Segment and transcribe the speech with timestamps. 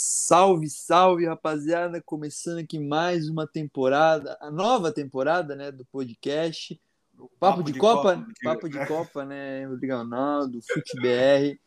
[0.00, 2.00] Salve, salve, rapaziada!
[2.00, 6.80] Começando aqui mais uma temporada, a nova temporada, né, do podcast.
[7.16, 11.58] Papo, papo de, de, Copa, Copa papo de Copa, né, Rodrigo Ronaldo, FuteBR.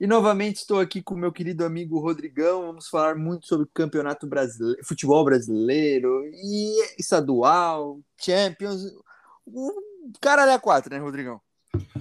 [0.00, 2.66] E novamente estou aqui com o meu querido amigo Rodrigão.
[2.66, 8.82] Vamos falar muito sobre o campeonato brasileiro, futebol brasileiro e estadual, Champions.
[9.46, 9.72] O
[10.20, 11.40] cara é quatro, né, Rodrigão?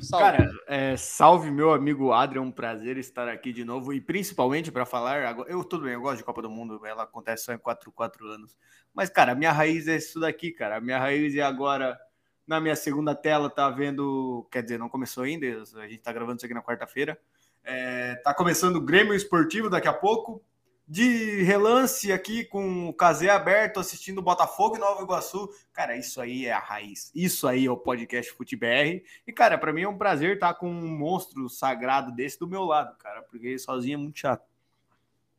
[0.01, 0.25] Salve.
[0.25, 4.85] Cara, é, salve meu amigo Adrian, um prazer estar aqui de novo e principalmente para
[4.85, 5.37] falar.
[5.47, 8.27] Eu tudo bem, eu gosto de Copa do Mundo, ela acontece só em 4, 4
[8.27, 8.57] anos.
[8.93, 10.77] Mas, cara, a minha raiz é isso daqui, cara.
[10.77, 11.99] A minha raiz é agora
[12.47, 14.47] na minha segunda tela, tá vendo.
[14.51, 17.17] Quer dizer, não começou ainda, a gente tá gravando isso aqui na quarta-feira.
[17.63, 20.41] É, tá começando o Grêmio Esportivo daqui a pouco
[20.87, 25.49] de relance aqui com o Casé aberto, assistindo Botafogo e Nova Iguaçu.
[25.73, 27.11] Cara, isso aí é a raiz.
[27.15, 29.03] Isso aí é o podcast FuteBR.
[29.25, 32.63] E, cara, para mim é um prazer estar com um monstro sagrado desse do meu
[32.63, 34.45] lado, cara, porque sozinho é muito chato.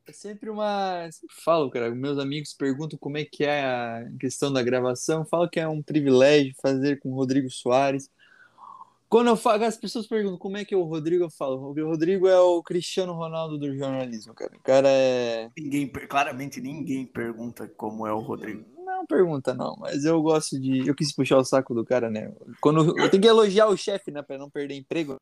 [0.07, 1.09] É sempre uma.
[1.29, 1.93] Falo, cara.
[1.93, 5.25] Meus amigos perguntam como é que é a questão da gravação.
[5.25, 8.09] Falo que é um privilégio fazer com o Rodrigo Soares.
[9.09, 11.85] Quando eu falo, as pessoas perguntam como é que é o Rodrigo, eu falo, o
[11.85, 14.51] Rodrigo é o Cristiano Ronaldo do jornalismo, cara.
[14.57, 15.49] O cara é.
[15.57, 18.65] Ninguém, claramente ninguém pergunta como é o Rodrigo.
[18.85, 20.85] Não pergunta, não, mas eu gosto de.
[20.85, 22.33] Eu quis puxar o saco do cara, né?
[22.59, 25.15] Quando eu tenho que elogiar o chefe, né, pra não perder emprego.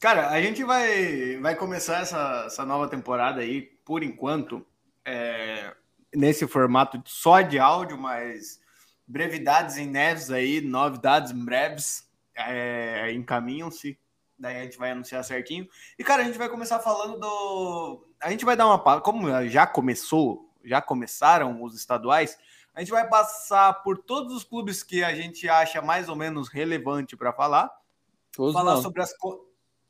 [0.00, 4.64] Cara, a gente vai, vai começar essa, essa nova temporada aí, por enquanto,
[5.04, 5.74] é,
[6.14, 8.60] nesse formato só de áudio, mas
[9.08, 12.06] brevidades em neves aí, novidades breves
[12.36, 13.98] é, encaminham-se.
[14.38, 15.66] Daí a gente vai anunciar certinho.
[15.98, 18.06] E, cara, a gente vai começar falando do.
[18.20, 19.00] A gente vai dar uma.
[19.00, 22.38] Como já começou, já começaram os estaduais,
[22.72, 26.48] a gente vai passar por todos os clubes que a gente acha mais ou menos
[26.48, 27.68] relevante para falar.
[28.30, 28.82] Todos falar não.
[28.82, 29.12] sobre as.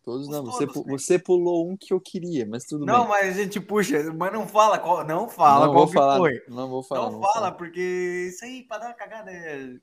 [0.08, 0.92] Todos não, você, todos, né?
[0.92, 3.02] você pulou um que eu queria, mas tudo não, bem.
[3.02, 6.16] Não, mas a gente puxa, mas não fala qual, não fala não qual vou falar,
[6.16, 6.42] foi.
[6.48, 7.02] Não vou falar.
[7.02, 7.52] Não, não fala, falar.
[7.52, 9.76] porque isso aí, para dar uma cagada, é...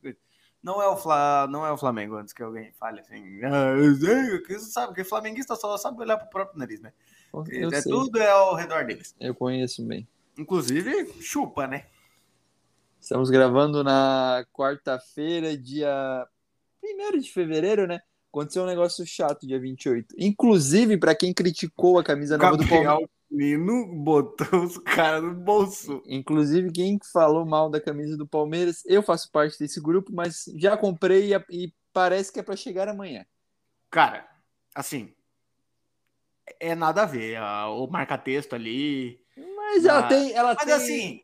[0.64, 3.40] não, é o Fla, não é o Flamengo, antes que alguém fale assim.
[3.44, 3.75] Ah,
[4.47, 6.91] você sabe, que flamenguista só sabe olhar pro próprio nariz, né?
[7.31, 9.16] Eu é, tudo é ao redor deles.
[9.19, 10.08] Eu conheço bem.
[10.40, 11.85] Inclusive, chupa, né?
[13.00, 16.28] Estamos gravando na quarta-feira, dia
[16.84, 18.02] 1 de fevereiro, né?
[18.35, 20.13] Aconteceu um negócio chato dia 28.
[20.18, 23.07] Inclusive, para quem criticou a camisa nova do Palmeiras.
[23.31, 26.03] Menino botou os caras no bolso.
[26.06, 30.75] Inclusive, quem falou mal da camisa do Palmeiras, eu faço parte desse grupo, mas já
[30.75, 33.25] comprei e, e parece que é para chegar amanhã.
[33.90, 34.28] Cara,
[34.75, 35.13] assim,
[36.59, 37.40] é nada a ver.
[37.69, 39.17] o marca-texto ali.
[39.56, 40.34] Mas ela tem.
[40.34, 40.73] Ela mas tem...
[40.73, 41.22] assim,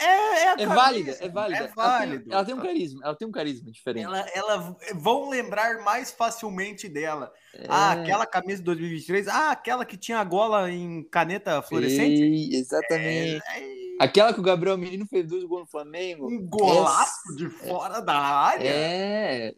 [0.00, 1.64] é, é, é válida, é válida.
[1.64, 2.14] É válido.
[2.14, 4.04] Ela tem, ela tem, um carisma, ela tem um carisma diferente.
[4.04, 7.32] Ela, ela vão lembrar mais facilmente dela.
[7.52, 7.66] É...
[7.68, 12.22] Ah, aquela camisa de 2023, ah, aquela que tinha a gola em caneta fluorescente.
[12.22, 13.42] Ei, exatamente.
[13.56, 13.78] É...
[13.98, 16.28] Aquela que o Gabriel Menino fez dois gols no Flamengo.
[16.28, 18.68] Um golaço de fora da área.
[18.68, 19.52] É,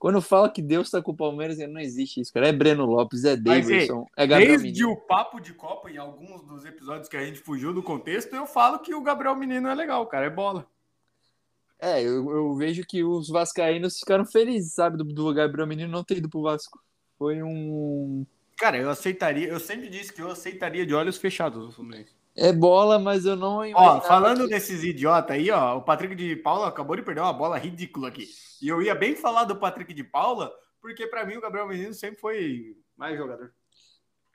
[0.00, 2.48] quando fala que Deus tá com o Palmeiras, não existe isso, cara.
[2.48, 4.92] É Breno Lopes, é Davidson, é Gabriel Desde Menino.
[4.92, 8.46] o papo de Copa, em alguns dos episódios que a gente fugiu do contexto, eu
[8.46, 10.66] falo que o Gabriel Menino é legal, cara, é bola.
[11.78, 16.02] É, eu, eu vejo que os vascaínos ficaram felizes, sabe, do, do Gabriel Menino não
[16.02, 16.80] ter ido pro Vasco.
[17.18, 18.24] Foi um...
[18.56, 22.14] Cara, eu aceitaria, eu sempre disse que eu aceitaria de olhos fechados o Fluminense.
[22.34, 24.54] É bola, mas eu não Ó, falando que...
[24.54, 28.26] desses idiotas aí, ó, o Patrick de Paula acabou de perder uma bola ridícula aqui.
[28.60, 31.94] E eu ia bem falar do Patrick de Paula, porque para mim o Gabriel Menino
[31.94, 33.52] sempre foi mais jogador.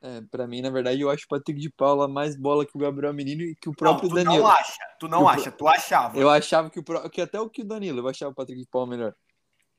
[0.01, 2.79] É, pra mim, na verdade, eu acho o Patrick de Paula mais bola que o
[2.79, 4.35] Gabriel Menino e que o próprio não, tu Danilo.
[4.35, 6.17] Tu não acha, tu não acha, tu achava.
[6.17, 8.67] Eu achava que, o, que até o que o Danilo, eu achava o Patrick de
[8.67, 9.15] Paula melhor.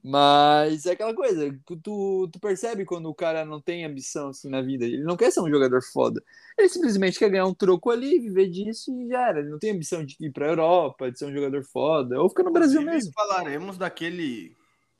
[0.08, 1.52] Mas é aquela coisa,
[1.82, 4.84] tu, tu percebe quando o cara não tem ambição assim na vida.
[4.84, 6.22] Ele não quer ser um jogador foda.
[6.56, 9.40] Ele simplesmente quer ganhar um troco ali, viver disso e já era.
[9.40, 12.44] Ele não tem ambição de ir pra Europa, de ser um jogador foda, ou ficar
[12.44, 13.12] no Brasil mesmo.
[13.14, 14.56] Falaremos daquele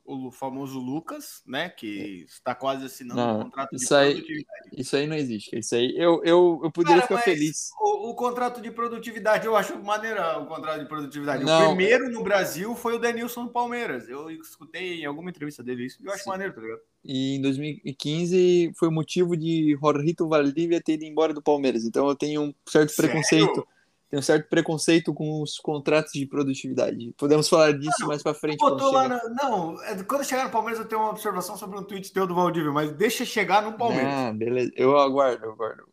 [0.07, 1.69] o famoso Lucas, né?
[1.69, 4.71] Que está quase assinando não, um contrato de isso aí, produtividade.
[4.77, 5.59] Isso aí não existe.
[5.59, 7.71] Isso aí eu, eu, eu poderia Cara, ficar feliz.
[7.81, 11.45] O, o, contrato de produtividade, eu acho maneiro o contrato de produtividade.
[11.45, 14.09] Não, o primeiro no Brasil foi o Denilson no Palmeiras.
[14.09, 16.31] Eu escutei em alguma entrevista dele isso eu acho sim.
[16.31, 16.81] maneiro, tá ligado?
[17.05, 21.85] E em 2015 foi motivo de Jorrito Valdívia ter ido embora do Palmeiras.
[21.85, 23.11] Então eu tenho um certo Sério?
[23.11, 23.67] preconceito
[24.09, 27.13] tem um certo preconceito com os contratos de produtividade.
[27.17, 28.59] Podemos falar disso não, mais para frente.
[28.59, 29.21] Botou lá na...
[29.31, 32.35] Não, é, quando chegar no Palmeiras eu tenho uma observação sobre um tweet teu do
[32.35, 34.13] Valdívia, mas deixa chegar no Palmeiras.
[34.13, 34.73] Ah, beleza.
[34.77, 35.89] Eu aguardo, eu aguardo.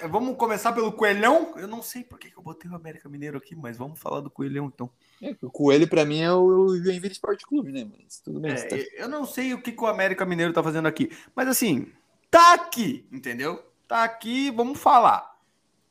[0.00, 1.54] É, vamos começar pelo Coelhão?
[1.56, 4.30] Eu não sei por que eu botei o América Mineiro aqui, mas vamos falar do
[4.30, 4.90] Coelhão então.
[5.22, 7.86] É, o Coelho para mim é o Joinville Esporte Clube, né?
[7.90, 8.52] Mas tudo bem.
[8.52, 8.76] É, tá...
[8.96, 11.90] Eu não sei o que, que o América Mineiro tá fazendo aqui, mas assim,
[12.30, 13.62] tá aqui, entendeu?
[13.86, 15.35] tá aqui, vamos falar.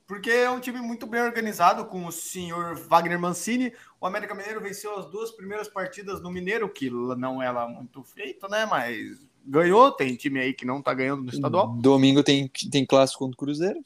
[0.08, 3.74] Porque é um time muito bem organizado com o senhor Wagner Mancini.
[4.00, 8.04] O América Mineiro venceu as duas primeiras partidas no Mineiro, que não é lá muito
[8.04, 8.66] feito, né?
[8.68, 9.92] Mas ganhou.
[9.92, 11.70] Tem time aí que não tá ganhando no estadual.
[11.70, 13.80] Domingo tem, tem clássico contra o Cruzeiro.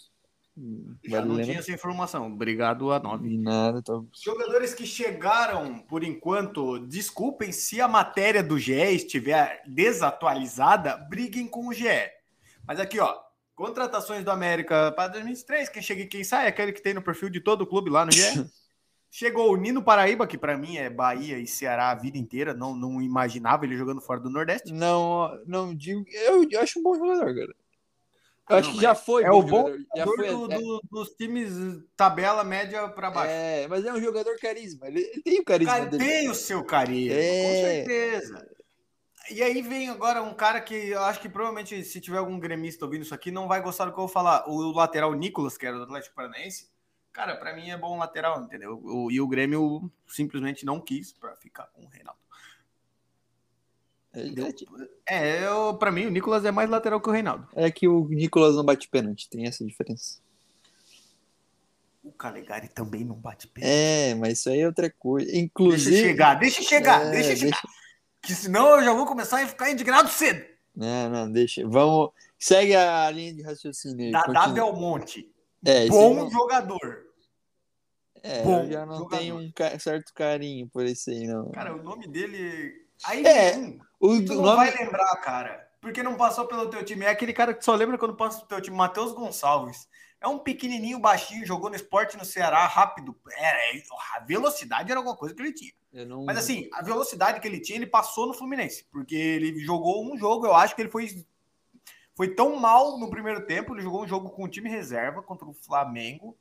[1.06, 2.27] Já não tinha essa informação.
[2.27, 3.38] Obrigado a nove.
[3.38, 4.01] Nada, tá...
[4.21, 11.69] Jogadores que chegaram, por enquanto, desculpem se a matéria do GE estiver desatualizada, briguem com
[11.69, 11.88] o GE.
[12.68, 13.18] Mas aqui, ó,
[13.59, 17.01] contratações do América para 2023, quem chega e quem sai, é aquele que tem no
[17.01, 18.21] perfil de todo o clube lá no GE.
[19.11, 22.73] Chegou o Nino Paraíba, que para mim é Bahia e Ceará a vida inteira, não,
[22.73, 24.71] não imaginava ele jogando fora do Nordeste.
[24.71, 26.06] Não, não digo.
[26.07, 27.56] Eu, eu acho um bom jogador, cara.
[28.50, 29.23] Eu acho que já foi.
[29.23, 30.57] É o bom já foi, do, é...
[30.57, 31.53] do, dos times
[31.97, 33.31] tabela média para baixo.
[33.31, 34.88] É, mas é um jogador carisma.
[34.88, 36.06] Ele, ele tem o carisma cara, dele.
[36.06, 37.44] Tem o seu carisma, é...
[37.44, 38.58] com certeza.
[39.31, 42.86] E aí vem agora um cara que eu acho que provavelmente, se tiver algum gremista
[42.86, 44.50] ouvindo isso aqui, não vai gostar do que eu vou falar.
[44.50, 46.68] O lateral Nicolas, que era do Atlético Paranaense,
[47.12, 48.80] cara, para mim é bom lateral, entendeu?
[48.84, 52.20] O, e o Grêmio simplesmente não quis para ficar com o Reinaldo.
[55.06, 57.48] É, eu, pra mim, o Nicolas é mais lateral que o Reinaldo.
[57.54, 60.20] É que o Nicolas não bate pênalti, tem essa diferença.
[62.04, 63.72] O Calegari também não bate pênalti.
[63.72, 65.38] É, mas isso aí é outra coisa.
[65.38, 65.92] Inclusive.
[65.92, 67.62] Deixa chegar, deixa chegar, é, deixa chegar.
[67.62, 67.80] Deixa...
[68.21, 70.45] Que senão eu já vou começar a ficar indignado cedo.
[70.75, 71.68] Não, não, deixa.
[71.68, 72.12] Vamos.
[72.38, 74.12] Segue a linha de raciocínio.
[74.12, 75.30] Dadá Belmonte.
[75.66, 76.31] É, Bom não...
[76.31, 77.06] jogador.
[78.24, 79.18] É, Bom eu já não jogador.
[79.18, 81.51] tenho um certo carinho por esse aí, não.
[81.51, 82.74] Cara, o nome dele.
[83.06, 84.57] Aí é, o tu não nome...
[84.57, 85.68] vai lembrar, cara.
[85.81, 87.06] Porque não passou pelo teu time.
[87.06, 89.88] É aquele cara que só lembra quando passa pelo teu time, Matheus Gonçalves.
[90.21, 93.18] É um pequenininho, baixinho, jogou no esporte no Ceará, rápido.
[94.16, 95.74] A velocidade era alguma coisa que ele tinha.
[96.06, 96.25] Não...
[96.25, 98.86] Mas assim, a velocidade que ele tinha, ele passou no Fluminense.
[98.92, 101.25] Porque ele jogou um jogo, eu acho que ele foi,
[102.16, 103.74] foi tão mal no primeiro tempo.
[103.74, 106.38] Ele jogou um jogo com o time reserva contra o Flamengo.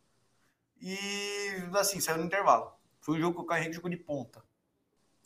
[0.81, 0.99] E
[1.75, 2.73] assim, saiu no intervalo.
[3.01, 4.43] Foi um jogo que o Carreiro jogou de ponta.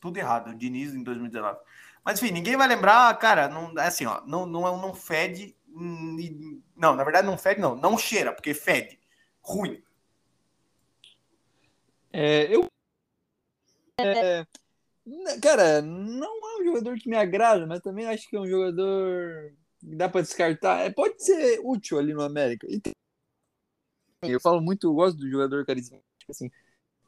[0.01, 1.59] Tudo errado, o Diniz em 2019.
[2.05, 5.57] Mas enfim, ninguém vai lembrar, cara, não, é assim, ó, não, não, não fede.
[6.77, 7.75] Não, na verdade não fede, não.
[7.77, 8.99] Não cheira, porque fede.
[9.41, 9.83] Ruim.
[12.13, 12.67] É, eu.
[13.99, 14.45] É,
[15.41, 19.53] cara, não é um jogador que me agrada, mas também acho que é um jogador
[19.81, 20.81] que dá para descartar.
[20.81, 22.67] É, pode ser útil ali no América.
[22.67, 22.93] Tem...
[24.23, 26.51] Eu falo muito, eu gosto do jogador carismático, assim.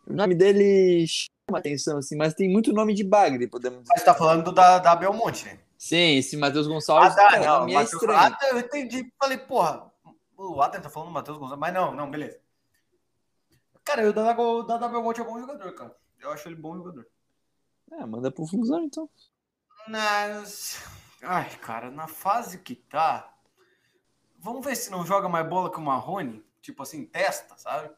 [0.06, 3.92] O nome dele chama atenção, assim, mas tem muito nome de bagre, podemos dizer.
[3.94, 5.58] Mas tá falando da, da Belmonte, né?
[5.84, 7.12] Sim, esse Matheus Gonçalves.
[7.12, 9.12] Ah, cara, não, é Mateus, ah, eu entendi.
[9.18, 9.92] Falei, porra,
[10.34, 12.40] o Adler tá falando do Matheus Gonçalves, mas não, não, beleza.
[13.84, 15.94] Cara, o Dada, o Dada Belmonte é bom jogador, cara.
[16.20, 17.06] Eu acho ele bom jogador.
[17.92, 19.10] É, manda pro Fusão, então.
[19.86, 20.82] Mas...
[21.22, 23.30] Ai, cara, na fase que tá...
[24.38, 26.42] Vamos ver se não joga mais bola que o Marrone.
[26.62, 27.90] Tipo assim, testa, sabe?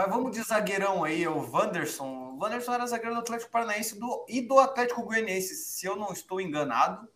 [0.00, 2.06] Mas vamos de zagueirão aí, o Wanderson.
[2.06, 6.10] O Wanderson era zagueiro do Atlético Paranaense do, e do Atlético Goianiense, se eu não
[6.10, 7.06] estou enganado.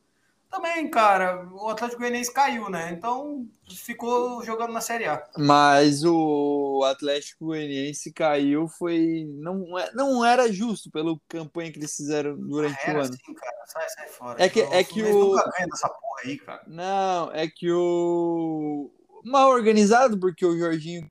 [0.51, 2.93] Também, cara, o Atlético Goianiense caiu, né?
[2.93, 5.27] Então ficou jogando na Série A.
[5.39, 9.25] Mas o Atlético Goianiense caiu, foi.
[9.31, 13.15] Não, é, não era justo pela campanha que eles fizeram durante ah, o ano.
[13.15, 13.67] Assim, cara.
[13.67, 14.45] Sai, sai fora.
[14.45, 15.31] É que, é que o.
[15.31, 16.63] Nunca ganha dessa porra aí, cara.
[16.67, 18.91] Não, é que o.
[19.25, 21.11] Mal organizado, porque o Jorginho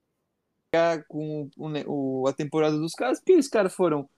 [1.07, 4.09] com o, a temporada dos caras, porque os caras foram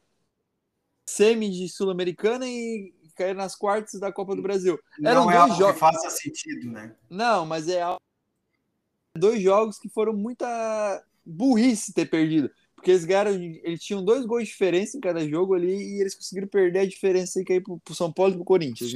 [1.05, 4.79] semi de Sul-Americana e caíram nas quartas da Copa do Brasil.
[5.03, 5.74] Eram Não é dois jogos.
[5.74, 6.95] que faça sentido, né?
[7.09, 7.81] Não, mas é
[9.15, 12.50] dois jogos que foram muita burrice ter perdido.
[12.75, 16.13] Porque eles ganharam, eles tinham dois gols de diferença em cada jogo ali e eles
[16.13, 18.91] conseguiram perder a diferença e cair pro, pro São Paulo e pro Corinthians.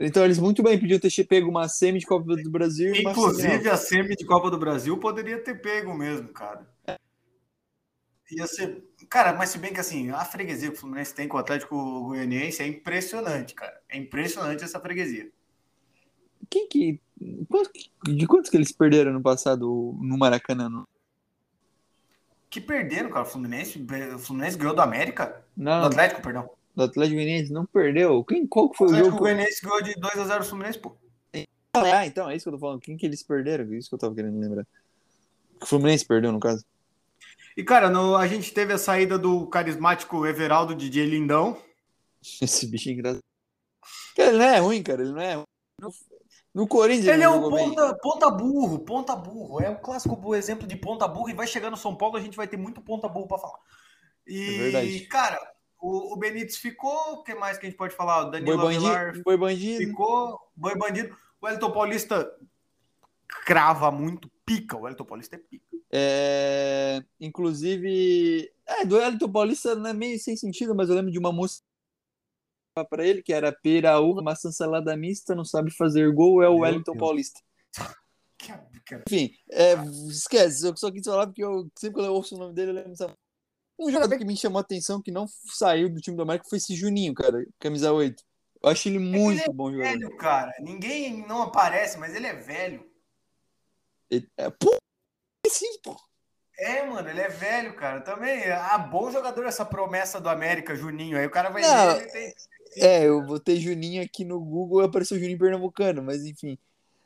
[0.00, 2.94] Então eles muito bem podiam ter pego uma semi de Copa do Brasil.
[2.94, 6.66] Inclusive a semi de Copa do Brasil poderia ter pego mesmo, cara.
[8.32, 8.82] Ia ser.
[9.10, 12.04] Cara, mas se bem que assim, a freguesia que o Fluminense tem com o Atlético
[12.04, 13.78] Goianiense é impressionante, cara.
[13.90, 15.30] É impressionante essa freguesia.
[16.48, 16.98] Quem que.
[18.04, 20.86] De quantos que eles perderam no passado no Maracanã?
[22.48, 23.26] Que perderam, cara?
[23.26, 25.44] O Fluminense, o Fluminense ganhou do América?
[25.54, 25.80] Não.
[25.82, 26.48] Do Atlético, perdão
[26.80, 28.24] do Atlético Goianiense não perdeu.
[28.24, 29.16] Quem, qual que foi o, o jogo?
[29.16, 30.96] O Goianiense ganhou de 2x0 o Fluminense, pô.
[31.74, 32.80] Ah, então, é isso que eu tô falando.
[32.80, 33.64] Quem que eles perderam?
[33.64, 34.66] É isso que eu tava querendo lembrar.
[35.62, 36.64] O Fluminense perdeu, no caso.
[37.56, 41.56] E, cara, no, a gente teve a saída do carismático Everaldo DJ Lindão.
[42.40, 43.22] Esse bicho é engraçado.
[44.16, 45.02] Ele não é ruim, cara.
[45.02, 45.44] Ele não é ruim.
[46.52, 49.62] No, Corinthians ele, ele é o ponta, ponta, burro, ponta burro.
[49.62, 51.30] É o clássico exemplo de ponta burro.
[51.30, 53.58] E vai chegar no São Paulo, a gente vai ter muito ponta burro pra falar.
[54.26, 55.00] E, é verdade.
[55.06, 55.40] cara,
[55.80, 58.26] o, o Benítez ficou, o que mais que a gente pode falar?
[58.26, 59.78] O Danilo Boi Bandido, Boi Bandido.
[59.78, 61.16] ficou, Boi Bandido.
[61.40, 62.30] O Elton Paulista
[63.44, 64.76] crava muito pica.
[64.76, 65.64] O Wellington Paulista é pica.
[65.92, 71.18] É, inclusive, é, do Wellington Paulista não é meio sem sentido, mas eu lembro de
[71.18, 71.64] uma música
[72.88, 76.52] para ele que era pera, uva, maçã salada mista, não sabe fazer gol, é o
[76.52, 76.98] Meu Wellington Deus.
[76.98, 77.40] Paulista.
[79.06, 79.74] Enfim, é,
[80.08, 82.74] esquece, eu só quis falar porque eu sempre que eu ouço o nome dele, eu
[82.74, 83.14] lembro dessa...
[83.80, 86.58] Um jogador que me chamou a atenção que não saiu do time do América foi
[86.58, 88.22] esse Juninho, cara, camisa 8.
[88.62, 89.98] Eu acho ele muito bom jogador.
[89.98, 90.52] Velho, cara.
[90.60, 92.86] Ninguém não aparece, mas ele é velho.
[94.10, 94.76] Ele- é, pô,
[95.48, 95.96] sim, pô.
[96.58, 98.02] É, mano, ele é velho, cara.
[98.02, 98.50] Também.
[98.52, 101.16] Ah, bom jogador essa promessa do América, Juninho.
[101.16, 102.34] Aí o cara vai Não, ver, ele tem.
[102.76, 106.58] É, eu botei Juninho aqui no Google e apareceu Juninho Pernambucano, mas enfim.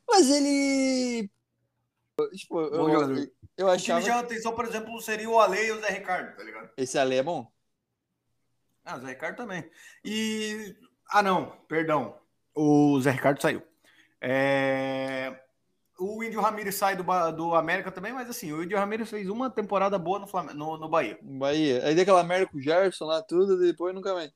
[0.08, 1.30] Mas ele.
[2.36, 3.16] Tipo, Bom eu, jogador.
[3.18, 4.02] eu O que me achava.
[4.02, 6.70] chama atenção, por exemplo, seria o Ale e o Zé Ricardo, tá ligado?
[6.76, 7.50] Esse Ale é bom?
[8.84, 9.68] Ah, o Zé Ricardo também.
[10.04, 10.76] E.
[11.10, 12.16] Ah, não, perdão.
[12.54, 13.62] O Zé Ricardo saiu.
[14.20, 15.38] É,
[15.98, 19.28] O Índio Ramírez sai do, Ba- do América também, mas assim, o Índio Ramírez fez
[19.28, 20.44] uma temporada boa no, Flam...
[20.54, 21.18] no, no Bahia.
[21.22, 21.84] Bahia.
[21.84, 24.32] Aí deu aquela merda com o Gerson lá, tudo, depois nunca mais.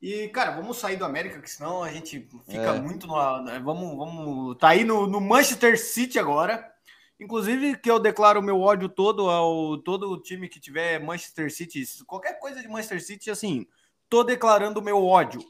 [0.00, 2.80] E, cara, vamos sair do América, que senão a gente fica É.
[2.80, 3.42] muito no.
[3.42, 4.56] né, Vamos, vamos.
[4.58, 6.72] Tá aí no, no Manchester City agora.
[7.18, 11.50] Inclusive, que eu declaro o meu ódio todo ao todo o time que tiver Manchester
[11.52, 11.82] City.
[12.06, 13.66] Qualquer coisa de Manchester City, assim,
[14.08, 15.40] tô declarando o meu ódio.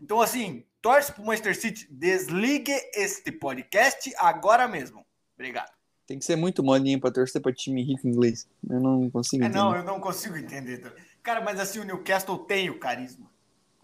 [0.00, 5.04] Então, assim, torce pro Manchester City, desligue este podcast agora mesmo.
[5.34, 5.70] Obrigado.
[6.06, 8.48] Tem que ser muito modinho pra torcer pra time rico inglês.
[8.68, 9.62] Eu não consigo É, entender.
[9.62, 10.92] não, eu não consigo entender.
[11.22, 13.30] Cara, mas assim, o Newcastle tem o carisma.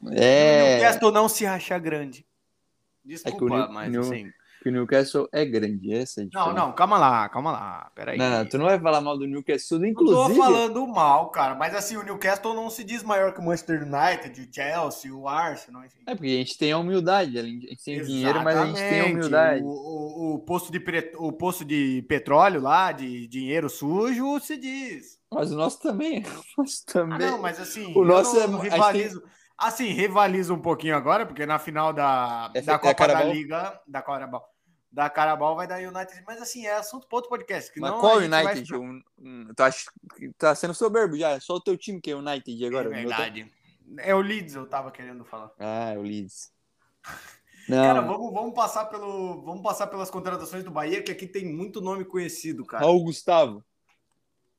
[0.02, 2.26] O É, Newcastle não se acha grande.
[3.04, 4.32] Desculpa, É o New- mas assim.
[4.66, 7.88] Que o Newcastle é grande, essa é Não, não, calma lá, calma lá.
[7.94, 8.18] Peraí.
[8.18, 10.36] Não, tu não vai falar mal do Newcastle, Não inclusive.
[10.38, 13.82] tô falando mal, cara, mas assim, o Newcastle não se diz maior que o Manchester
[13.82, 16.00] United, o Chelsea, o Arsenal, enfim.
[16.04, 18.84] É porque a gente tem a humildade, a gente tem dinheiro, mas a gente tem
[18.84, 19.14] a Exatamente.
[19.14, 19.62] humildade.
[19.62, 24.56] O, o, o posto de pre- o posto de petróleo lá, de dinheiro sujo, se
[24.56, 25.16] diz.
[25.32, 26.24] Mas o nosso também.
[26.58, 27.18] O nosso Ah, também.
[27.30, 29.22] não, mas assim, O eu nosso não é- rivalizo.
[29.58, 33.22] Assim, rivalizo um pouquinho agora, porque na final da, É- da é Copa da?
[33.24, 34.44] Liga, da Carabao,
[34.96, 37.70] da Carabao vai dar United, mas assim, é assunto para outro podcast.
[37.70, 38.62] Que Mas não qual vai United?
[38.62, 38.78] explicar.
[38.82, 39.90] Um, um, tu acha
[40.38, 41.32] tá sendo soberbo já?
[41.32, 42.88] É só o teu time que é United agora.
[42.88, 43.52] É meu tá- verdade.
[43.98, 45.50] É o Leeds, eu tava querendo falar.
[45.58, 46.50] Ah, é o Leeds.
[47.68, 51.44] Cara, Não, vamos, vamos, passar pelo, vamos passar pelas contratações do Bahia, que aqui tem
[51.44, 52.84] muito nome conhecido, cara.
[52.84, 53.62] Raul Gustavo.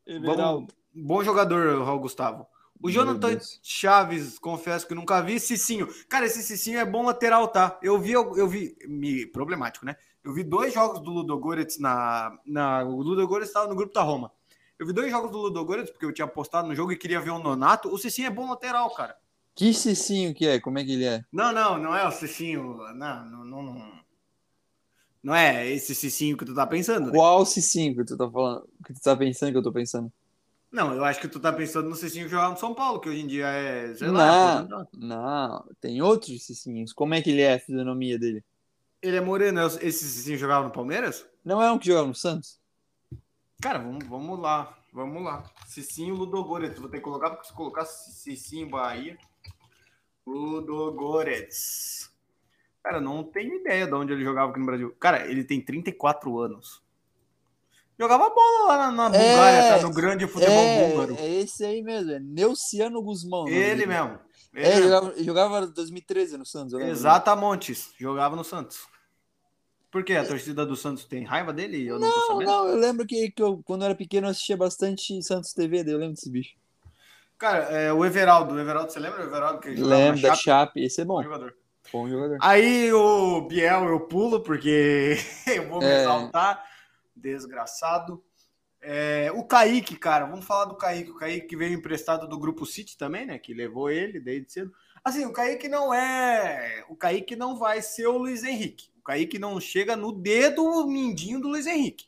[0.06, 2.46] Vamos, bom jogador, Raul Gustavo.
[2.80, 3.40] O Jonathan.
[3.64, 5.40] Chaves, confesso que nunca vi.
[5.40, 5.88] Cicinho.
[6.08, 7.80] Cara, esse Cicinho é bom lateral, tá?
[7.82, 9.96] Eu vi, eu vi, me, problemático, né?
[10.28, 12.84] Eu vi dois jogos do Ludogorets na, na.
[12.84, 14.30] O Ludogorets estava no grupo da Roma.
[14.78, 17.30] Eu vi dois jogos do Ludogorets, porque eu tinha apostado no jogo e queria ver
[17.30, 17.88] o Nonato.
[17.88, 19.16] O Cicinho é bom lateral, cara.
[19.56, 20.60] Que Cicinho que é?
[20.60, 21.24] Como é que ele é?
[21.32, 22.76] Não, não, não é o Cicinho.
[22.94, 23.64] Não, não, não.
[23.64, 23.92] Não,
[25.24, 27.06] não é esse Cicinho que tu tá pensando.
[27.06, 27.12] né?
[27.14, 28.68] Qual Cicinho que tu tá falando?
[28.86, 30.12] Que tu tá pensando que eu tô pensando?
[30.70, 33.08] Não, eu acho que tu tá pensando no Cicinho que jogava no São Paulo, que
[33.08, 33.96] hoje em dia é.
[33.96, 34.14] Sei Não.
[34.14, 34.68] lá.
[34.94, 36.92] Não, tem outros Cicinhos.
[36.92, 38.44] Como é que ele é a fisionomia dele?
[39.02, 41.26] Ele é moreno, é esse Cicinho jogava no Palmeiras?
[41.46, 42.60] Não é um que joga no Santos?
[43.62, 44.78] Cara, vamos, vamos lá.
[44.92, 45.44] Vamos lá.
[45.68, 46.80] Cicinho Ludogorets.
[46.80, 49.18] Vou ter que colocar, porque se colocar Cicinho Bahia.
[50.26, 52.12] Ludogorets.
[52.84, 54.96] Cara, não tenho ideia de onde ele jogava aqui no Brasil.
[55.00, 56.82] Cara, ele tem 34 anos.
[58.00, 59.82] Jogava bola lá na, Bulgária, É, tá?
[59.82, 61.16] No grande futebol é, búlgaro.
[61.18, 63.48] é esse aí mesmo, é Neuciano Guzmão.
[63.48, 64.20] Ele mesmo.
[64.54, 64.84] É, mesmo.
[64.84, 66.74] jogava, jogava em 2013 no Santos.
[66.74, 67.92] Exatamontes.
[67.98, 68.88] Jogava no Santos.
[69.92, 70.16] Por quê?
[70.16, 71.86] A torcida do Santos tem raiva dele?
[71.88, 74.58] Eu não, Não, não, eu lembro que, que eu, quando eu era pequeno eu assistia
[74.58, 76.56] bastante Santos TV, daí eu lembro desse bicho.
[77.38, 78.56] Cara, é, o Everaldo.
[78.56, 80.44] O Everaldo, você lembra o Everaldo que Lembro da Chape?
[80.44, 81.56] Chape, esse é Bom bom, jogador.
[81.94, 82.38] bom jogador.
[82.42, 86.02] Aí o Biel eu pulo, porque eu vou me É.
[86.02, 86.64] exaltar.
[87.16, 88.24] Desgraçado.
[88.90, 91.12] É, o Kaique, cara, vamos falar do Kaique.
[91.12, 93.38] O Kaique que veio emprestado do Grupo City também, né?
[93.38, 94.74] Que levou ele desde cedo.
[95.04, 96.86] Assim, o Kaique não é.
[96.88, 98.90] O Kaique não vai ser o Luiz Henrique.
[98.98, 102.08] O Kaique não chega no dedo mindinho do Luiz Henrique.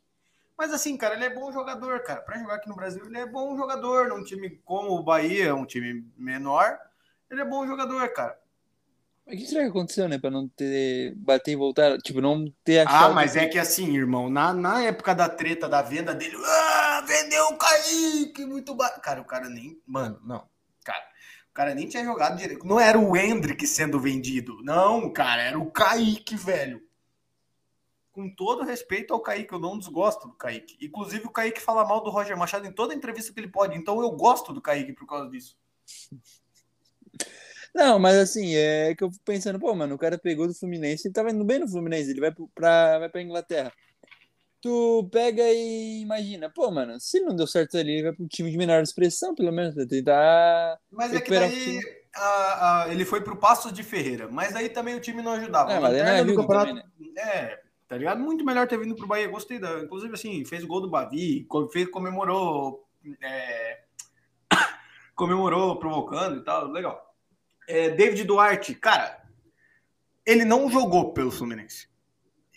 [0.57, 2.21] Mas assim, cara, ele é bom jogador, cara.
[2.21, 4.07] Pra jogar aqui no Brasil, ele é bom jogador.
[4.07, 6.79] Num time como o Bahia, um time menor,
[7.29, 8.39] ele é bom jogador, cara.
[9.29, 10.17] Mas o que será que aconteceu, né?
[10.17, 13.13] Pra não ter bater e voltar, tipo, não ter Ah, achado.
[13.13, 17.45] mas é que assim, irmão, na, na época da treta da venda dele, ah, vendeu
[17.49, 18.99] o Kaique, muito barato.
[19.01, 19.79] Cara, o cara nem.
[19.85, 20.49] Mano, não.
[20.83, 21.03] Cara,
[21.51, 22.65] o cara nem tinha jogado direito.
[22.65, 24.63] Não era o Hendrick sendo vendido.
[24.63, 26.81] Não, cara, era o Kaique, velho.
[28.11, 30.75] Com todo respeito ao Kaique, eu não desgosto do Kaique.
[30.81, 33.77] Inclusive, o Kaique fala mal do Roger Machado em toda entrevista que ele pode.
[33.77, 35.55] Então eu gosto do Kaique por causa disso.
[37.73, 41.07] Não, mas assim, é que eu fico pensando, pô, mano, o cara pegou do Fluminense,
[41.07, 43.71] ele tava indo bem no Fluminense, ele vai pra, vai pra Inglaterra.
[44.61, 48.51] tu pega e imagina, pô, mano, se não deu certo ali, ele vai pro time
[48.51, 50.79] de menor expressão, pelo menos, pra tentar.
[50.91, 51.79] Mas é que daí
[52.15, 55.71] a, a, ele foi pro Passos de Ferreira, mas aí também o time não ajudava.
[55.71, 56.83] É, mas não é Rio também, né?
[57.17, 58.19] É, tá ligado?
[58.19, 59.79] Muito melhor ter vindo pro Bahia, gostei da.
[59.79, 62.85] Inclusive, assim, fez o gol do Bavi, fez, comemorou.
[63.21, 63.79] É,
[65.15, 67.08] comemorou provocando e tal, legal.
[67.69, 69.23] É, David Duarte, cara,
[70.25, 71.89] ele não jogou pelo Fluminense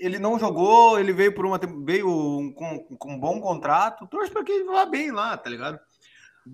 [0.02, 4.42] ele não jogou, ele veio por uma veio com, com um bom contrato, torce para
[4.42, 5.78] que ele vá bem lá, tá ligado?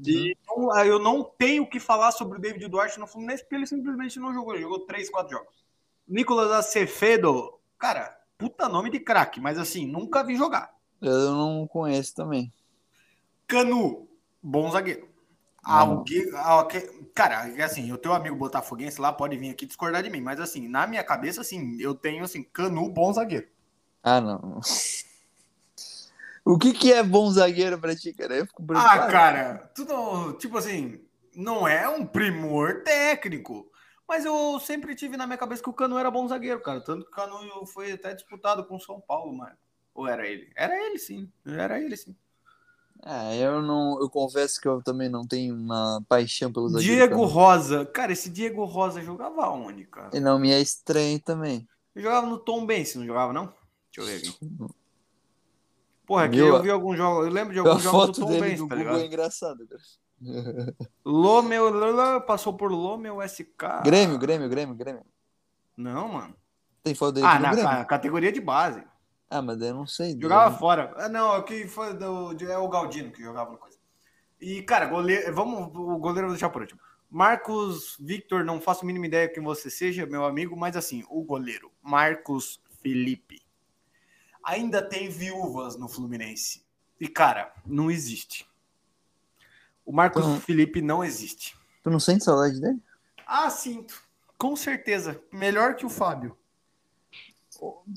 [0.06, 3.54] E então, eu não tenho o que falar sobre o David Duarte no Fluminense, porque
[3.54, 5.64] ele simplesmente não jogou, ele jogou três, quatro jogos.
[6.06, 10.74] Nicolas Acevedo, cara, puta nome de craque, mas assim, nunca vi jogar.
[11.00, 12.52] Eu não conheço também.
[13.46, 14.06] Canu,
[14.42, 15.07] bom zagueiro.
[15.68, 16.26] Alguém,
[17.14, 20.66] cara, assim, o teu amigo botafoguense lá pode vir aqui discordar de mim, mas assim,
[20.66, 23.46] na minha cabeça, assim, eu tenho assim, Canu bom zagueiro.
[24.02, 24.60] Ah, não.
[26.44, 28.34] O que que é bom zagueiro pra ti, cara?
[28.34, 29.70] Eu fico ah, cara,
[30.38, 30.98] tipo assim,
[31.36, 33.70] não é um primor técnico,
[34.08, 37.04] mas eu sempre tive na minha cabeça que o Canu era bom zagueiro, cara, tanto
[37.04, 39.54] que o Canu foi até disputado com o São Paulo, mano.
[39.94, 40.50] Ou era ele?
[40.56, 41.30] Era ele, sim.
[41.44, 42.16] Era ele, sim.
[43.04, 47.86] É, eu não, eu confesso que eu também não tenho uma paixão pelos Diego Rosa,
[47.86, 50.10] cara, esse Diego Rosa jogava onde, cara?
[50.12, 51.66] E não me é estranho também.
[51.94, 53.52] Eu jogava no Tom Benz, não jogava não?
[53.94, 54.38] Deixa eu ver aqui.
[56.04, 58.74] Porra, aqui eu vi alguns jogos, eu lembro de alguns jogos do Tom Benz, tá
[58.74, 58.98] ligado?
[58.98, 59.82] É engraçado, cara.
[61.04, 61.70] Lomeu,
[62.26, 63.82] passou por Lomeu SK.
[63.84, 65.04] Grêmio, Grêmio, Grêmio, Grêmio.
[65.76, 66.34] Não, mano.
[66.82, 67.86] Tem foto dele Ah, na Grêmio.
[67.86, 68.82] categoria de base.
[69.30, 70.18] Ah, mas eu não sei.
[70.20, 70.94] Jogava fora.
[70.96, 73.78] Ah, não, é que foi do, é o Galdino que jogava no coisa.
[74.40, 76.80] E, cara, goleiro, vamos, o goleiro eu vou deixar por último.
[77.10, 81.22] Marcos Victor, não faço a mínima ideia quem você seja, meu amigo, mas assim, o
[81.22, 83.42] goleiro, Marcos Felipe.
[84.44, 86.64] Ainda tem viúvas no Fluminense.
[87.00, 88.48] E, cara, não existe.
[89.84, 90.40] O Marcos não...
[90.40, 91.56] Felipe não existe.
[91.82, 92.80] Tu não sente saudade dele?
[93.26, 94.02] Ah, sinto.
[94.36, 95.20] Com certeza.
[95.32, 96.36] Melhor que o Fábio.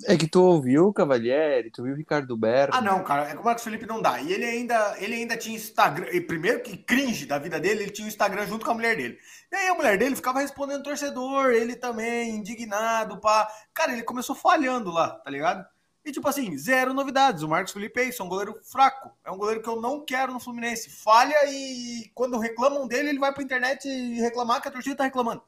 [0.08, 2.76] É que tu ouviu o Cavalieri, tu viu o Ricardo Berto.
[2.76, 4.19] Ah, não, cara, é que o Marcos Felipe não dá.
[4.21, 6.08] E ele ainda, ele ainda tinha Instagram.
[6.12, 8.95] E primeiro que cringe da vida dele, ele tinha o Instagram junto com a mulher
[8.95, 9.17] dele.
[9.52, 13.47] E aí a mulher dele ficava respondendo torcedor, ele também, indignado, pá.
[13.74, 15.65] Cara, ele começou falhando lá, tá ligado?
[16.04, 17.43] E tipo assim, zero novidades.
[17.43, 19.12] O Marcos Felipe é isso, é um goleiro fraco.
[19.24, 20.89] É um goleiro que eu não quero no Fluminense.
[20.89, 25.43] Falha e quando reclamam dele, ele vai pra internet reclamar que a torcida tá reclamando.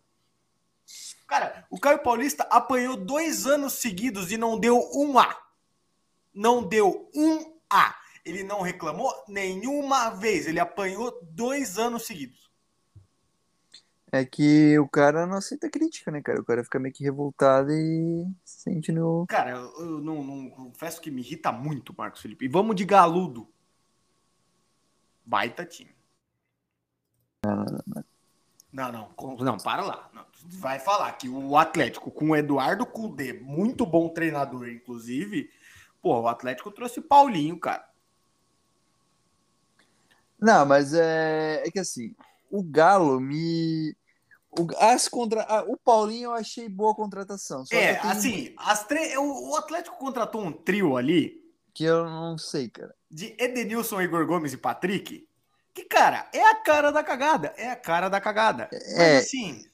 [1.27, 5.35] Cara, o Caio Paulista apanhou dois anos seguidos e não deu um A.
[6.33, 7.95] Não deu um A.
[8.25, 10.47] Ele não reclamou nenhuma vez.
[10.47, 12.51] Ele apanhou dois anos seguidos.
[14.11, 16.39] É que o cara não aceita crítica, né, cara?
[16.39, 19.25] O cara fica meio que revoltado e sente no.
[19.27, 22.45] Cara, eu não, não confesso que me irrita muito Marcos Felipe.
[22.45, 23.51] E vamos de galudo.
[25.25, 25.95] Baita time.
[27.43, 28.03] Não, não, não.
[28.71, 30.09] Não, não, não, para lá.
[30.13, 30.25] Não.
[30.45, 35.49] Vai falar que o Atlético, com o Eduardo Cudê, muito bom treinador, inclusive,
[36.01, 37.87] pô, o Atlético trouxe Paulinho, cara.
[40.39, 42.15] Não, mas é, é que assim,
[42.51, 43.95] o Galo me.
[44.51, 45.63] O, as contra...
[45.67, 47.63] o Paulinho eu achei boa contratação.
[47.71, 48.11] é, tenho...
[48.11, 49.17] assim, as tre...
[49.17, 51.41] o Atlético contratou um trio ali.
[51.73, 52.93] Que eu não sei, cara.
[53.09, 55.27] De Edenilson, Igor Gomes e Patrick
[55.73, 57.53] que, cara, é a cara da cagada.
[57.57, 58.69] É a cara da cagada.
[58.71, 58.97] É.
[58.97, 59.65] Mas, assim.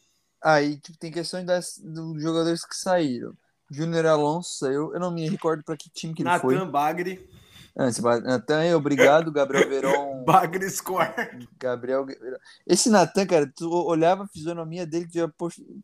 [0.42, 3.34] Aí tipo, tem questões das, dos jogadores que saíram.
[3.70, 4.94] Júnior Alonso saiu.
[4.94, 6.56] Eu não me recordo para que time que ele foi.
[6.56, 7.30] Natan Bagre.
[8.24, 9.32] Natan, obrigado.
[9.32, 10.24] Gabriel Veron.
[10.26, 11.08] Bagre Score.
[11.60, 12.06] Gabriel.
[12.66, 15.32] Esse Natan, cara, tu olhava a fisionomia dele que já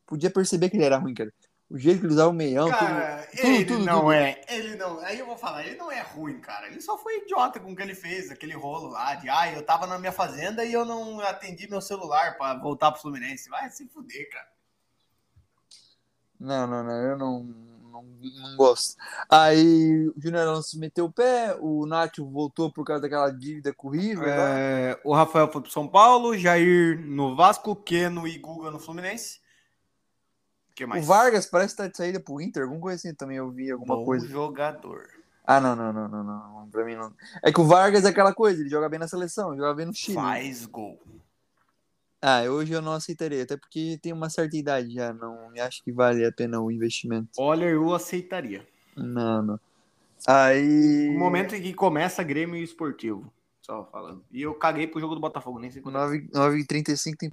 [0.06, 1.32] podia perceber que ele era ruim, cara.
[1.70, 2.70] O jeito que ele usava o meião.
[2.70, 4.12] Cara, tudo, ele tudo, não tudo.
[4.12, 4.42] é.
[4.48, 5.00] Ele não.
[5.00, 6.68] Aí eu vou falar, ele não é ruim, cara.
[6.68, 9.66] Ele só foi idiota com o que ele fez, aquele rolo lá de ah, eu
[9.66, 13.50] tava na minha fazenda e eu não atendi meu celular para voltar pro Fluminense.
[13.50, 14.48] Vai se fuder, cara.
[16.40, 18.96] Não, não, não, eu não, não, não gosto.
[19.28, 23.88] Aí o Júnior Alonso meteu o pé, o Nacho voltou por causa daquela dívida com
[23.88, 24.28] o River.
[24.30, 29.44] É, o Rafael foi pro São Paulo, Jair no Vasco, Keno e Guga no Fluminense
[30.76, 31.04] que mais?
[31.04, 33.96] O Vargas parece estar de saída pro Inter, alguma coisa assim também eu vi alguma
[33.96, 34.28] Bom coisa.
[34.28, 35.08] jogador.
[35.48, 36.70] Ah, não, não, não, não, não.
[36.70, 37.14] Pra mim não.
[37.42, 39.94] É que o Vargas é aquela coisa, ele joga bem na seleção, joga bem no
[39.94, 40.16] Chile.
[40.16, 41.00] Faz gol.
[42.22, 45.84] Ah, hoje eu não aceitaria, até porque tem uma certa idade já, não me acho
[45.84, 47.30] que vale a pena o investimento.
[47.38, 48.68] Olha, eu aceitaria.
[48.98, 49.60] Não, não.
[50.26, 51.12] Aí.
[51.14, 54.24] No momento em que começa Grêmio Esportivo, só falando.
[54.32, 55.98] E eu caguei pro jogo do Botafogo, nem sei quando.
[55.98, 57.32] 9h35 tem.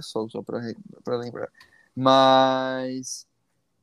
[0.00, 0.60] Só, só pra,
[1.02, 1.48] pra lembrar.
[1.96, 3.26] Mas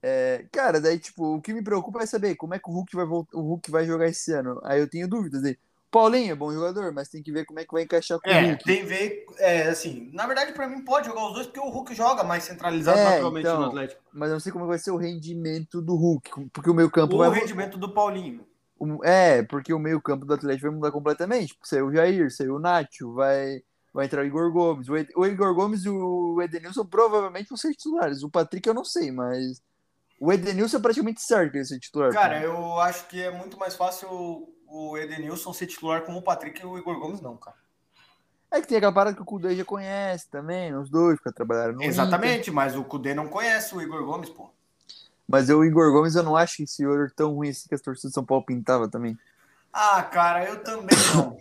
[0.01, 2.93] É, cara, daí, tipo, o que me preocupa é saber como é que o Hulk
[2.93, 4.59] vai, o Hulk vai jogar esse ano.
[4.63, 5.57] Aí eu tenho dúvidas aí.
[5.89, 8.43] Paulinho é bom jogador, mas tem que ver como é que vai encaixar com é,
[8.43, 8.63] o Hulk.
[8.65, 11.69] Tem que ver, é, assim, na verdade, para mim pode jogar os dois, porque o
[11.69, 14.01] Hulk joga mais centralizado é, naturalmente então, no Atlético.
[14.11, 17.15] Mas eu não sei como vai ser o rendimento do Hulk, porque o meio campo
[17.15, 17.29] o vai.
[17.29, 18.45] O rendimento do Paulinho.
[19.03, 21.55] É, porque o meio campo do Atlético vai mudar completamente.
[21.63, 23.61] Saiu o Jair, saiu o Nacho, vai,
[23.93, 24.87] vai entrar o Igor Gomes.
[24.89, 28.23] O Igor Gomes e o Edenilson provavelmente vão ser titulares.
[28.23, 29.61] O Patrick eu não sei, mas
[30.19, 32.11] o Edenilson é praticamente certo que ele ser titular.
[32.11, 34.07] Cara, eu acho que é muito mais fácil
[34.67, 37.57] o Edenilson ser titular como o Patrick e o Igor Gomes não, cara.
[38.49, 41.73] É que tem aquela parada que o Kudê já conhece também, os dois que trabalharam
[41.73, 42.53] no Exatamente, Inter.
[42.53, 44.49] mas o Kudê não conhece o Igor Gomes, pô.
[45.27, 48.11] Mas o Igor Gomes eu não acho esse olho tão ruim assim que as torcidas
[48.11, 49.17] de São Paulo pintava também.
[49.71, 51.37] Ah, cara, eu também não.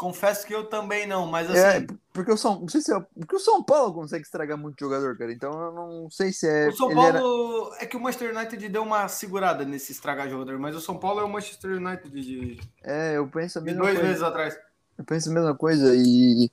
[0.00, 1.84] Confesso que eu também não, mas é, assim.
[1.84, 4.80] É, porque o São, não sei se é, porque o São Paulo consegue estragar muito
[4.80, 5.30] jogador, cara.
[5.30, 6.68] Então eu não sei se é.
[6.68, 7.84] O São Paulo era...
[7.84, 11.20] é que o Manchester United deu uma segurada nesse estragar jogador, mas o São Paulo
[11.20, 12.58] é o Manchester United de.
[12.82, 14.08] É, eu penso a mesma de dois coisa.
[14.08, 14.58] meses atrás.
[14.96, 16.50] Eu penso a mesma coisa e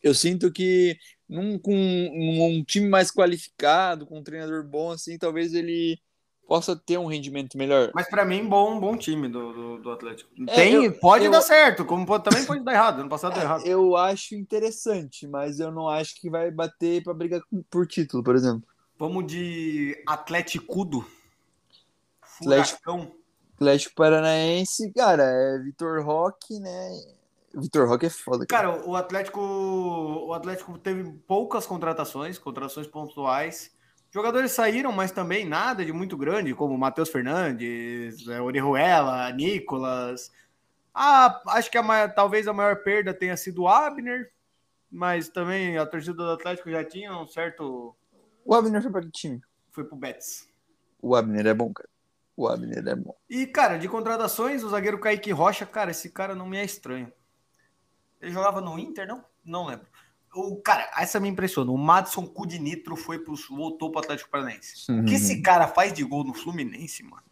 [0.00, 0.96] eu sinto que
[1.28, 5.98] num, com um, um time mais qualificado, com um treinador bom, assim, talvez ele
[6.48, 7.90] possa ter um rendimento melhor.
[7.94, 10.30] Mas para mim, bom, bom time do, do, do Atlético.
[10.48, 13.00] É, Tem, eu, pode eu, dar certo, como pode, também pode dar errado.
[13.00, 13.64] Ano passado deu errado.
[13.68, 18.34] Eu acho interessante, mas eu não acho que vai bater para brigar por título, por
[18.34, 18.66] exemplo.
[18.98, 21.04] Vamos de Atlético.
[22.40, 23.12] Atlético,
[23.56, 26.90] Atlético Paranaense, cara, é Vitor Roque, né?
[27.54, 28.46] Vitor Roque é foda.
[28.46, 28.72] Cara.
[28.72, 33.76] cara, o Atlético, o Atlético teve poucas contratações, contratações pontuais.
[34.10, 40.32] Jogadores saíram, mas também nada de muito grande, como Matheus Fernandes, é, Orihuela, Nicolas.
[40.94, 44.32] Ah, acho que a maior, talvez a maior perda tenha sido o Abner,
[44.90, 47.94] mas também a torcida do Atlético já tinha um certo.
[48.44, 49.42] O Abner foi para que time?
[49.70, 50.48] Foi pro Betis.
[51.00, 51.88] O Abner é bom, cara.
[52.34, 53.14] O Abner é bom.
[53.28, 57.12] E, cara, de contratações, o zagueiro Kaique Rocha, cara, esse cara não me é estranho.
[58.20, 59.24] Ele jogava no Inter, não?
[59.44, 59.86] Não lembro.
[60.38, 61.72] O, cara, essa me impressiona.
[61.72, 64.88] O Madison Cudinitro foi pro, voltou pro Atlético Paranaense.
[64.88, 65.00] Uhum.
[65.00, 67.24] O que esse cara faz de gol no Fluminense, mano?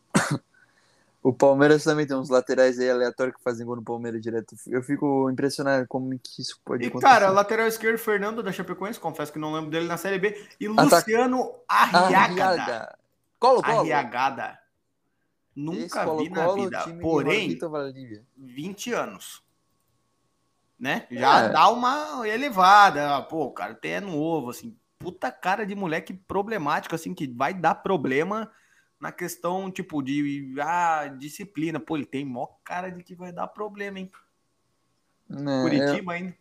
[1.23, 4.57] o Palmeiras também tem uns laterais aí aleatórios que fazem gol no Palmeiras direto.
[4.67, 7.07] Eu fico impressionado como que isso pode e, acontecer.
[7.07, 10.45] E, cara, lateral esquerdo, Fernando da Chapecoense, confesso que não lembro dele na Série B.
[10.59, 12.99] E Luciano Arriagada.
[13.39, 13.81] Colo, colo.
[13.83, 14.59] Arriagada.
[15.55, 16.85] Nunca Esse vi na vida.
[17.01, 17.57] Porém,
[18.37, 19.46] 20 anos
[20.79, 21.07] né?
[21.11, 21.49] Já é.
[21.49, 23.23] dá uma elevada.
[23.23, 24.77] Pô, cara, até é novo, assim.
[24.99, 28.51] Puta cara de moleque problemático, assim, que vai dar problema
[29.01, 31.79] na questão, tipo, de ah, disciplina.
[31.79, 34.11] Pô, ele tem mó cara de que vai dar problema, hein?
[35.31, 36.37] É, Curitiba ainda.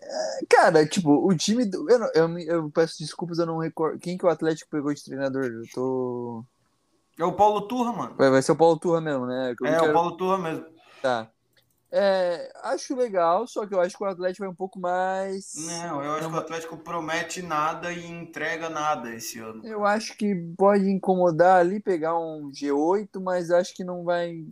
[0.00, 1.64] É, cara, tipo, o time.
[1.64, 1.88] Do...
[1.90, 3.98] Eu, eu, eu, peço desculpas, eu não recordo.
[3.98, 5.44] Quem que o Atlético pegou de treinador?
[5.44, 6.44] Eu tô.
[7.18, 8.14] É o Paulo Turra, mano.
[8.16, 9.54] Vai, vai ser o Paulo Turra mesmo, né?
[9.58, 9.90] Eu é, quero...
[9.90, 10.66] o Paulo Turra mesmo.
[11.00, 11.30] Tá.
[11.94, 15.52] É, acho legal, só que eu acho que o Atlético vai um pouco mais.
[15.66, 19.60] Não, eu acho que o Atlético promete nada e entrega nada esse ano.
[19.62, 24.42] Eu acho que pode incomodar ali, pegar um G8, mas acho que não vai.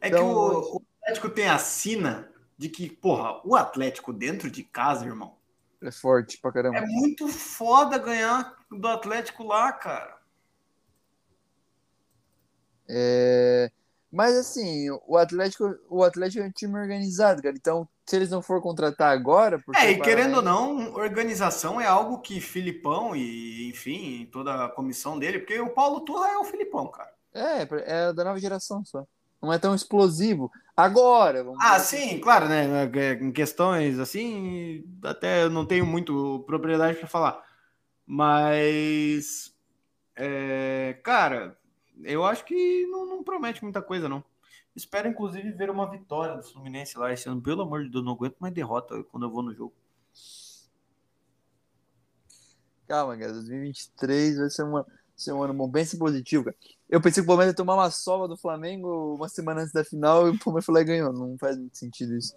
[0.00, 4.64] É que o, o Atlético tem a sina de que, porra, o Atlético dentro de
[4.64, 5.36] casa, irmão.
[5.80, 6.78] É forte pra caramba.
[6.78, 10.16] É muito foda ganhar do Atlético lá, cara.
[12.88, 13.70] É.
[14.12, 17.56] Mas assim, o Atlético, o Atlético é um time organizado, cara.
[17.56, 19.62] Então, se eles não for contratar agora.
[19.74, 25.18] É, e querendo ou não, organização é algo que Filipão e, enfim, toda a comissão
[25.18, 27.10] dele, porque o Paulo Turra é o Filipão, cara.
[27.32, 29.06] É, é da nova geração só.
[29.40, 30.52] Não é tão explosivo.
[30.76, 32.20] Agora, Ah, sim, assim.
[32.20, 32.66] claro, né?
[33.20, 37.42] Em questões assim, até eu não tenho muito propriedade para falar.
[38.06, 39.52] Mas.
[40.14, 41.56] É, cara,
[42.02, 44.22] eu acho que não, não, promete muita coisa, não.
[44.74, 47.40] Espero, inclusive, ver uma vitória do Fluminense lá esse ano.
[47.40, 49.72] Pelo amor de Deus, não aguento mais derrota quando eu vou no jogo.
[52.88, 53.32] Calma, cara.
[53.32, 56.56] 2023 vai ser, uma, ser um ano bom, bem positivo, cara.
[56.88, 59.84] Eu pensei que o Palmeiras ia tomar uma sova do Flamengo uma semana antes da
[59.84, 61.12] final e o Palmeiras lá e ganhou.
[61.12, 62.34] Não faz muito sentido isso.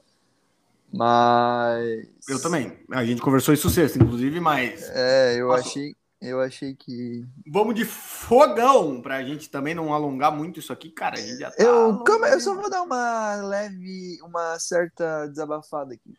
[0.93, 2.07] Mas.
[2.29, 2.77] Eu também.
[2.91, 4.89] A gente conversou isso sexta, inclusive, mas.
[4.89, 5.95] É, eu achei.
[6.25, 7.23] Eu achei que.
[7.45, 11.15] Vamos de fogão, pra gente também não alongar muito isso aqui, cara.
[11.15, 15.93] A gente já tá eu, como, eu só vou dar uma leve, uma certa desabafada
[15.93, 16.13] aqui.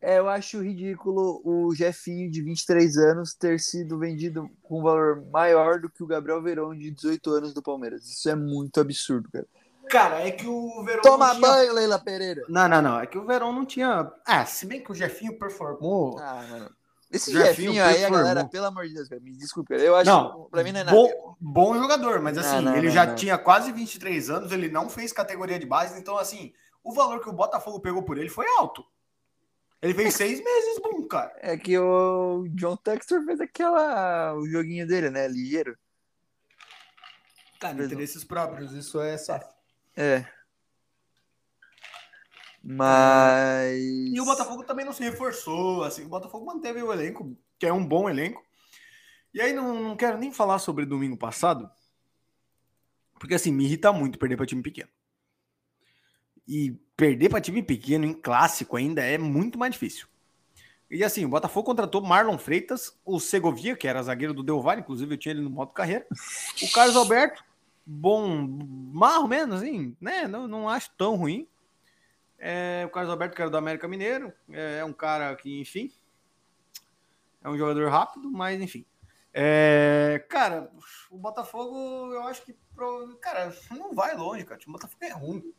[0.00, 5.24] É, eu acho ridículo o Jefinho de 23 anos ter sido vendido com um valor
[5.30, 8.08] maior do que o Gabriel Verão de 18 anos do Palmeiras.
[8.08, 9.46] Isso é muito absurdo, cara.
[9.88, 11.02] Cara, é que o Verão.
[11.02, 11.40] Toma tinha...
[11.40, 12.42] banho, Leila Pereira.
[12.48, 13.00] Não, não, não.
[13.00, 14.10] É que o Verão não tinha.
[14.24, 16.18] Ah, se bem que o Jefinho performou.
[16.18, 16.70] Ah,
[17.12, 19.74] Esse Jefinho, aí, a galera, pelo amor de Deus, cara, me desculpe.
[19.74, 20.96] Eu acho não, que pra mim não é nada.
[20.96, 23.14] Bom, bom jogador, mas assim, Não, não, ele não, já não.
[23.14, 27.28] tinha quase 23 anos, ele não fez categoria de base, então assim, o valor que
[27.28, 28.82] o Botafogo pegou por ele foi alto.
[29.82, 31.34] Ele fez seis meses, bom, cara.
[31.36, 34.34] É que o John Textor fez aquela.
[34.34, 35.28] o joguinho dele, né?
[35.28, 35.76] Ligeiro.
[37.60, 39.52] Cara, interesses próprios, isso é safo.
[39.96, 40.24] É.
[42.62, 43.80] Mas.
[44.12, 47.72] E o Botafogo também não se reforçou, assim, o Botafogo manteve o elenco, que é
[47.72, 48.42] um bom elenco.
[49.34, 51.68] E aí não, não quero nem falar sobre domingo passado,
[53.18, 54.90] porque assim, me irrita muito perder para time pequeno.
[56.46, 60.06] E perder para time pequeno em clássico ainda é muito mais difícil.
[60.90, 64.82] E assim, o Botafogo contratou Marlon Freitas, o Segovia, que era zagueiro do Del Valle,
[64.82, 66.06] inclusive eu tinha ele no modo carreira,
[66.62, 67.42] o Carlos Alberto,
[67.86, 68.46] bom,
[68.92, 70.28] mais ou menos, assim, né?
[70.28, 71.48] Não, não acho tão ruim.
[72.44, 75.92] É, o Carlos Alberto, que era do América Mineiro, é, é um cara que, enfim,
[77.40, 78.84] é um jogador rápido, mas enfim.
[79.32, 80.68] É, cara,
[81.08, 82.56] o Botafogo, eu acho que,
[83.20, 84.60] cara, não vai longe, cara.
[84.66, 85.54] O Botafogo é ruim.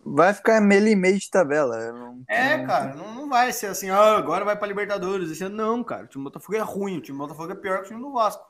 [0.00, 1.92] Vai ficar meio e meio de tabela.
[1.92, 5.38] não- É, cara, não, não vai ser assim, ah, agora vai pra Libertadores.
[5.40, 6.04] Não, cara.
[6.04, 6.98] O time do Botafogo é ruim.
[6.98, 8.47] O time do Botafogo é pior que o time do Vasco.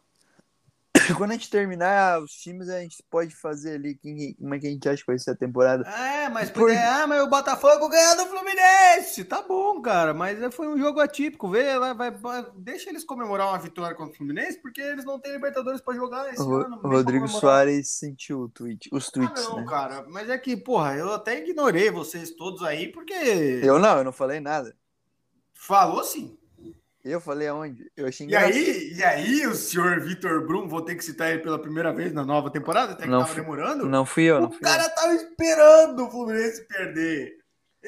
[1.17, 4.67] Quando a gente terminar os times, a gente pode fazer ali quem, como é que
[4.67, 5.89] a gente acha que vai ser a temporada.
[5.89, 9.25] É, mas Por- ah, mas o Botafogo ganhou do Fluminense.
[9.25, 11.49] Tá bom, cara, mas foi um jogo atípico.
[11.51, 15.19] Vê lá, vai, vai- deixa eles comemorar uma vitória contra o Fluminense, porque eles não
[15.19, 16.81] têm Libertadores pra jogar esse O ano.
[16.81, 17.29] Rodrigo.
[17.29, 19.67] Soares sentiu o tweet, os Ah, tweets, não, né?
[19.69, 24.05] cara, mas é que, porra, eu até ignorei vocês todos aí, porque Eu não, eu
[24.05, 24.75] não falei nada.
[25.53, 26.38] falou sim.
[27.05, 27.91] Eu falei aonde?
[27.97, 31.43] Eu achei E aí, e aí, o senhor Vitor Brum, vou ter que citar ele
[31.43, 33.87] pela primeira vez na nova temporada, até que Não tava fui- demorando.
[33.87, 37.38] Não fui eu, não o fui cara tava esperando o Fluminense perder.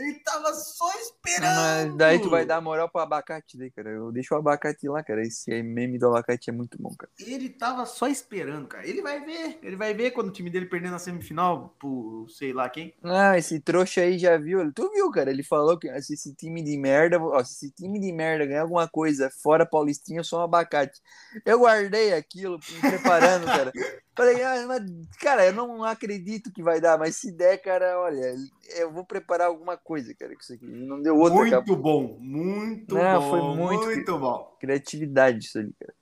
[0.00, 1.00] Ele tava só eu.
[1.00, 1.90] esperando.
[1.90, 3.90] Mas daí tu vai dar moral pro abacate daí, cara.
[3.90, 5.22] Eu deixo o abacate lá, cara.
[5.22, 7.10] Esse meme do abacate é muito bom, cara.
[7.18, 8.86] Ele tava só esperando, cara.
[8.86, 9.58] Ele vai ver.
[9.62, 12.94] Ele vai ver quando o time dele perder na semifinal por sei lá quem.
[13.02, 14.72] Ah, esse trouxa aí já viu.
[14.72, 15.30] Tu viu, cara?
[15.30, 18.62] Ele falou que se esse time de merda, ó, se esse time de merda ganhar
[18.62, 21.00] alguma coisa fora Paulistinha, eu sou um abacate.
[21.44, 23.72] Eu guardei aquilo, me preparando, cara.
[24.20, 24.82] Falei, ah, mas,
[25.18, 28.34] cara, eu não acredito que vai dar, mas se der, cara, olha,
[28.76, 30.66] eu vou preparar alguma coisa, cara, com isso aqui.
[30.66, 33.30] Não deu outra, muito bom, muito Não, bom.
[33.30, 34.56] foi muito- muito bom.
[34.60, 35.94] Criatividade isso ali, cara.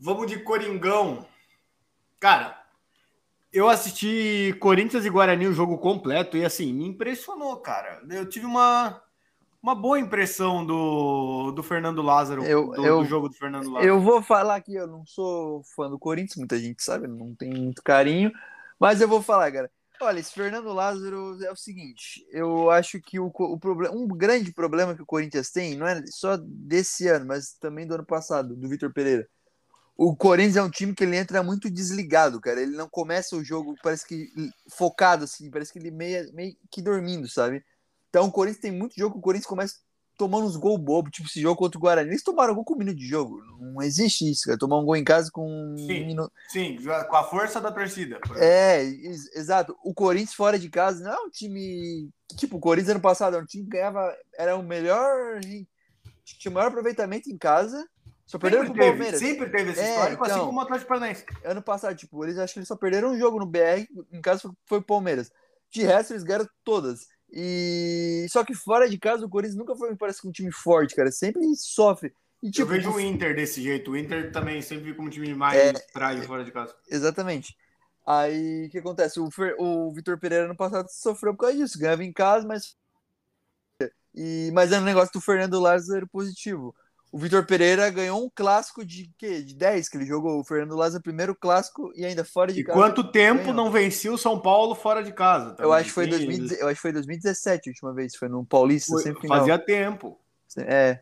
[0.00, 1.26] Vamos de Coringão.
[2.18, 2.58] Cara,
[3.52, 8.00] eu assisti Corinthians e Guarani o jogo completo e assim, me impressionou, cara.
[8.08, 9.02] Eu tive uma,
[9.62, 13.92] uma boa impressão do, do Fernando Lázaro, Eu- do, eu- do jogo do Fernando Lázaro.
[13.92, 17.56] Eu vou falar que eu não sou fã do Corinthians, muita gente sabe, não tenho
[17.56, 18.30] muito carinho,
[18.78, 19.70] mas eu vou falar, cara.
[20.00, 24.52] Olha, esse Fernando Lázaro é o seguinte, eu acho que o, o problema, um grande
[24.52, 28.54] problema que o Corinthians tem, não é só desse ano, mas também do ano passado,
[28.54, 29.28] do Vitor Pereira.
[29.96, 32.62] O Corinthians é um time que ele entra muito desligado, cara.
[32.62, 34.30] Ele não começa o jogo, parece que
[34.70, 37.64] focado, assim, parece que ele meio, meio que dormindo, sabe?
[38.10, 39.74] Então o Corinthians tem muito jogo que o Corinthians começa
[40.16, 42.08] tomando uns gols bobos, tipo esse jogo contra o Guarani.
[42.10, 43.40] Eles tomaram gol com um minuto de jogo.
[43.60, 44.58] Não existe isso, cara.
[44.58, 46.06] Tomar um gol em casa com um Sim.
[46.06, 46.32] minuto.
[46.48, 46.76] Sim,
[47.08, 48.18] com a força da torcida.
[48.36, 49.76] É, ex- exato.
[49.84, 52.10] O Corinthians fora de casa não é um time.
[52.36, 54.12] Tipo, o Corinthians ano passado era um time que ganhava.
[54.36, 55.38] Era o melhor.
[56.24, 57.86] Tinha o maior aproveitamento em casa.
[58.26, 59.20] Só perderam Sempre pro teve, Palmeiras.
[59.20, 60.46] sempre teve esse É, histórico, assim então.
[60.46, 61.24] como o Atlético Paranaense.
[61.44, 64.50] Ano passado, tipo, eles acho que eles só perderam um jogo no BR, em casa
[64.66, 65.30] foi o Palmeiras.
[65.70, 67.06] De resto, eles ganharam todas.
[67.30, 70.94] E só que fora de casa, o Corinthians nunca foi, me parece, um time forte,
[70.94, 71.10] cara.
[71.10, 72.12] Sempre sofre.
[72.42, 73.90] E, tipo, eu vejo o Inter desse jeito.
[73.90, 75.72] O Inter também sempre como um time mais É.
[75.92, 76.74] frágil fora de casa.
[76.90, 77.56] Exatamente.
[78.06, 79.20] Aí o que acontece?
[79.20, 81.78] O, Fer- o Vitor Pereira no passado sofreu por causa disso.
[81.78, 82.76] Ganhava em casa, mas.
[84.14, 86.74] E, mas é um negócio do Fernando Lázaro positivo.
[87.10, 89.42] O Vitor Pereira ganhou um clássico de quê?
[89.42, 90.38] De 10 que ele jogou.
[90.38, 92.78] O Fernando Lázaro, primeiro clássico e ainda fora de E casa.
[92.78, 93.54] quanto tempo ganhou.
[93.54, 95.56] não vencia o São Paulo fora de casa?
[95.58, 98.14] Eu acho, que foi Sim, 2000, eu acho que foi 2017 a última vez.
[98.14, 99.28] Foi no Paulista, foi-.
[99.28, 100.18] Fazia tempo.
[100.58, 101.00] É.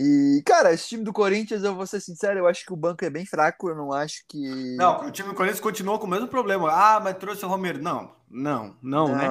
[0.00, 3.04] E, cara, esse time do Corinthians, eu vou ser sincero, eu acho que o banco
[3.04, 3.68] é bem fraco.
[3.68, 4.76] Eu não acho que.
[4.76, 6.70] Não, o time do Corinthians continuou com o mesmo problema.
[6.70, 7.82] Ah, mas trouxe o Romero.
[7.82, 9.28] Não, não, não, né?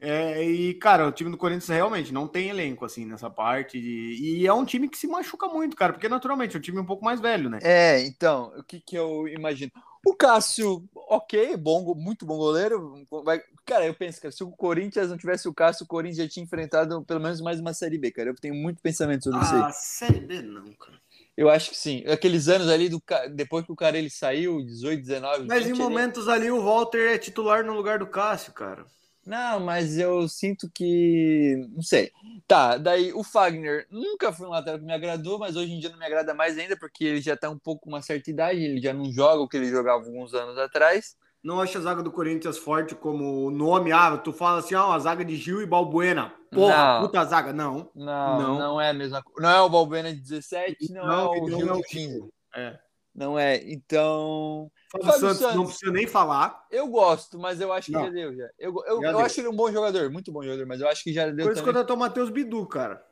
[0.00, 3.80] É, e, cara, o time do Corinthians realmente não tem elenco, assim, nessa parte.
[3.80, 6.78] de- E é um time que se machuca muito, cara, porque naturalmente é um time
[6.78, 7.58] um pouco mais velho, né?
[7.62, 9.70] É, então, o que que eu imagino?
[10.06, 13.04] O Cássio, ok, bom, muito bom goleiro.
[13.22, 16.28] Vai, cara, eu penso, cara, se o Corinthians não tivesse o Cássio, o Corinthians já
[16.28, 18.30] tinha enfrentado pelo menos mais uma Série B, cara.
[18.30, 19.60] Eu tenho muito pensamento sobre isso aí.
[19.62, 20.98] Ah, Série B não, cara.
[21.36, 22.02] Eu acho que sim.
[22.06, 23.02] Aqueles anos ali, do,
[23.34, 26.62] depois que o cara ele saiu, 18, 19, Mas em 20, ele- momentos ali o
[26.62, 28.86] Walter é titular no lugar do Cássio, cara.
[29.30, 31.54] Não, mas eu sinto que.
[31.70, 32.10] Não sei.
[32.48, 35.88] Tá, daí o Fagner nunca foi um lateral que me agradou, mas hoje em dia
[35.88, 38.58] não me agrada mais ainda, porque ele já tá um pouco com uma certa idade,
[38.60, 41.14] ele já não joga o que ele jogava alguns anos atrás.
[41.44, 43.92] Não acha a zaga do Corinthians forte como nome?
[43.92, 46.34] Ah, tu fala assim, ah, a zaga de Gil e Balbuena.
[46.50, 47.02] Porra, não.
[47.02, 47.52] puta zaga.
[47.52, 47.88] Não.
[47.94, 48.58] Não, não.
[48.58, 49.48] Não é a mesma coisa.
[49.48, 52.28] Não é o Balbuena de 17, não, não é o Gil de 15.
[52.56, 52.78] É.
[53.14, 53.62] Não é.
[53.64, 54.68] Então.
[54.90, 56.66] Fábio, Santos, Santos, não precisa nem falar.
[56.70, 58.04] Eu gosto, mas eu acho que não.
[58.04, 58.34] já deu.
[58.34, 58.50] Já.
[58.58, 59.20] Eu, eu, já eu deu.
[59.20, 61.46] acho ele um bom jogador, muito bom jogador, mas eu acho que já deu.
[61.46, 63.04] Por isso que eu tô o Matheus Bidu, cara.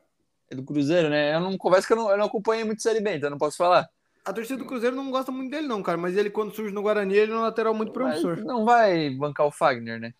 [0.49, 1.33] É do Cruzeiro, né?
[1.33, 3.37] Eu não converso que eu não, eu não acompanhei muito Série B, então eu não
[3.37, 3.87] posso falar.
[4.25, 5.97] A torcida do Cruzeiro não gosta muito dele, não, cara.
[5.97, 8.35] Mas ele, quando surge no Guarani, ele é um lateral muito promissor.
[8.35, 10.13] Mas não vai bancar o Fagner, né?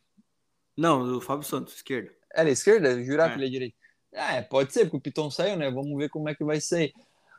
[0.78, 2.12] Não, o Fábio Santos, esquerda.
[2.34, 3.04] Era esquerda?
[3.04, 3.34] Jurar é.
[3.34, 3.76] que ele é direito.
[4.12, 5.70] É, pode ser, porque o Piton saiu, né?
[5.70, 6.94] Vamos ver como é que vai ser.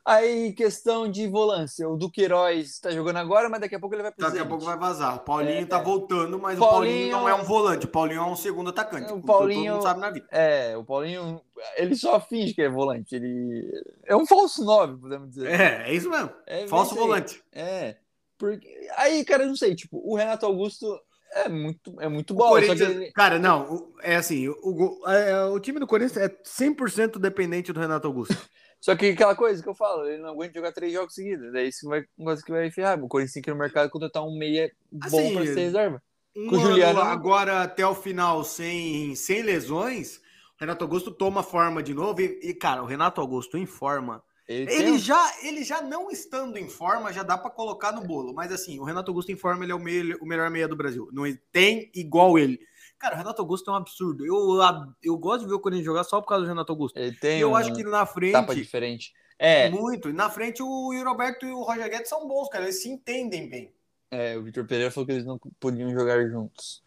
[0.04, 1.88] Aí, questão de volância.
[1.88, 4.34] O Duqueiroz está jogando agora, mas daqui a pouco ele vai precisar.
[4.34, 5.16] Daqui a pouco vai vazar.
[5.16, 7.08] O Paulinho é, tá voltando, mas Paulinho...
[7.08, 7.86] o Paulinho não é um volante.
[7.86, 9.12] O Paulinho é um segundo atacante.
[9.12, 9.64] O Paulinho.
[9.64, 10.26] Todo mundo sabe na vida.
[10.30, 11.40] É, o Paulinho.
[11.76, 13.14] Ele só finge que é volante.
[13.14, 13.70] Ele
[14.06, 15.48] é um falso nove, podemos dizer.
[15.48, 16.30] É, é isso mesmo.
[16.46, 17.42] É, falso volante.
[17.52, 17.96] É.
[18.38, 18.66] Porque...
[18.96, 19.74] Aí, cara, eu não sei.
[19.74, 20.98] Tipo, o Renato Augusto
[21.32, 22.58] é muito, é muito bom.
[22.58, 23.12] Ele...
[23.12, 27.80] Cara, não, é assim, o, o, é, o time do Corinthians é 100% dependente do
[27.80, 28.36] Renato Augusto.
[28.80, 31.52] Só que aquela coisa que eu falo, ele não aguenta jogar três jogos seguidos.
[31.52, 33.02] Daí isso vai uma coisa que vai ferrar.
[33.02, 36.02] O Corinthians tem que ir no mercado contratar um meia bom assim, para ser reserva.
[36.34, 40.20] Um Com o Juliano agora até o final sem, sem lesões, o
[40.60, 42.22] Renato Augusto toma forma de novo.
[42.22, 44.22] E, e cara, o Renato Augusto em forma.
[44.48, 48.32] Ele, ele já, ele já não estando em forma, já dá para colocar no bolo.
[48.34, 50.74] Mas assim, o Renato Augusto em forma, ele é o, meio, o melhor meia do
[50.74, 51.08] Brasil.
[51.12, 52.58] Não tem igual ele.
[53.00, 54.26] Cara, o Renato Augusto é um absurdo.
[54.26, 54.60] Eu,
[55.02, 56.98] eu gosto de ver o Corinthians jogar só por causa do Renato Augusto.
[56.98, 58.32] Ele tem eu um acho que na frente.
[58.32, 59.14] Tapa diferente.
[59.38, 59.70] É.
[59.70, 60.10] Muito.
[60.10, 62.64] E na frente o Roberto e o Roger Guedes são bons, cara.
[62.64, 63.72] Eles se entendem bem.
[64.10, 66.82] É, o Vitor Pereira falou que eles não podiam jogar juntos.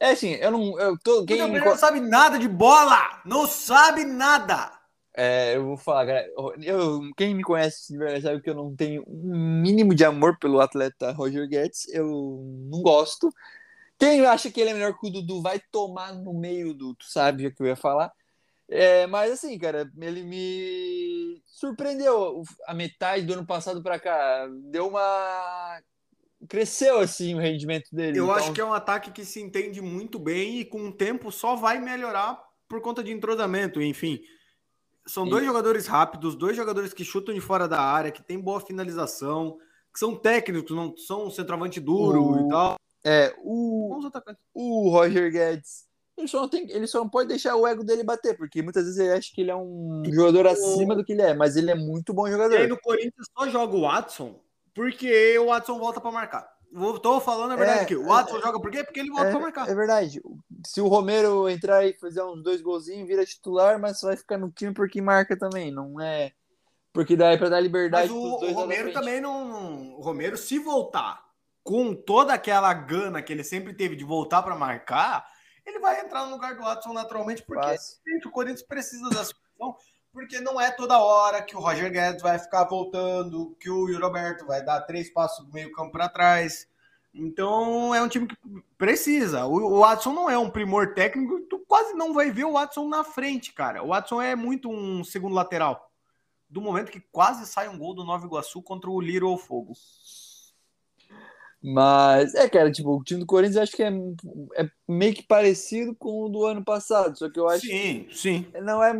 [0.00, 0.80] É assim, eu não.
[0.80, 1.36] Eu tô, quem...
[1.36, 3.20] O Vitor Pereira não sabe nada de bola!
[3.26, 4.72] Não sabe nada!
[5.14, 6.26] É, eu vou falar, cara.
[6.62, 10.38] Eu, quem me conhece de verdade sabe que eu não tenho um mínimo de amor
[10.38, 11.88] pelo atleta Roger Guedes.
[11.88, 12.06] Eu
[12.70, 13.28] não gosto.
[13.98, 16.94] Quem acha que ele é melhor que o Dudu vai tomar no meio do.
[16.94, 18.12] Tu sabe o que eu ia falar.
[18.70, 24.46] É, mas assim, cara, ele me surpreendeu a metade do ano passado para cá.
[24.70, 25.80] Deu uma.
[26.48, 28.18] Cresceu assim o rendimento dele.
[28.18, 28.36] Eu então...
[28.36, 31.56] acho que é um ataque que se entende muito bem e com o tempo só
[31.56, 34.20] vai melhorar por conta de entrosamento, enfim.
[35.04, 38.60] São dois jogadores rápidos, dois jogadores que chutam de fora da área, que tem boa
[38.60, 39.56] finalização,
[39.92, 42.46] que são técnicos, não são centroavante duro o...
[42.46, 42.78] e tal.
[43.04, 44.00] É, o,
[44.54, 48.02] o Roger Guedes, ele só, não tem, ele só não pode deixar o ego dele
[48.02, 51.22] bater, porque muitas vezes ele acha que ele é um jogador acima do que ele
[51.22, 52.54] é, mas ele é muito bom jogador.
[52.54, 54.40] E aí no Corinthians só joga o Watson,
[54.74, 56.58] porque o Watson volta para marcar.
[57.02, 57.96] Tô falando a verdade é, aqui.
[57.96, 58.84] O Watson é, joga por quê?
[58.84, 59.68] Porque ele volta é, pra marcar.
[59.68, 60.20] É verdade.
[60.66, 64.50] Se o Romero entrar e fazer uns dois golzinhos, vira titular, mas vai ficar no
[64.50, 65.70] time porque marca também.
[65.70, 66.32] Não é.
[66.92, 68.08] Porque daí pra dar liberdade.
[68.08, 69.94] Mas o, o Romero também não.
[69.96, 71.27] O Romero, se voltar
[71.68, 75.28] com toda aquela gana que ele sempre teve de voltar para marcar,
[75.66, 77.76] ele vai entrar no lugar do Watson naturalmente, porque
[78.06, 79.76] gente, o Corinthians precisa da solução,
[80.10, 84.46] porque não é toda hora que o Roger Guedes vai ficar voltando, que o Roberto
[84.46, 86.66] vai dar três passos do meio campo para trás.
[87.12, 88.36] Então é um time que
[88.78, 89.44] precisa.
[89.44, 92.88] O, o Watson não é um primor técnico, tu quase não vai ver o Watson
[92.88, 93.82] na frente, cara.
[93.82, 95.92] O Watson é muito um segundo lateral.
[96.48, 99.74] Do momento que quase sai um gol do Nova Iguaçu contra o Little Fogo.
[101.62, 103.90] Mas, é, cara, tipo, o time do Corinthians acho que é,
[104.56, 108.46] é meio que parecido com o do ano passado, só que eu acho Sim, sim.
[108.62, 108.92] Não é,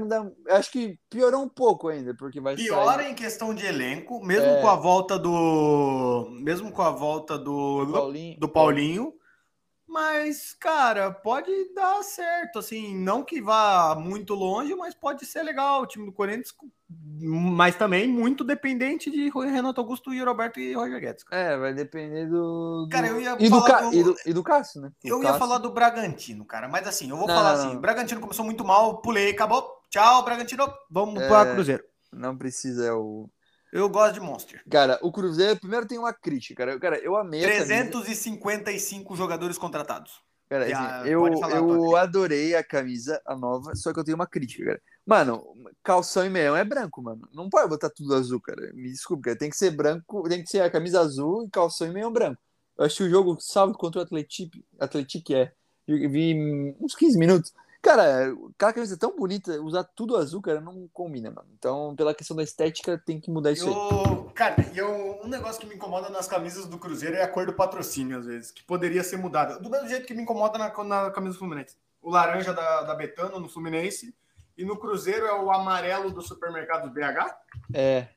[0.51, 3.12] acho que piorou um pouco ainda, porque vai Piora sair...
[3.12, 4.61] em questão de elenco, mesmo é...
[4.61, 9.17] com a volta do mesmo com a volta do Paulinho, do Paulinho
[9.88, 15.81] mas, cara, pode dar certo, assim, não que vá muito longe, mas pode ser legal
[15.81, 16.55] o time do Corinthians,
[17.18, 21.24] mas também muito dependente de Renato Augusto e Roberto e Roger Guedes.
[21.31, 22.85] É, vai depender do.
[22.85, 22.88] do...
[22.90, 23.81] Cara, eu ia e falar.
[23.81, 23.96] Do, do...
[23.96, 24.92] E, do, e do Cássio, né?
[25.03, 27.77] eu ia falar do Bragantino, cara, mas assim, eu vou não, falar assim: não.
[27.77, 29.79] o Bragantino começou muito mal, pulei, acabou.
[29.88, 31.29] Tchau, Bragantino, vamos é...
[31.29, 31.83] para Cruzeiro.
[32.12, 33.29] Não precisa, é o.
[33.72, 34.62] Eu gosto de Monster.
[34.70, 36.79] Cara, o Cruzeiro primeiro tem uma crítica, cara.
[36.79, 40.23] Cara, eu amei 355 jogadores contratados.
[40.48, 44.64] Cara, assim, eu, eu adorei a camisa, a nova, só que eu tenho uma crítica,
[44.64, 44.83] cara.
[45.04, 45.44] Mano,
[45.83, 47.29] calção e meião é branco, mano.
[47.35, 48.73] Não pode botar tudo azul, cara.
[48.73, 49.37] Me desculpe, cara.
[49.37, 52.40] Tem que ser branco, tem que ser a camisa azul e calção e meião branco.
[52.79, 55.52] Eu acho que o jogo, salvo contra o Atlético, Atlético é.
[55.87, 57.52] Eu vi uns 15 minutos.
[57.89, 61.49] Cara, aquela camisa tão bonita, usar tudo azul, cara, não combina, mano.
[61.59, 64.33] Então, pela questão da estética, tem que mudar isso eu, aí.
[64.35, 67.47] Cara, e eu, um negócio que me incomoda nas camisas do Cruzeiro é a cor
[67.47, 69.59] do patrocínio, às vezes, que poderia ser mudada.
[69.59, 71.79] Do mesmo jeito que me incomoda na, na camisa do Fluminense.
[72.03, 74.15] o laranja da, da Betano no Fluminense.
[74.55, 77.37] E no Cruzeiro é o amarelo do supermercado BH?
[77.73, 78.09] É.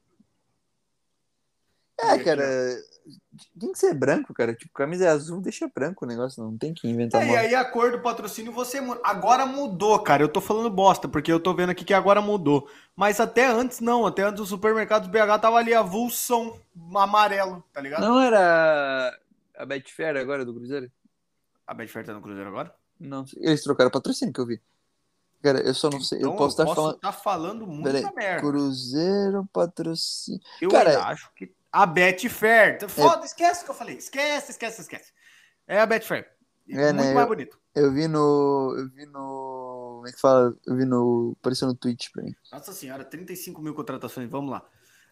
[1.98, 2.44] É, cara.
[3.60, 4.54] Tem que ser branco, cara.
[4.54, 7.22] Tipo, camisa é azul, deixa branco o negócio, não tem que inventar.
[7.22, 10.24] É, e aí a cor do patrocínio você agora mudou, cara.
[10.24, 12.70] Eu tô falando bosta, porque eu tô vendo aqui que agora mudou.
[12.96, 16.60] Mas até antes não, até antes o supermercado BH tava ali avulsão
[16.96, 18.02] amarelo, tá ligado?
[18.02, 19.18] Não era
[19.58, 20.92] a Betfair agora do Cruzeiro?
[21.66, 22.74] A Betfair tá no Cruzeiro agora?
[23.00, 24.62] Não, eles trocaram patrocínio que eu vi.
[25.42, 26.20] Cara, eu só não sei.
[26.20, 27.00] Então, eu posso estar falando.
[27.00, 28.42] Tá falando muita merda.
[28.42, 30.40] Cruzeiro patrocínio.
[30.62, 32.78] Eu Cara, acho que a Betfair.
[32.90, 33.26] Foda, é...
[33.26, 33.96] esquece o que eu falei.
[33.96, 35.12] Esquece, esquece, esquece.
[35.68, 36.28] É a Betfair.
[36.70, 37.14] É, Muito né?
[37.14, 37.60] mais eu, bonito.
[37.76, 38.76] Eu vi no.
[38.78, 39.96] Eu vi no.
[39.98, 40.56] Como é que fala?
[40.66, 41.36] Eu vi no.
[41.40, 42.34] Apareceu no Twitch pra mim.
[42.52, 44.30] Nossa senhora, 35 mil contratações.
[44.30, 44.64] Vamos lá.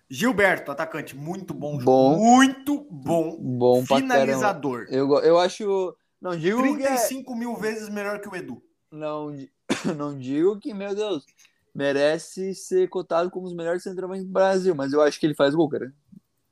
[0.10, 1.78] Gilberto, atacante, muito bom.
[1.78, 2.18] Bom.
[2.18, 3.38] Muito bom.
[3.40, 4.88] Bom Finalizador.
[4.90, 5.96] Eu, eu acho.
[6.20, 7.36] Não digo 35 é...
[7.36, 8.62] mil vezes melhor que o Edu.
[8.92, 9.32] Não,
[9.96, 11.26] não digo que, meu Deus,
[11.74, 15.54] merece ser cotado como os melhores centroavantes do Brasil, mas eu acho que ele faz
[15.54, 15.94] gol, cara.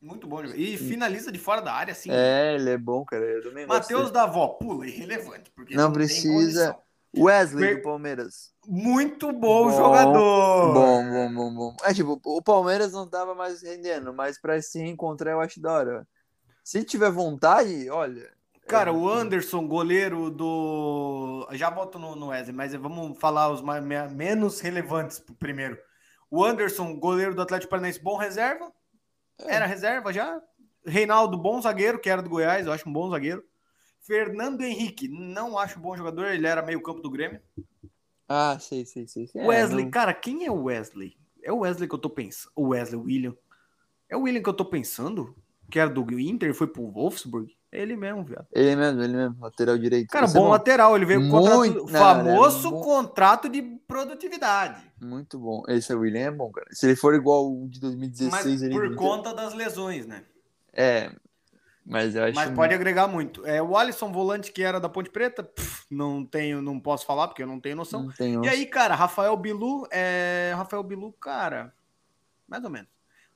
[0.01, 0.43] Muito bom.
[0.43, 2.09] E finaliza de fora da área, sim.
[2.11, 3.25] É, ele é bom, cara.
[3.67, 5.51] Matheus Davó, pula, irrelevante.
[5.55, 6.77] Porque não, não precisa.
[7.17, 7.77] Wesley per...
[7.77, 8.53] do Palmeiras.
[8.67, 10.73] Muito bom, bom, jogador.
[10.73, 11.75] Bom, bom, bom, bom.
[11.83, 15.71] É tipo, o Palmeiras não tava mais rendendo, mas para se encontrar eu acho da
[15.71, 16.07] hora.
[16.63, 18.29] Se tiver vontade, olha.
[18.67, 18.93] Cara, é...
[18.93, 21.47] o Anderson, goleiro do.
[21.53, 25.77] Já boto no, no Wesley, mas vamos falar os mais, menos relevantes primeiro.
[26.29, 28.71] O Anderson, goleiro do Atlético Paranaense, bom reserva.
[29.39, 29.55] É.
[29.55, 30.41] Era reserva já.
[30.85, 33.43] Reinaldo, bom zagueiro, que era do Goiás, eu acho um bom zagueiro.
[33.99, 37.41] Fernando Henrique, não acho bom jogador, ele era meio campo do Grêmio.
[38.27, 39.29] Ah, sei, sei, sei.
[39.35, 39.91] É, Wesley, não...
[39.91, 41.17] cara, quem é o Wesley?
[41.43, 42.51] É o Wesley que eu tô pensando.
[42.55, 43.35] O Wesley, William.
[44.09, 45.35] É o William que eu tô pensando?
[45.69, 47.56] Que era do Inter, foi pro Wolfsburg?
[47.71, 48.47] Ele mesmo, viado.
[48.51, 50.09] Ele mesmo, ele mesmo, lateral direito.
[50.09, 54.81] Cara, bom é lateral, ele veio com contrato, não, famoso não, contrato de produtividade.
[55.01, 55.63] Muito bom.
[55.67, 56.67] Esse é o William é bom, cara.
[56.71, 60.23] Se ele for igual o de 2016, mas por conta das lesões, né?
[60.73, 61.11] É,
[61.87, 63.45] mas eu acho Mas pode agregar muito.
[63.45, 67.29] É, o Alisson Volante, que era da Ponte Preta, pff, não tenho, não posso falar,
[67.29, 68.09] porque eu não tenho noção.
[68.11, 68.43] Tenho.
[68.43, 70.53] E aí, cara, Rafael Bilu, é...
[70.55, 71.73] Rafael Bilu, cara,
[72.45, 72.89] mais ou menos.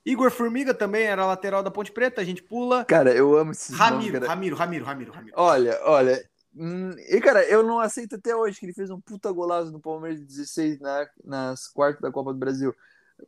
[0.04, 2.84] Igor Formiga também era lateral da Ponte Preta, a gente pula.
[2.84, 5.34] Cara, eu amo esses Ramiro, nomes, Ramiro, Ramiro, Ramiro, Ramiro.
[5.36, 6.24] Olha, olha.
[6.54, 9.80] Hum, e, cara, eu não aceito até hoje que ele fez um puta golaço no
[9.80, 12.74] Palmeiras 16 na, nas quartas da Copa do Brasil.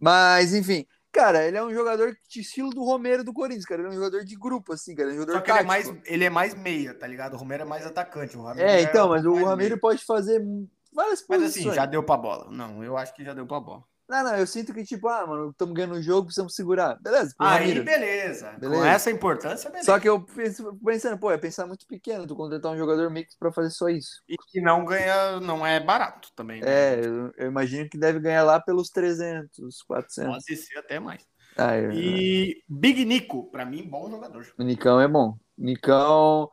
[0.01, 3.81] Mas, enfim, cara, ele é um jogador de estilo do Romero do Corinthians, cara.
[3.81, 5.11] Ele é um jogador de grupo, assim, cara.
[5.11, 7.35] É um jogador Só que ele é, mais, ele é mais meia, tá ligado?
[7.35, 8.37] O Romero é mais atacante.
[8.37, 10.45] O é, então, é mas o Ramiro pode fazer
[10.93, 11.57] várias coisas.
[11.57, 12.51] Mas assim, já deu pra bola.
[12.51, 13.85] Não, eu acho que já deu pra bola.
[14.09, 16.99] Não, não, eu sinto que, tipo, ah, mano, estamos ganhando um jogo, precisamos segurar.
[17.01, 17.35] Beleza.
[17.39, 18.53] Aí, beleza.
[18.59, 18.83] beleza.
[18.83, 19.87] Com essa importância, beleza.
[19.87, 23.35] Só que eu penso, pensando, pô, é pensar muito pequeno, tu contratar um jogador mix
[23.37, 24.23] para fazer só isso.
[24.29, 26.61] E que não ganha, não é barato também.
[26.61, 26.67] Né?
[26.69, 30.33] É, eu, eu, imagino que deve ganhar lá pelos 300, 400.
[30.33, 31.27] Pode ser até mais.
[31.57, 34.47] Ah, eu, e Big Nico, para mim, bom jogador.
[34.59, 35.39] O Nicão é bom.
[35.57, 36.51] Nicão.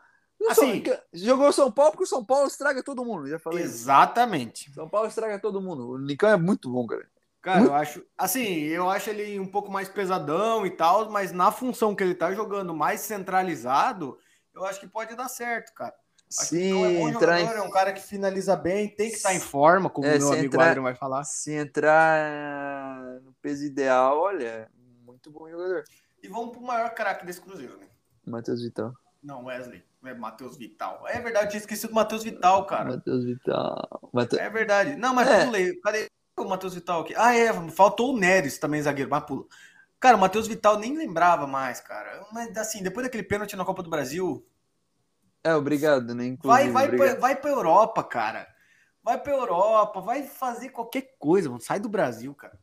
[0.50, 0.84] Assim,
[1.14, 3.64] jogou São Paulo porque o São Paulo estraga todo mundo, já falei.
[3.64, 4.72] Exatamente.
[4.74, 5.90] São Paulo estraga todo mundo.
[5.90, 7.08] O Nicão é muito bom, cara.
[7.42, 8.06] Cara, eu acho.
[8.18, 12.14] Assim, eu acho ele um pouco mais pesadão e tal, mas na função que ele
[12.14, 14.18] tá jogando mais centralizado,
[14.54, 15.96] eu acho que pode dar certo, cara.
[16.40, 17.46] Acho Sim, é, entrar em...
[17.46, 20.28] é um cara que finaliza bem, tem que estar em forma, como é, o meu
[20.30, 21.24] amigo entrar, Adriano vai falar.
[21.24, 24.70] Se entrar no peso ideal, olha,
[25.06, 25.84] muito bom jogador.
[26.24, 27.88] E vamos pro maior craque desse Cruzeiro, né?
[28.26, 28.94] Matheus Vital.
[29.22, 29.84] Não, Wesley.
[30.04, 31.04] É Matheus Vital.
[31.08, 32.92] É verdade, eu tinha esquecido do Matheus Vital, cara.
[32.92, 34.12] Matheus Vital.
[34.38, 34.96] É verdade.
[34.96, 35.46] Não, mas é.
[35.46, 35.76] pulei.
[35.82, 36.10] Cadê?
[36.46, 37.14] O Matheus Vital aqui?
[37.16, 39.46] Ah, é, faltou o Neres também, zagueiro, mas pula.
[40.00, 42.26] Cara, o Matheus Vital nem lembrava mais, cara.
[42.32, 44.46] Mas assim, depois daquele pênalti na Copa do Brasil.
[45.44, 46.26] É, obrigado, né?
[46.26, 47.12] Inclusive, vai, vai, obrigado.
[47.12, 48.48] Pra, vai pra Europa, cara.
[49.04, 51.62] Vai pra Europa, vai fazer qualquer coisa, mano.
[51.62, 52.58] Sai do Brasil, cara.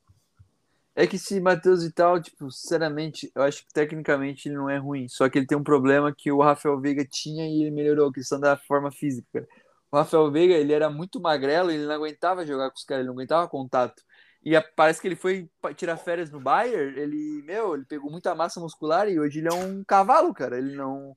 [0.94, 5.06] É que se Matheus Vital, tipo, sinceramente, eu acho que tecnicamente ele não é ruim.
[5.08, 8.40] Só que ele tem um problema que o Rafael Veiga tinha e ele melhorou, questão
[8.40, 9.48] da forma física, cara.
[9.90, 13.08] O Rafael Veiga, ele era muito magrelo, ele não aguentava jogar com os caras, ele
[13.08, 14.02] não aguentava contato.
[14.44, 18.60] E parece que ele foi tirar férias no Bayern, ele, meu, ele pegou muita massa
[18.60, 20.58] muscular e hoje ele é um cavalo, cara.
[20.58, 21.16] Ele não.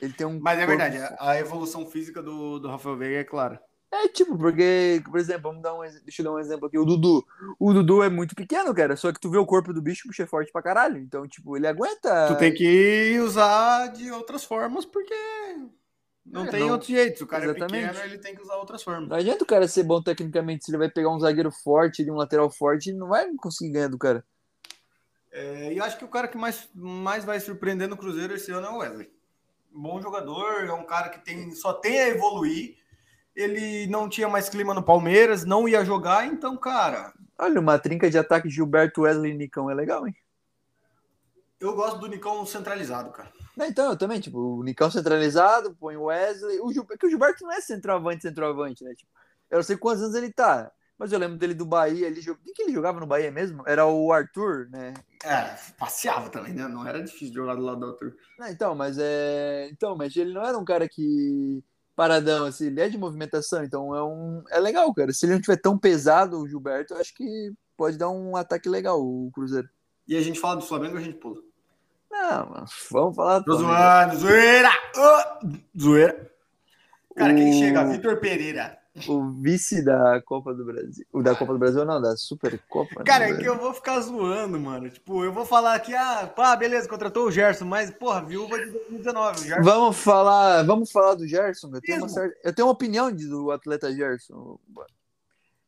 [0.00, 0.38] Ele tem um.
[0.40, 3.60] Mas é verdade, a evolução física do, do Rafael Veiga é clara.
[3.90, 6.78] É tipo, porque, por exemplo, vamos dar um, deixa eu dar um exemplo aqui.
[6.78, 7.24] O Dudu.
[7.58, 8.96] O Dudu é muito pequeno, cara.
[8.96, 10.98] Só que tu vê o corpo do bicho, o bicho é forte pra caralho.
[10.98, 12.28] Então, tipo, ele aguenta.
[12.28, 15.14] Tu tem que usar de outras formas, porque
[16.30, 16.72] não é, tem não...
[16.72, 17.18] outro jeito.
[17.18, 17.84] Se o cara Exatamente.
[17.84, 19.08] é pequeno, ele tem que usar outras formas.
[19.08, 20.64] Não adianta o cara ser bom tecnicamente.
[20.64, 23.72] Se ele vai pegar um zagueiro forte e um lateral forte, ele não vai conseguir
[23.72, 24.24] ganhar do cara.
[25.30, 28.66] É, e acho que o cara que mais, mais vai surpreender no Cruzeiro esse ano
[28.66, 29.10] é o Wesley.
[29.70, 32.76] Bom jogador, é um cara que tem, só tem a evoluir.
[33.36, 37.12] ele não tinha mais clima no Palmeiras, não ia jogar, então, cara.
[37.38, 40.16] Olha, uma trinca de ataque Gilberto Wesley e Nicão é legal, hein?
[41.60, 43.30] Eu gosto do Nicão centralizado, cara.
[43.66, 46.60] Então, eu também, tipo, o Nicão centralizado, põe o Wesley.
[46.60, 48.94] O Gilberto, que o Gilberto não é centroavante, centroavante, né?
[48.94, 49.10] Tipo,
[49.50, 50.70] eu não sei quantos anos ele tá.
[50.98, 52.08] Mas eu lembro dele do Bahia.
[52.08, 53.62] Ele, quem que ele jogava no Bahia mesmo?
[53.66, 54.94] Era o Arthur, né?
[55.24, 56.66] É, passeava também, né?
[56.66, 58.16] Não era difícil jogar do lado do Arthur.
[58.38, 59.68] Não, então, mas é.
[59.70, 61.62] Então, mas ele não era um cara que.
[61.94, 64.42] Paradão, assim, ele é de movimentação, então é um.
[64.50, 65.12] É legal, cara.
[65.12, 68.68] Se ele não tiver tão pesado, o Gilberto, eu acho que pode dar um ataque
[68.68, 69.68] legal, o Cruzeiro.
[70.06, 71.40] E a gente fala do Flamengo a gente pula?
[72.18, 74.70] Não, vamos falar do Tô zoando, zoeira!
[74.96, 76.30] Oh, zoeira!
[77.16, 77.84] Cara, quem chega?
[77.84, 81.04] Vitor Pereira o vice da Copa do Brasil.
[81.12, 83.04] O da Copa do Brasil não, da Supercopa.
[83.04, 84.90] Cara, é que eu vou ficar zoando, mano.
[84.90, 88.70] Tipo, eu vou falar aqui, ah, pá, beleza, contratou o Gerson, mas, porra, viúva de
[88.70, 89.46] 2019.
[89.46, 89.62] Gerson...
[89.62, 91.70] Vamos falar, vamos falar do Gerson.
[91.72, 94.58] Eu tenho, uma certa, eu tenho uma opinião de, do atleta Gerson.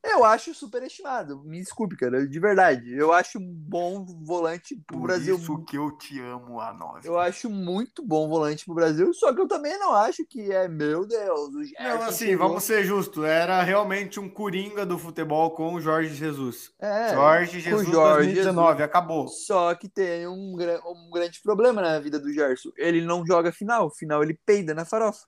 [0.03, 1.43] Eu acho superestimado.
[1.45, 2.27] Me desculpe, cara.
[2.27, 2.93] De verdade.
[2.95, 5.37] Eu acho um bom volante pro Por Brasil.
[5.37, 7.05] Isso que eu te amo a nós.
[7.05, 10.67] Eu acho muito bom volante pro Brasil, só que eu também não acho que é,
[10.69, 13.25] meu Deus, o Gerson Não, assim, vamos ser justos.
[13.25, 16.73] Era realmente um coringa do futebol com o Jorge Jesus.
[16.81, 18.81] É, Jorge Jesus Jorge 2019, Jesus.
[18.81, 19.29] acabou.
[19.29, 22.71] Só que tem um, um grande problema na vida do Gerson.
[22.77, 23.91] Ele não joga final.
[23.91, 25.27] Final ele peida na farofa.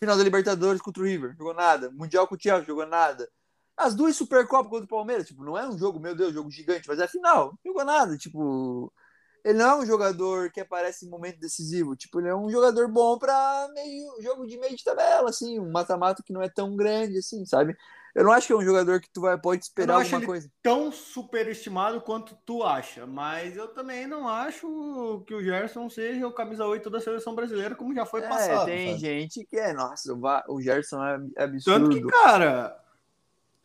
[0.00, 1.90] Final da Libertadores contra o River, jogou nada.
[1.90, 3.28] Mundial com o Thiago, jogou nada.
[3.78, 6.88] As duas Supercopas contra o Palmeiras, tipo, não é um jogo, meu Deus, jogo gigante,
[6.88, 7.52] mas é final.
[7.52, 8.92] Não jogou nada, tipo.
[9.44, 11.94] Ele não é um jogador que aparece em momento decisivo.
[11.94, 15.70] Tipo, ele é um jogador bom para meio jogo de meio de tabela, assim, um
[15.70, 17.76] mata-mata que não é tão grande, assim, sabe?
[18.18, 20.26] Eu não acho que é um jogador que tu vai pode esperar eu não alguma
[20.26, 20.50] coisa.
[20.60, 26.32] Tão superestimado quanto tu acha, mas eu também não acho que o Gerson seja o
[26.32, 28.66] camisa 8 da seleção brasileira, como já foi é, passado.
[28.66, 29.00] Tem sabe?
[29.00, 30.12] gente que é, nossa,
[30.48, 31.00] o Gerson
[31.36, 31.90] é absurdo.
[31.90, 32.76] Tanto que, cara,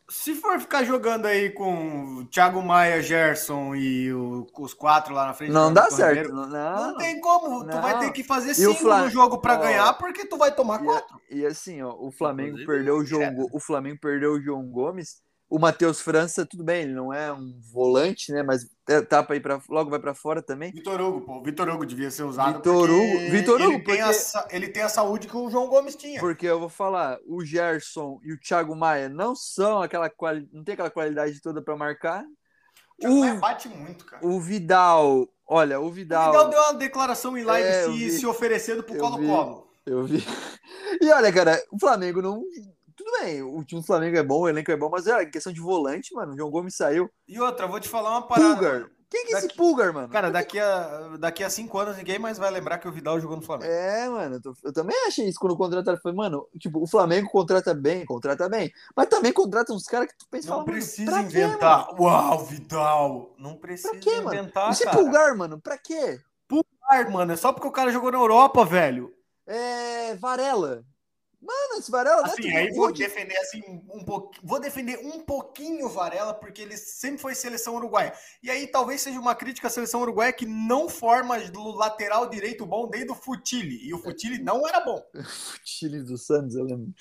[0.10, 5.34] se for ficar jogando aí com Thiago Maia, Gerson e o, os quatro lá na
[5.34, 5.52] frente.
[5.52, 6.34] Não dá certo.
[6.34, 7.64] Não, não, não, tem como.
[7.64, 7.70] Não.
[7.70, 9.06] Tu vai ter que fazer cinco Flam...
[9.06, 11.20] no jogo para ganhar, porque tu vai tomar quatro.
[11.30, 14.66] E, e assim, ó, o Flamengo Inclusive, perdeu o João, o Flamengo perdeu o João
[14.68, 15.23] Gomes
[15.54, 18.42] o Matheus França, tudo bem, ele não é um volante, né?
[18.42, 18.68] Mas
[19.08, 20.72] tapa aí para logo vai para fora também.
[20.72, 22.56] Vitor Hugo, pô, Vitor Hugo devia ser usado.
[22.56, 23.92] Vitor Hugo, Vitor Hugo, ele, porque...
[23.92, 24.12] tem a,
[24.50, 26.20] ele tem a saúde que o João Gomes tinha.
[26.20, 30.50] Porque eu vou falar, o Gerson e o Thiago Maia não são aquela quali...
[30.52, 32.26] não tem aquela qualidade toda para marcar.
[33.04, 34.26] O Maia bate muito, cara.
[34.26, 36.30] O Vidal, olha, o Vidal.
[36.30, 39.68] O Vidal deu uma declaração em live é, se, se oferecendo pro Colo-Colo.
[39.86, 40.26] Eu vi.
[41.02, 42.44] E olha, cara, o Flamengo não
[42.96, 45.52] tudo bem, o time do Flamengo é bom, o elenco é bom, mas é questão
[45.52, 46.34] de volante, mano.
[46.34, 47.10] O João Gomes saiu.
[47.28, 48.56] E outra, vou te falar uma parada.
[48.56, 48.90] Pulgar.
[49.14, 50.10] Quem que é esse Pulgar, mano?
[50.10, 53.38] Cara, daqui a, daqui a cinco anos ninguém mais vai lembrar que o Vidal jogou
[53.38, 53.72] no Flamengo.
[53.72, 56.00] É, mano, eu, também achei isso quando contrataram.
[56.02, 60.18] Falei, mano, tipo, o Flamengo contrata bem, contrata bem, mas também contrata uns caras que
[60.18, 61.90] tu pensa Não fala, precisa inventar.
[61.90, 63.36] Quê, Uau, Vidal!
[63.38, 64.72] Não precisa pra quê, inventar.
[64.72, 64.98] Esse cara.
[64.98, 66.20] Pulgar, mano, pra quê?
[66.48, 69.14] Pulgar, mano, é só porque o cara jogou na Europa, velho.
[69.46, 70.16] É.
[70.16, 70.84] Varela.
[71.44, 72.26] Mano, esse Varela.
[72.26, 73.62] Assim, aí vou defender assim
[73.94, 74.48] um pouquinho.
[74.48, 78.14] Vou defender um pouquinho o Varela, porque ele sempre foi seleção uruguaia.
[78.42, 82.66] E aí talvez seja uma crítica à seleção uruguaia que não forma do lateral direito
[82.66, 83.78] bom desde o Futile.
[83.86, 85.04] E o Futile não era bom.
[85.24, 86.94] Futile do Santos, eu lembro.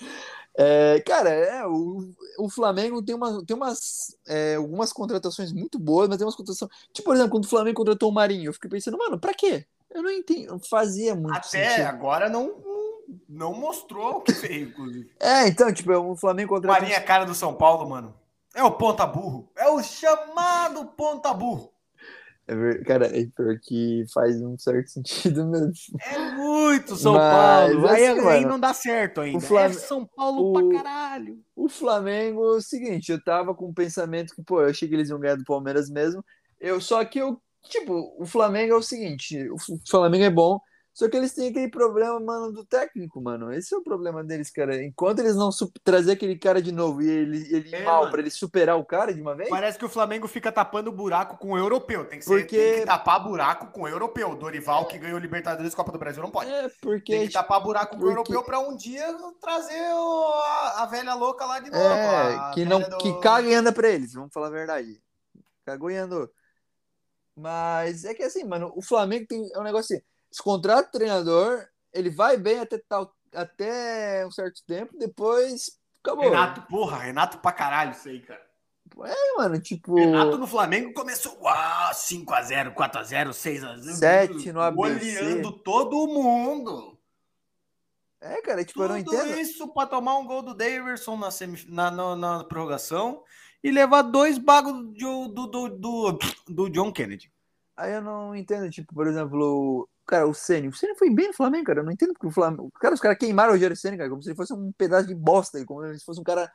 [0.57, 6.09] É, cara, é, o, o Flamengo tem, uma, tem umas, é, algumas contratações muito boas,
[6.09, 6.71] mas tem umas contratações.
[6.93, 9.65] Tipo, por exemplo, quando o Flamengo contratou o Marinho, eu fiquei pensando, mano, pra quê?
[9.89, 11.87] Eu não entendo, fazia muito Até sentido.
[11.87, 12.47] agora não,
[13.29, 15.11] não mostrou o que fez, inclusive.
[15.21, 16.71] É, então, tipo, o Flamengo contra.
[16.71, 18.15] Marinha cara do São Paulo, mano.
[18.55, 19.51] É o ponta burro.
[19.57, 21.73] É o chamado ponta burro.
[22.47, 22.85] É.
[22.85, 25.73] Cara, é porque faz um certo sentido mesmo.
[26.01, 27.87] É muito São Mas, Paulo.
[27.87, 29.39] Assim, aí, aí, não dá certo ainda.
[29.39, 29.63] O Flam...
[29.63, 30.53] É São Paulo o...
[30.53, 31.39] pra caralho.
[31.55, 34.95] O Flamengo, é o seguinte, eu tava com o pensamento que, pô, eu achei que
[34.95, 36.25] eles iam ganhar do Palmeiras mesmo.
[36.61, 39.57] Eu, só que eu, tipo, o Flamengo é o seguinte, o
[39.89, 40.61] Flamengo é bom,
[40.95, 43.51] só que eles têm aquele problema, mano, do técnico, mano.
[43.51, 44.83] Esse é o problema deles, cara.
[44.85, 45.49] Enquanto eles não
[45.83, 49.13] trazer aquele cara de novo e ele, ele é, mal para ele superar o cara
[49.13, 49.49] de uma vez.
[49.49, 52.05] Parece que o Flamengo fica tapando buraco com o europeu.
[52.05, 52.57] Tem que, ser, porque...
[52.59, 54.37] tem que tapar buraco com o europeu.
[54.37, 56.51] Dorival, que ganhou Libertadores Copa do Brasil, não pode.
[56.51, 57.13] É, porque.
[57.13, 59.07] Tem que tapar buraco com o europeu para um dia
[59.41, 61.83] trazer o, a, a, velha louca lá de novo.
[61.83, 62.99] É, que, não, do...
[62.99, 65.03] que caga e anda pra eles, vamos falar a verdade.
[65.65, 66.29] Cagou e andou.
[67.35, 71.67] Mas é que assim, mano, o Flamengo tem é um negócio assim contrata o treinador,
[71.93, 76.25] ele vai bem até, tal, até um certo tempo, depois acabou.
[76.25, 78.43] Renato, porra, Renato pra caralho isso aí, cara.
[79.05, 79.95] É, mano, tipo.
[79.95, 83.93] Renato no Flamengo começou, uau, 5x0, 4x0, 6x0.
[83.95, 85.19] 7 no ABC.
[85.19, 86.99] Olhando todo mundo.
[88.21, 89.41] É, cara, tipo, Tudo eu não entendo.
[89.41, 91.69] isso pra tomar um gol do Daverson na, semif...
[91.69, 93.25] na, na, na prorrogação
[93.65, 96.19] e levar dois bagos do, do, do, do,
[96.49, 97.33] do John Kennedy.
[97.77, 100.69] Aí eu não entendo, tipo, por exemplo, cara, o Ceni.
[100.69, 101.81] O Ceni foi bem no Flamengo, cara.
[101.81, 102.71] Eu não entendo porque o Flamengo.
[102.81, 105.15] Cara, os caras queimaram o Rogério Ceni, cara, como se ele fosse um pedaço de
[105.15, 106.51] bosta, como se fosse um cara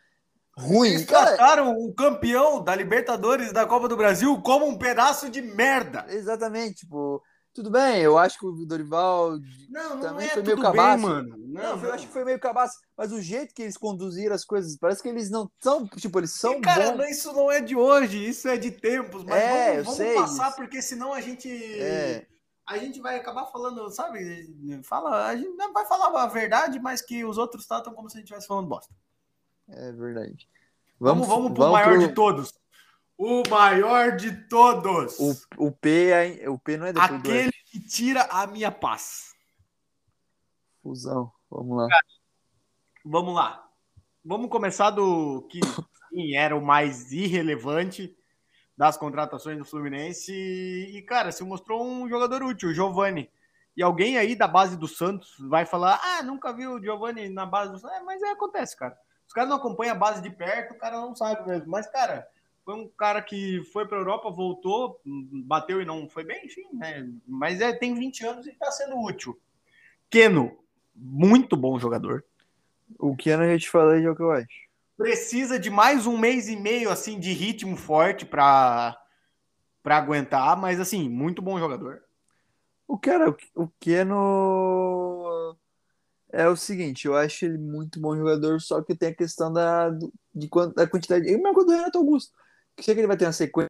[0.57, 0.89] ruim.
[0.89, 5.41] Eles cara, trataram o campeão da Libertadores da Copa do Brasil como um pedaço de
[5.41, 6.05] merda.
[6.09, 7.21] exatamente, tipo,
[7.53, 9.37] tudo bem, eu acho que o Dorival
[9.69, 10.97] Não, não Também é foi meio cabaço.
[10.97, 11.35] bem, mano.
[11.47, 14.43] Não, Não, eu acho que foi meio cabaço, mas o jeito que eles conduziram as
[14.45, 16.97] coisas, parece que eles não são, tipo, eles são E, cara, bons.
[16.97, 19.23] não- isso não é de hoje, isso é de tempos.
[19.23, 20.55] Mas É, vamos, vamos passar, isso.
[20.57, 21.49] porque senão a gente.
[21.79, 22.25] É.
[22.67, 24.53] A gente vai acabar falando, sabe?
[24.83, 28.17] Fala, a gente não vai falar a verdade, mas que os outros tratam como se
[28.17, 28.93] a gente estivesse falando bosta.
[29.69, 30.49] É verdade.
[30.99, 32.53] Vamos, vamos, pro maior de todos.
[33.17, 35.17] O maior de todos.
[35.17, 37.63] O, o P, aí- o P não é depois do Aquele F.
[37.71, 39.33] que tira a minha paz.
[40.83, 41.31] Fusão.
[41.49, 41.87] Vamos lá.
[43.05, 43.69] Vamos lá.
[44.23, 45.61] Vamos começar do que
[46.09, 48.13] sim, era o mais irrelevante
[48.77, 50.31] das contratações do Fluminense.
[50.31, 53.29] E, cara, se mostrou um jogador útil, o Giovani.
[53.75, 57.45] E alguém aí da base do Santos vai falar: ah, nunca viu o Giovani na
[57.45, 57.97] base do Santos.
[57.97, 58.97] É, mas é, acontece, cara.
[59.27, 61.69] Os caras não acompanham a base de perto, o cara não sabe mesmo.
[61.69, 62.27] Mas, cara,
[62.63, 64.99] foi um cara que foi para Europa, voltou,
[65.45, 67.09] bateu e não foi bem, enfim, né?
[67.27, 69.37] Mas é, tem 20 anos e tá sendo útil.
[70.09, 70.57] Keno,
[70.95, 72.23] muito bom jogador.
[72.97, 74.66] O que eu já te falei é o que eu acho.
[74.97, 78.97] Precisa de mais um mês e meio assim de ritmo forte para
[79.83, 82.01] para aguentar, mas assim, muito bom jogador.
[82.87, 85.57] O cara, o- Keno
[86.31, 89.89] é o seguinte, eu acho ele muito bom jogador, só que tem a questão da,
[90.35, 91.27] de da quantidade.
[91.27, 92.33] É a mesma coisa do Renato Augusto.
[92.75, 93.69] Que sei que ele vai ter uma sequência.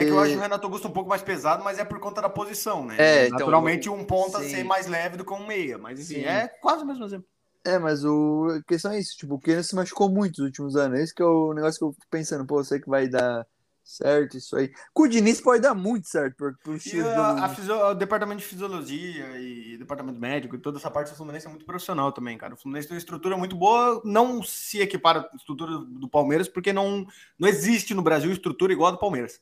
[0.00, 2.20] É que eu acho o Renato Augusto um pouco mais pesado, mas é por conta
[2.20, 2.96] da posição, né?
[2.98, 4.48] É, então, Naturalmente um ponta sim.
[4.48, 6.26] ser mais leve do que um meia, mas enfim, Sim.
[6.26, 7.28] é quase o mesmo exemplo.
[7.64, 8.48] É, mas o...
[8.60, 10.98] a questão é isso, tipo, o Keno se machucou muito nos últimos anos.
[11.00, 13.46] Esse que é o negócio que eu fico pensando, pô, eu sei que vai dar
[13.82, 14.70] certo isso aí.
[14.92, 18.40] Com o Diniz pode dar muito certo, por, por E a, a fisio- o departamento
[18.40, 22.36] de fisiologia e departamento médico e toda essa parte do Fluminense é muito profissional também,
[22.36, 22.54] cara.
[22.54, 26.72] O Fluminense tem uma estrutura muito boa, não se equipara à estrutura do Palmeiras, porque
[26.72, 27.06] não,
[27.38, 29.40] não existe no Brasil estrutura igual a do Palmeiras.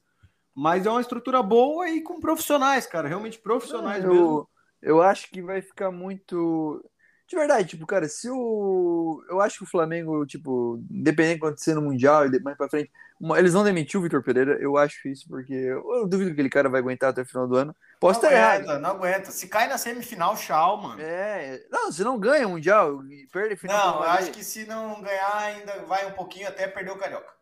[0.55, 4.07] Mas é uma estrutura boa e com profissionais, cara, realmente profissionais mesmo.
[4.07, 4.49] eu,
[4.81, 6.85] eu acho que vai ficar muito.
[7.33, 9.25] De verdade, tipo, cara, se o.
[9.27, 12.91] Eu acho que o Flamengo, tipo, independente de acontecer no Mundial e mais pra frente,
[13.19, 16.51] uma- eles vão demitir o Vitor Pereira, eu acho isso, porque eu, duvido que aquele
[16.51, 17.75] cara vai aguentar até o final do ano.
[17.99, 18.57] Posso não estar errado.
[18.65, 19.31] aguenta, não aguenta.
[19.31, 21.01] Se cai na semifinal, tchau, mano.
[21.01, 23.01] É, não, se não ganha o Mundial
[23.33, 23.95] perde final.
[23.95, 27.33] não, eu acho que se não ganhar, ainda vai um pouquinho até perder o Carioca.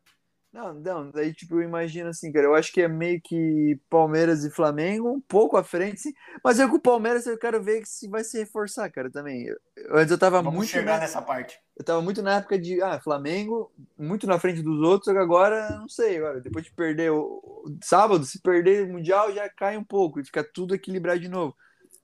[0.52, 4.44] Não, não, daí tipo, eu imagino assim, cara, eu acho que é meio que Palmeiras
[4.44, 7.86] e Flamengo, um pouco à frente, sim, mas eu com o Palmeiras eu quero ver
[7.86, 9.46] se vai se reforçar, cara, também.
[9.46, 9.56] Eu-
[9.92, 11.60] Antes eu tava Vamos muito chegar na, nessa parte.
[11.76, 15.88] eu tava muito na época de, ah, Flamengo, muito na frente dos outros, agora, não
[15.88, 17.22] sei, agora, depois de perder o,
[17.64, 21.28] o sábado, se perder o Mundial, já cai um pouco e fica tudo equilibrado de
[21.28, 21.54] novo.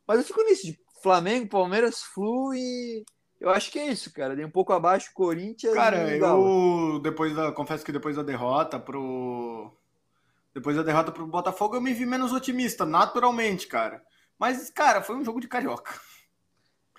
[0.07, 3.05] Mas eu fico nisso, de Flamengo, Palmeiras, Flu e
[3.41, 7.53] eu acho que é isso, cara, dei um pouco abaixo Corinthians Cara, eu depois da,
[7.53, 9.72] confesso que depois da derrota pro
[10.55, 14.03] depois da derrota pro Botafogo eu me vi menos otimista, naturalmente, cara.
[14.39, 15.95] Mas cara, foi um jogo de carioca.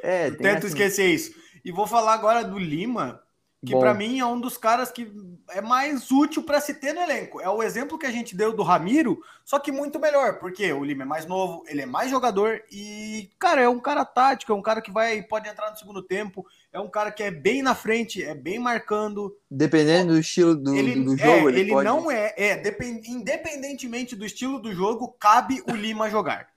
[0.02, 1.34] É, Eu tento essa- esquecer isso.
[1.66, 3.22] E vou falar agora do Lima,
[3.66, 5.12] que pra mim é um dos caras que
[5.50, 7.42] é mais útil pra se ter no elenco.
[7.42, 10.84] É o exemplo que a gente deu do Ramiro, só que muito melhor, porque o
[10.84, 14.56] Lima é mais novo, ele é mais jogador e, cara, é um cara tático, é
[14.56, 17.62] um cara que vai pode entrar no segundo tempo, é um cara que é bem
[17.62, 19.36] na frente, é bem marcando.
[19.50, 21.86] Dependendo do estilo do, ele do é, jogo, ele, ele pode...
[21.86, 26.48] não é, é depend- independentemente do estilo do jogo, cabe o Lima jogar.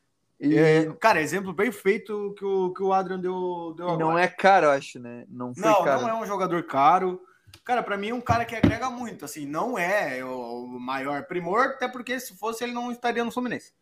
[0.41, 4.71] E, É, cara, exemplo perfeito que o, que o Adrian deu, deu não é caro,
[4.71, 5.27] acho, né?
[5.29, 6.01] Não foi Não, caro.
[6.01, 7.21] não é um jogador caro.
[7.63, 9.25] Cara, pra mim é um cara que agrega muito.
[9.25, 13.73] Assim, não é o maior primor, até porque se fosse ele não estaria no Fluminense.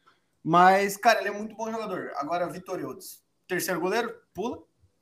[0.42, 2.10] Mas, cara, ele é muito bom jogador.
[2.16, 4.58] Agora, Vitor Eudes, terceiro goleiro, pula.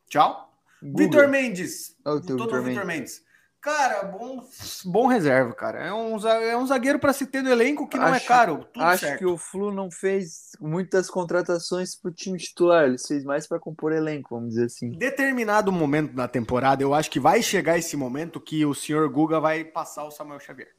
[0.09, 0.53] Tchau.
[0.83, 1.97] Vitor Mendes.
[2.05, 3.25] Olha o teu Todo Vitor Vitor Mendes.
[3.67, 4.45] Cara, bom,
[4.85, 5.81] bom reserva, cara.
[5.85, 8.65] É um, é um zagueiro pra se ter no elenco que não é Acho- caro.
[8.73, 9.19] Tudo Acho certo.
[9.19, 13.93] que o Flu não fez muitas contratações pro time titular, ele fez mais para compor
[13.93, 14.87] elenco, vamos dizer assim.
[14.87, 19.09] Em determinado momento da temporada, eu acho que vai chegar esse momento que o senhor
[19.11, 20.71] Guga vai passar o Samuel Xavier.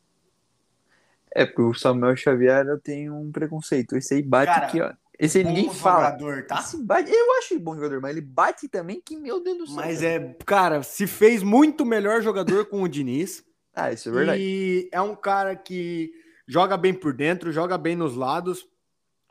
[1.35, 3.97] É, porque o Samuel Xavier eu tenho um preconceito.
[3.97, 4.93] Esse aí bate Cara, aqui, ó.
[5.19, 6.11] Esse aí ninguém Bom fala.
[6.11, 6.59] jogador, tá?
[6.59, 7.11] Esse bate...
[7.11, 9.75] Eu acho ele bom jogador, mas ele bate também que, meu Deus do céu.
[9.75, 13.43] Mas é, cara, se fez muito melhor jogador com o Diniz.
[13.79, 14.41] Ah, isso é verdade.
[14.41, 16.11] E é um cara que
[16.47, 18.67] joga bem por dentro, joga bem nos lados.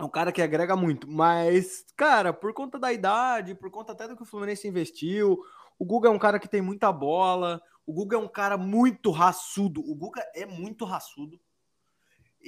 [0.00, 4.06] É um cara que agrega muito, mas, cara, por conta da idade, por conta até
[4.06, 5.36] do que o Fluminense investiu,
[5.76, 9.10] o Guga é um cara que tem muita bola, o Guga é um cara muito
[9.10, 9.80] raçudo.
[9.80, 11.40] O Guga é muito raçudo.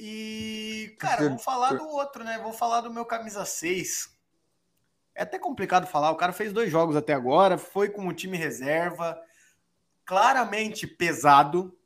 [0.01, 2.39] E, cara, vou falar do outro, né?
[2.41, 4.17] Vou falar do meu camisa 6.
[5.13, 6.11] É até complicado falar.
[6.11, 9.21] O cara fez dois jogos até agora, foi com o time reserva,
[10.05, 11.77] claramente pesado.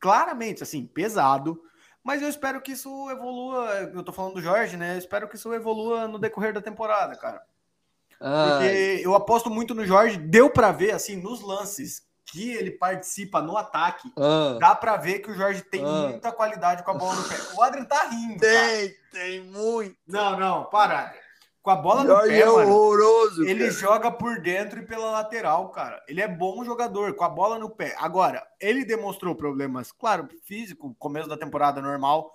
[0.00, 1.62] Claramente, assim, pesado.
[2.02, 3.74] Mas eu espero que isso evolua.
[3.94, 4.94] Eu tô falando do Jorge, né?
[4.94, 7.44] Eu espero que isso evolua no decorrer da temporada, cara.
[8.18, 10.18] Porque eu aposto muito no Jorge.
[10.18, 14.56] Deu para ver, assim, nos lances que ele participa no ataque, ah.
[14.60, 16.08] dá para ver que o Jorge tem ah.
[16.08, 17.36] muita qualidade com a bola no pé.
[17.56, 18.40] O Adrian tá rindo.
[18.40, 18.94] Tem, cara.
[19.12, 19.96] tem muito.
[20.06, 21.14] Não, não, para.
[21.62, 23.44] Com a bola no pé, é mano, horroroso.
[23.44, 23.70] Ele cara.
[23.72, 26.02] joga por dentro e pela lateral, cara.
[26.06, 27.94] Ele é bom jogador, com a bola no pé.
[27.98, 32.32] Agora, ele demonstrou problemas, claro, físico, começo da temporada normal,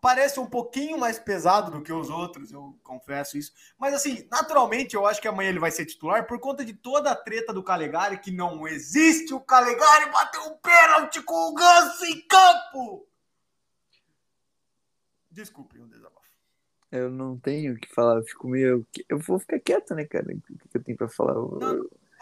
[0.00, 3.52] parece um pouquinho mais pesado do que os outros, eu confesso isso.
[3.78, 7.10] Mas assim, naturalmente eu acho que amanhã ele vai ser titular por conta de toda
[7.10, 9.34] a treta do Calegari, que não existe.
[9.34, 13.06] O Calegari bateu um pênalti com o Ganso em campo.
[15.30, 16.22] Desculpe o um desabafo.
[16.90, 18.86] Eu não tenho o que falar, eu fico meio.
[19.08, 20.26] Eu vou ficar quieto, né, cara?
[20.26, 21.34] O que eu tenho pra falar?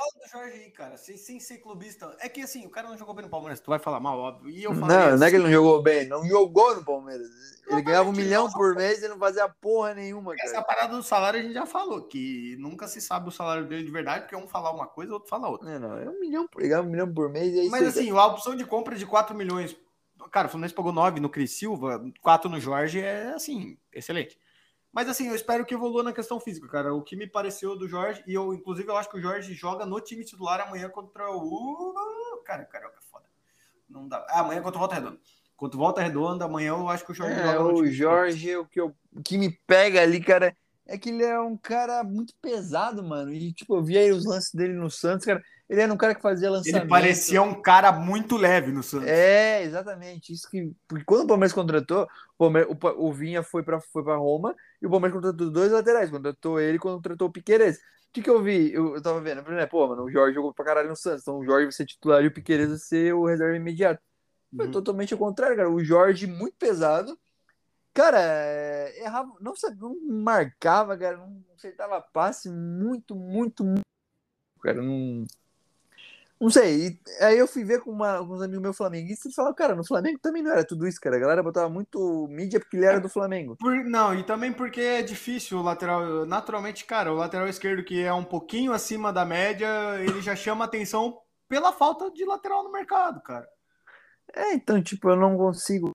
[0.00, 2.16] Fala do Jorge aí, cara, sem, sem ser clubista.
[2.20, 4.48] É que assim, o cara não jogou bem no Palmeiras, tu vai falar mal, óbvio.
[4.48, 7.28] E eu não, assim, não é que ele não jogou bem, não jogou no Palmeiras.
[7.68, 10.48] Ele ganhava um milhão por mês e não fazia porra nenhuma, cara.
[10.48, 13.84] Essa parada do salário a gente já falou, que nunca se sabe o salário dele
[13.84, 15.78] de verdade, porque um fala uma coisa, outro fala outra.
[15.78, 18.10] Não, não, é um milhão, ele ganhava um milhão por mês e é Mas assim,
[18.10, 19.76] a opção de compra de 4 milhões.
[20.30, 24.38] Cara, o Fluminense pagou 9 no Cris Silva, 4 no Jorge, é assim, excelente.
[24.92, 26.92] Mas assim, eu espero que evolua na questão física, cara.
[26.92, 29.86] O que me pareceu do Jorge, e eu, inclusive, eu acho que o Jorge joga
[29.86, 31.94] no time titular amanhã contra o.
[32.44, 33.24] Cara, carioca é foda.
[33.88, 34.24] Não dá.
[34.28, 35.20] Ah, amanhã contra o Volta Redonda.
[35.56, 37.74] Contra o Volta Redonda, amanhã eu acho que o Jorge é, joga.
[37.74, 40.56] O Jorge, o que, eu, o que me pega ali, cara,
[40.90, 43.32] é que ele é um cara muito pesado, mano.
[43.32, 45.40] E, tipo, eu via aí os lances dele no Santos, cara.
[45.68, 46.82] Ele era um cara que fazia lançamento.
[46.82, 49.06] Ele parecia um cara muito leve no Santos.
[49.06, 50.32] É, exatamente.
[50.32, 50.72] Isso que.
[50.88, 54.52] Porque quando o Palmeiras contratou, o, Palmeiras, o, o Vinha foi para foi pra Roma
[54.82, 56.10] e o Palmeiras contratou dois laterais.
[56.10, 57.76] Contratou ele e contratou o Piqueires.
[57.76, 58.72] O que, que eu vi?
[58.72, 59.64] Eu, eu tava vendo, né?
[59.66, 61.22] Pô, mano, o Jorge jogou pra caralho no Santos.
[61.22, 64.02] Então o Jorge vai ser titular e o Piqueires vai ser o reserva imediato.
[64.56, 64.72] Foi uhum.
[64.72, 65.70] totalmente ao contrário, cara.
[65.70, 67.16] O Jorge muito pesado.
[67.92, 73.82] Cara, é, errava, não, não marcava, cara, não acertava passe muito, muito, muito.
[74.62, 75.24] Cara, não
[76.40, 76.86] não sei.
[76.86, 79.74] E aí eu fui ver com, uma, com uns amigos meus flamenguistas e falaram, cara,
[79.74, 81.16] no Flamengo também não era tudo isso, cara.
[81.16, 83.56] A galera botava muito mídia porque ele era do Flamengo.
[83.56, 86.24] Por, não, e também porque é difícil o lateral.
[86.24, 89.68] Naturalmente, cara, o lateral esquerdo que é um pouquinho acima da média,
[90.00, 93.46] ele já chama atenção pela falta de lateral no mercado, cara.
[94.34, 95.90] É, então, tipo, eu não consigo.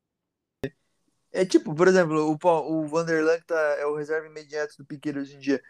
[1.35, 5.19] É tipo, por exemplo, o, o Vanderlan que tá, é o reserva imediato do Piqueiro
[5.19, 5.61] hoje em dia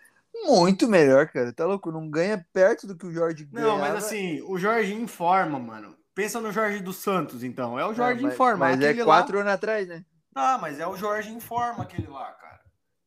[0.43, 1.53] muito melhor, cara.
[1.53, 1.91] Tá louco?
[1.91, 3.66] Não ganha perto do que o Jorge ganha.
[3.66, 5.95] Não, mas assim, o Jorge informa, mano.
[6.13, 7.80] Pensa no Jorge dos Santos, então.
[7.80, 8.57] É o Jorge não, mas, informa.
[8.57, 9.41] Mas é quatro lá...
[9.41, 10.05] anos atrás, né?
[10.34, 12.61] Ah, mas é o Jorge informa aquele lá, cara.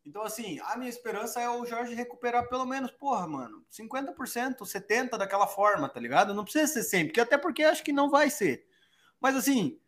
[0.05, 5.19] Então, assim, a minha esperança é o Jorge recuperar pelo menos, porra, mano, 50%, 70%
[5.19, 6.33] daquela forma, tá ligado?
[6.33, 8.65] Não precisa ser sempre, até porque acho que não vai ser.
[9.21, 9.79] Mas, assim,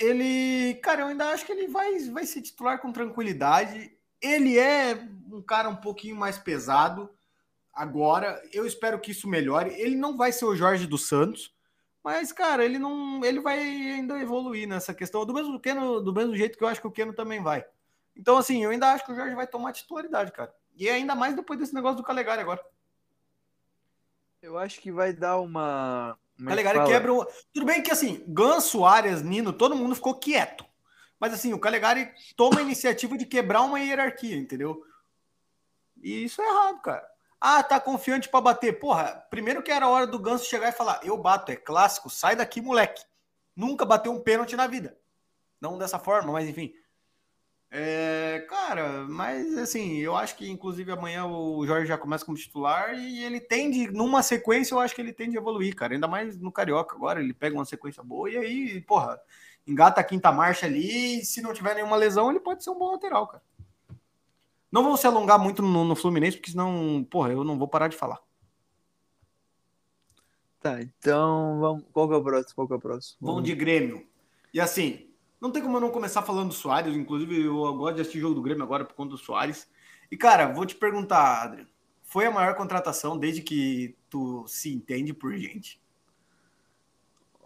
[0.00, 3.94] ele, cara, eu ainda acho que ele vai, vai ser titular com tranquilidade.
[4.20, 4.94] Ele é
[5.30, 7.10] um cara um pouquinho mais pesado
[7.72, 8.42] agora.
[8.50, 9.74] Eu espero que isso melhore.
[9.78, 11.54] Ele não vai ser o Jorge dos Santos,
[12.02, 13.22] mas, cara, ele não.
[13.22, 15.26] Ele vai ainda evoluir nessa questão.
[15.26, 17.64] Do mesmo, Keno, do mesmo jeito que eu acho que o Keno também vai.
[18.16, 20.52] Então, assim, eu ainda acho que o Jorge vai tomar titularidade, cara.
[20.74, 22.64] E ainda mais depois desse negócio do Calegari agora.
[24.40, 26.18] Eu acho que vai dar uma.
[26.40, 27.12] É Calegari quebra.
[27.12, 27.26] O...
[27.52, 30.64] Tudo bem que, assim, Ganso, Arias, Nino, todo mundo ficou quieto.
[31.20, 34.82] Mas assim, o Calegari toma a iniciativa de quebrar uma hierarquia, entendeu?
[36.02, 37.06] E isso é errado, cara.
[37.38, 38.78] Ah, tá confiante para bater.
[38.78, 42.08] Porra, primeiro que era a hora do Ganso chegar e falar: eu bato, é clássico,
[42.08, 43.04] sai daqui, moleque.
[43.54, 44.96] Nunca bateu um pênalti na vida.
[45.60, 46.72] Não dessa forma, mas enfim.
[47.72, 52.98] É, cara, mas assim, eu acho que inclusive amanhã o Jorge já começa como titular
[52.98, 55.94] e ele tende, numa sequência, eu acho que ele tende a evoluir, cara.
[55.94, 59.20] Ainda mais no Carioca agora, ele pega uma sequência boa e aí, porra,
[59.64, 62.78] engata a quinta marcha ali e se não tiver nenhuma lesão, ele pode ser um
[62.78, 63.42] bom lateral, cara.
[64.70, 67.88] Não vou se alongar muito no, no Fluminense, porque senão, porra, eu não vou parar
[67.88, 68.20] de falar.
[70.60, 71.84] Tá, então vamos.
[71.92, 72.54] Qual que é o próximo?
[72.54, 73.16] Qual que é o próximo?
[73.20, 74.06] Vamos de Grêmio.
[74.52, 75.09] E assim,
[75.40, 78.34] não tem como eu não começar falando do Soares, inclusive eu gosto de assistir jogo
[78.34, 79.68] do Grêmio agora por conta do Soares.
[80.10, 81.70] E cara, vou te perguntar, Adriano,
[82.04, 85.80] foi a maior contratação desde que tu se entende por gente?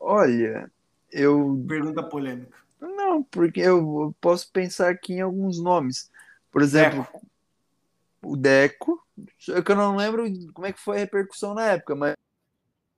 [0.01, 0.71] Olha,
[1.13, 1.63] eu.
[1.69, 2.57] Pergunta polêmica.
[2.81, 6.11] Não, porque eu posso pensar aqui em alguns nomes.
[6.51, 7.27] Por exemplo, Deco.
[8.23, 9.07] o Deco.
[9.51, 12.15] É que eu não lembro como é que foi a repercussão na época, mas.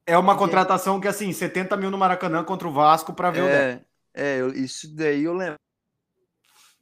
[0.07, 3.43] É uma contratação que, assim, 70 mil no Maracanã contra o Vasco para ver é,
[3.43, 3.86] o Deco.
[4.17, 5.57] É, isso daí eu lembro.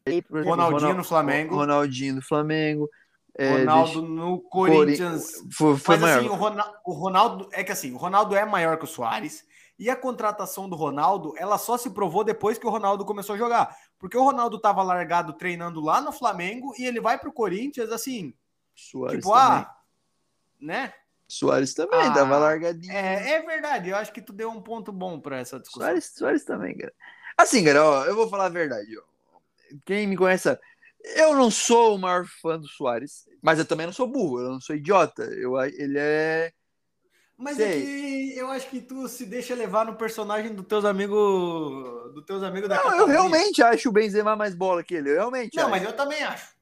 [0.07, 1.57] Exemplo, Ronaldinho Ronald, no Flamengo.
[1.57, 2.89] Ronaldinho no Flamengo.
[3.37, 4.09] É, Ronaldo deixa...
[4.09, 5.33] no Corinthians.
[5.51, 7.49] Foi, foi Mas assim, o Ronaldo, o Ronaldo.
[7.53, 9.45] É que assim, o Ronaldo é maior que o Soares.
[9.77, 13.39] E a contratação do Ronaldo, ela só se provou depois que o Ronaldo começou a
[13.39, 13.77] jogar.
[13.99, 17.91] Porque o Ronaldo estava largado treinando lá no Flamengo e ele vai para o Corinthians,
[17.91, 18.33] assim.
[18.73, 19.49] Soares tipo, também.
[19.49, 19.77] ah,
[20.61, 20.95] né?
[21.27, 22.93] Soares também, ah, tava largadinho.
[22.93, 25.89] É, é verdade, eu acho que tu deu um ponto bom para essa discussão.
[25.89, 26.93] Soares, Soares também, cara.
[27.37, 28.89] Assim, cara, ó, eu vou falar a verdade.
[29.85, 30.57] Quem me conhece
[31.05, 34.51] eu não sou o maior fã do Soares, mas eu também não sou burro, eu
[34.53, 35.25] não sou idiota.
[35.25, 36.51] Eu, ele é.
[37.37, 37.83] Mas é Sei.
[37.83, 42.15] é que eu acho que tu se deixa levar no personagem dos teus amigos.
[42.15, 45.11] dos teus amigos da Não, eu realmente acho o Benzema mais bola que ele.
[45.11, 45.57] Eu realmente.
[45.57, 45.71] Não, acho.
[45.71, 46.54] mas eu também acho.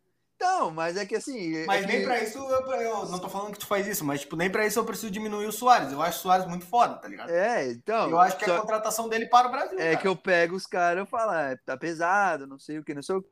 [0.43, 1.65] Não, mas é que assim.
[1.67, 2.05] Mas é nem que...
[2.05, 4.67] pra isso eu, eu, não tô falando que tu faz isso, mas tipo, nem pra
[4.67, 5.93] isso eu preciso diminuir o Soares.
[5.93, 7.31] Eu acho o Soares muito foda, tá ligado?
[7.31, 8.11] É, então.
[8.11, 8.57] Eu acho que só...
[8.57, 9.79] a contratação dele para o Brasil.
[9.79, 9.97] É cara.
[9.97, 13.03] que eu pego os caras e falo, ah, tá pesado, não sei o que, não
[13.03, 13.29] sei o que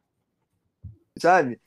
[1.21, 1.61] sabe?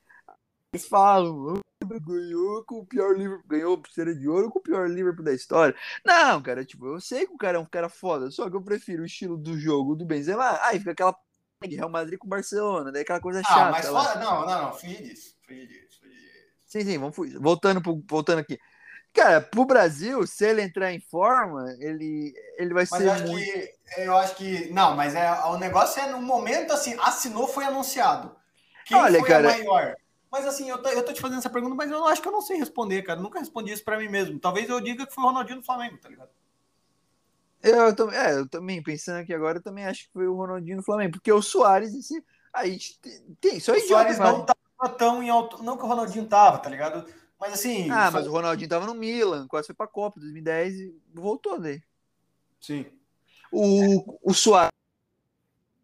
[0.74, 1.62] Eles falam,
[2.02, 5.76] ganhou com o pior Liverpool, ganhou pulseira de ouro com o pior Liverpool da história.
[6.04, 8.62] Não, cara, tipo, eu sei que o cara é um cara foda, só que eu
[8.62, 10.60] prefiro o estilo do jogo do Benzema.
[10.64, 11.16] Aí fica aquela
[11.68, 13.62] Real Madrid com Barcelona, daí aquela coisa ah, chata.
[13.62, 15.84] Ah, mas foda, não, não, não, finge disso, finge disso.
[16.74, 17.38] Sim, sim, vamos fugir.
[17.38, 18.58] Voltando, pro, voltando aqui.
[19.14, 23.06] Cara, pro Brasil, se ele entrar em forma, ele, ele vai mas ser.
[23.06, 23.46] Eu acho, muito...
[23.46, 24.74] que, eu acho que.
[24.74, 28.36] Não, mas é, o negócio é no momento assim, assinou, foi anunciado.
[28.86, 29.96] Quem Olha, foi cara, maior?
[30.32, 32.32] Mas assim, eu tô, eu tô te fazendo essa pergunta, mas eu acho que eu
[32.32, 33.20] não sei responder, cara.
[33.20, 34.40] Eu nunca respondi isso para mim mesmo.
[34.40, 36.32] Talvez eu diga que foi o Ronaldinho do Flamengo, tá ligado?
[37.64, 40.78] Eu, também, é, eu também, pensando aqui agora, eu também acho que foi o Ronaldinho
[40.78, 43.00] do Flamengo, porque o Soares, esse, a gente
[43.40, 46.70] tem, só o Soares não tava tão em alto, não que o Ronaldinho tava, tá
[46.70, 47.08] ligado?
[47.40, 47.90] Mas assim.
[47.90, 51.82] Ah, mas o Ronaldinho tava no Milan, quase foi pra Copa 2010 e voltou daí.
[52.60, 52.86] Sim.
[53.52, 54.72] O, o Soares,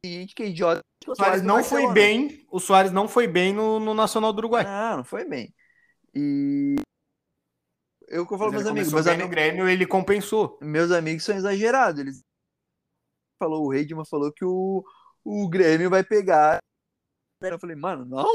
[0.03, 2.45] gente que é idiota o Soares não foi bem.
[2.51, 4.63] O Soares não foi bem no, no Nacional do Uruguai.
[4.63, 5.53] Não, não foi bem.
[6.13, 6.75] E
[8.09, 10.57] eu que eu falo meus amigos, meus amigos, Grêmio ele compensou.
[10.61, 12.01] Meus amigos são exagerados.
[12.01, 12.23] Eles
[13.37, 14.83] falou o Reidman falou que o,
[15.23, 16.59] o Grêmio vai pegar.
[17.41, 18.27] Eu falei, mano, não.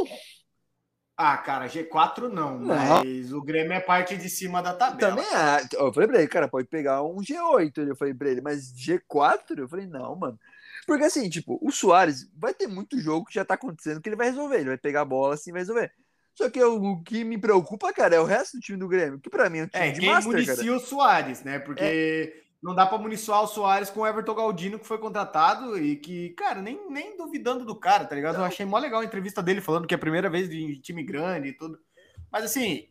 [1.17, 5.15] Ah, cara, G4 não, não, mas o Grêmio é parte de cima da tabela.
[5.15, 5.69] Também é.
[5.73, 7.87] Eu falei pra ele, cara, pode pegar um G8.
[7.87, 9.59] Eu falei pra ele, mas G4?
[9.59, 10.39] Eu falei, não, mano.
[10.87, 14.17] Porque assim, tipo, o Soares vai ter muito jogo que já tá acontecendo que ele
[14.17, 14.57] vai resolver.
[14.57, 15.93] Ele vai pegar a bola assim vai resolver.
[16.35, 19.21] Só que eu, o que me preocupa, cara, é o resto do time do Grêmio,
[19.21, 20.77] que pra mim é um time é, de quem master, municia cara.
[20.77, 21.59] o Soares, né?
[21.61, 22.43] Porque é.
[22.63, 26.31] não dá pra municiar o Soares com o Everton Galdino, que foi contratado e que,
[26.31, 28.35] cara, nem, nem duvidando do cara, tá ligado?
[28.35, 28.41] Não.
[28.41, 31.05] Eu achei mó legal a entrevista dele falando que é a primeira vez de time
[31.05, 31.79] grande e tudo.
[32.33, 32.89] Mas assim,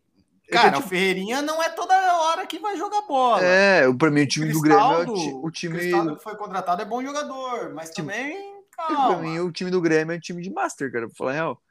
[0.50, 3.44] Cara, o Ferreirinha não é toda hora que vai jogar bola.
[3.44, 5.76] É, pra mim o time do Grêmio é o, o time.
[5.76, 8.08] O Cristaldo que foi contratado é bom jogador, mas time...
[8.08, 9.16] também Calma.
[9.16, 11.08] Pra mim, o time do Grêmio é um time de Master, cara.
[11.08, 11.62] Pra falar real.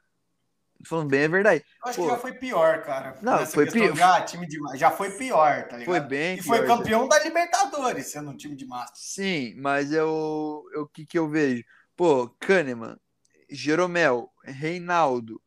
[0.85, 1.65] Falando bem, é verdade.
[1.83, 3.17] Eu acho Pô, que já foi pior, cara.
[3.21, 3.95] Não, foi pior.
[3.95, 5.85] Já, time de, já foi pior, tá ligado?
[5.85, 6.37] Foi bem.
[6.37, 7.07] E foi pior, campeão já.
[7.07, 8.95] da Libertadores, sendo um time de Master.
[8.95, 11.63] Sim, mas eu, eu, o que, que eu vejo?
[11.95, 12.97] Pô, Kahneman,
[13.49, 15.41] Jeromel, Reinaldo,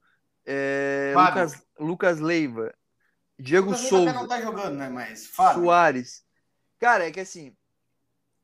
[0.47, 2.73] é, Lucas, Lucas Leiva,
[3.39, 4.13] Diego Lucas Souza.
[4.13, 4.89] não tá jogando, né?
[4.89, 5.65] Mas Fábio.
[5.65, 6.25] Soares.
[6.79, 7.55] Cara, é que assim,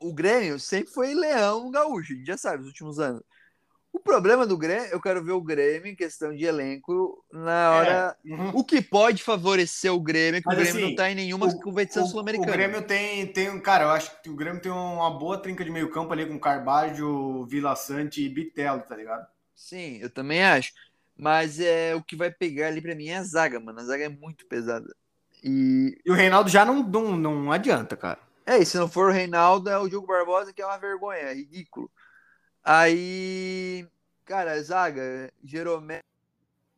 [0.00, 3.22] o Grêmio sempre foi leão gaúcho, a gente já sabe, nos últimos anos.
[3.92, 8.16] O problema do Grêmio, eu quero ver o Grêmio em questão de elenco na hora.
[8.24, 8.50] É, uhum.
[8.54, 11.46] O que pode favorecer o Grêmio, que Mas, o Grêmio assim, não está em nenhuma
[11.46, 12.50] o, competição sul-americana.
[12.50, 15.70] O Grêmio tem, tem, cara, eu acho que o Grêmio tem uma boa trinca de
[15.70, 19.26] meio-campo ali com Carvalho, Vila Sante e Bitelo, tá ligado?
[19.54, 20.72] Sim, eu também acho.
[21.14, 23.78] Mas é o que vai pegar ali para mim é a zaga, mano.
[23.78, 24.96] A zaga é muito pesada.
[25.44, 28.18] E, e o Reinaldo já não, não, não adianta, cara.
[28.46, 31.18] É, e se não for o Reinaldo, é o Diogo Barbosa, que é uma vergonha,
[31.18, 31.90] é ridículo.
[32.64, 33.86] Aí,
[34.24, 36.00] cara, zaga, Jeromel,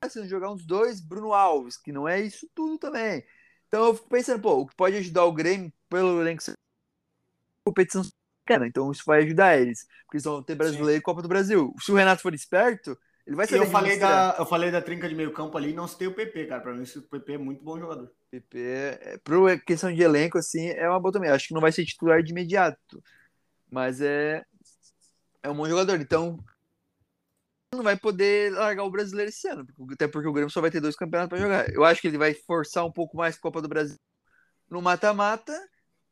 [0.09, 3.24] se jogar uns dois, Bruno Alves, que não é isso tudo também.
[3.68, 6.43] Então eu fico pensando, pô, o que pode ajudar o Grêmio pelo elenco
[7.64, 8.05] competição
[8.45, 11.74] cara, então isso vai ajudar eles, porque eles vão ter brasileiro e Copa do Brasil.
[11.80, 13.59] Se o Renato for esperto, ele vai ser.
[13.59, 16.47] Eu falei, da, eu falei da trinca de meio campo ali, não citei o PP,
[16.47, 16.61] cara.
[16.61, 18.12] Pra mim, o PP é muito bom jogador.
[18.30, 21.30] PP, é, pro questão de elenco, assim, é uma boa também.
[21.30, 23.03] Acho que não vai ser titular de imediato,
[23.70, 24.45] mas é,
[25.45, 26.01] é um bom jogador.
[26.01, 26.36] Então,
[27.72, 30.80] não vai poder largar o brasileiro esse ano, até porque o Grêmio só vai ter
[30.80, 31.72] dois campeonatos para jogar.
[31.72, 33.99] Eu acho que ele vai forçar um pouco mais a Copa do Brasil
[34.68, 35.55] no mata-mata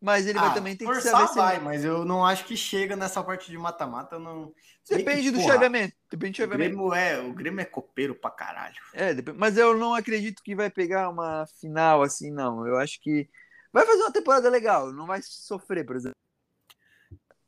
[0.03, 2.57] mas ele ah, vai também ter que saber se vai, mas eu não acho que
[2.57, 4.53] chega nessa parte de mata-mata, não.
[4.91, 5.95] Depende do chaveamento.
[6.11, 6.75] Depende do chaveamento.
[6.75, 8.75] O Grêmio, é, o Grêmio é copeiro pra caralho.
[8.93, 12.67] É, mas eu não acredito que vai pegar uma final assim, não.
[12.67, 13.31] Eu acho que
[13.73, 16.17] vai fazer uma temporada legal, não vai sofrer, por exemplo.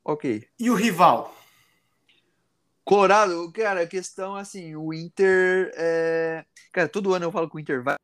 [0.05, 0.47] Ok.
[0.57, 1.35] E o rival?
[2.85, 5.73] Colorado, cara, a questão assim, o Inter.
[5.75, 6.45] É...
[6.73, 7.97] Cara, todo ano eu falo que o Inter vai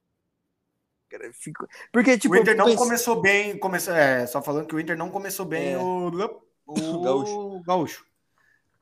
[1.11, 1.31] cara.
[1.33, 1.67] Fico...
[1.93, 3.59] Porque, tipo, o Inter não começou bem.
[3.59, 5.79] Começou, é, só falando que o Inter não começou bem é.
[5.79, 6.07] o,
[6.65, 7.63] o Gaúcho.
[7.67, 8.07] Gaúcho.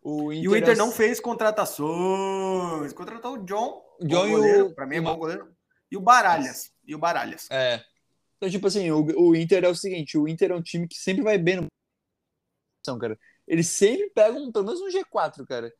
[0.02, 2.92] O Inter e o Inter não fez contratações.
[2.92, 3.82] Contratou o John.
[4.02, 4.74] John goleiro, o...
[4.74, 5.50] Pra mim é bom goleiro.
[5.90, 6.70] E o Baralhas.
[6.86, 7.48] E o Baralhas.
[7.50, 7.82] É.
[8.36, 10.96] Então, tipo assim, o, o Inter é o seguinte: o Inter é um time que
[10.96, 11.66] sempre vai bem no.
[12.98, 13.18] Cara.
[13.46, 15.70] Eles sempre pegam pelo menos um G4, cara.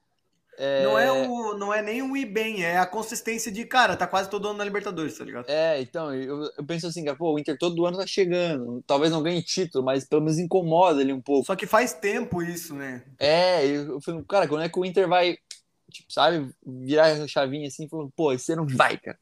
[0.59, 0.83] É...
[0.83, 4.09] Não, é o, não é nem o ir bem, é a consistência de, cara, tá
[4.09, 5.49] quase todo ano na Libertadores, tá ligado?
[5.49, 8.83] É, então, eu, eu penso assim, cara, pô, o Inter todo ano tá chegando.
[8.85, 11.47] Talvez não ganhe título, mas pelo menos incomoda ele um pouco.
[11.47, 13.05] Só que faz tempo isso, né?
[13.21, 15.39] É, eu, eu falei, cara, quando é que o Inter vai,
[15.93, 19.17] tipo, sabe, virar a chavinha assim, falando, pô, esse não vai, cara.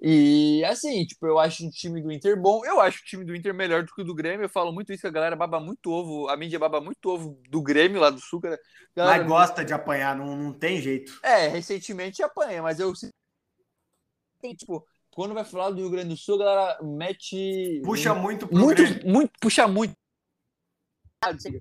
[0.00, 2.64] E assim, tipo, eu acho o time do Inter bom.
[2.64, 4.44] Eu acho o time do Inter melhor do que o do Grêmio.
[4.44, 6.28] Eu falo muito isso, a galera baba muito ovo.
[6.28, 8.40] A mídia baba muito ovo do Grêmio lá do Sul.
[8.40, 8.58] Cara.
[8.94, 11.18] Galera, mas gosta de apanhar, não, não tem jeito.
[11.22, 12.92] É, recentemente apanha, mas eu.
[14.56, 17.82] Tipo, quando vai falar do Rio Grande do Sul, a galera mete.
[17.84, 19.08] Puxa muito pro muito, Grêmio.
[19.08, 19.94] muito Puxa muito.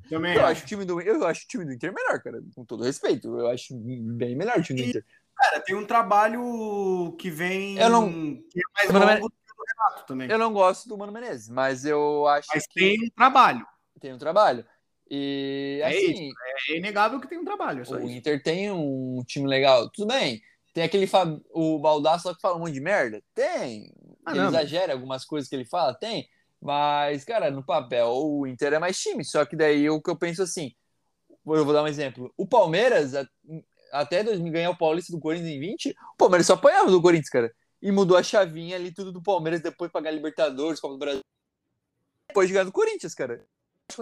[0.08, 2.40] Também eu, acho o time do, eu acho o time do Inter melhor, cara.
[2.54, 3.36] Com todo respeito.
[3.36, 5.06] Eu acho bem melhor o time do Inter.
[5.38, 7.78] Cara, tem um trabalho que vem.
[7.78, 8.10] Eu não.
[8.10, 10.30] Que é mais longo do que o Renato também.
[10.30, 12.80] Eu não gosto do Mano Menezes, mas eu acho mas que.
[12.80, 13.68] tem um trabalho.
[14.00, 14.66] Tem um trabalho.
[15.10, 16.30] E é assim.
[16.30, 17.80] Isso, é inegável que tem um trabalho.
[17.80, 18.00] o isso.
[18.00, 19.90] Inter tem um time legal.
[19.92, 20.42] Tudo bem.
[20.74, 21.40] Tem aquele Fab...
[21.52, 23.22] o Baldasso que fala um monte de merda?
[23.34, 23.92] Tem.
[24.26, 24.50] Ah, ele não.
[24.50, 25.94] exagera algumas coisas que ele fala?
[25.94, 26.28] Tem.
[26.60, 29.24] Mas, cara, no papel, o Inter é mais time.
[29.24, 30.74] Só que daí o que eu penso assim.
[31.46, 32.34] Eu vou dar um exemplo.
[32.36, 33.14] O Palmeiras,
[34.02, 37.30] até 2000 ganhar o Paulista do Corinthians em 20, o Palmeiras só apanhava do Corinthians,
[37.30, 37.54] cara.
[37.82, 41.22] E mudou a chavinha ali, tudo do Palmeiras, depois pagar Libertadores, Copa do Brasil.
[42.28, 43.46] Depois de ganhar do Corinthians, cara.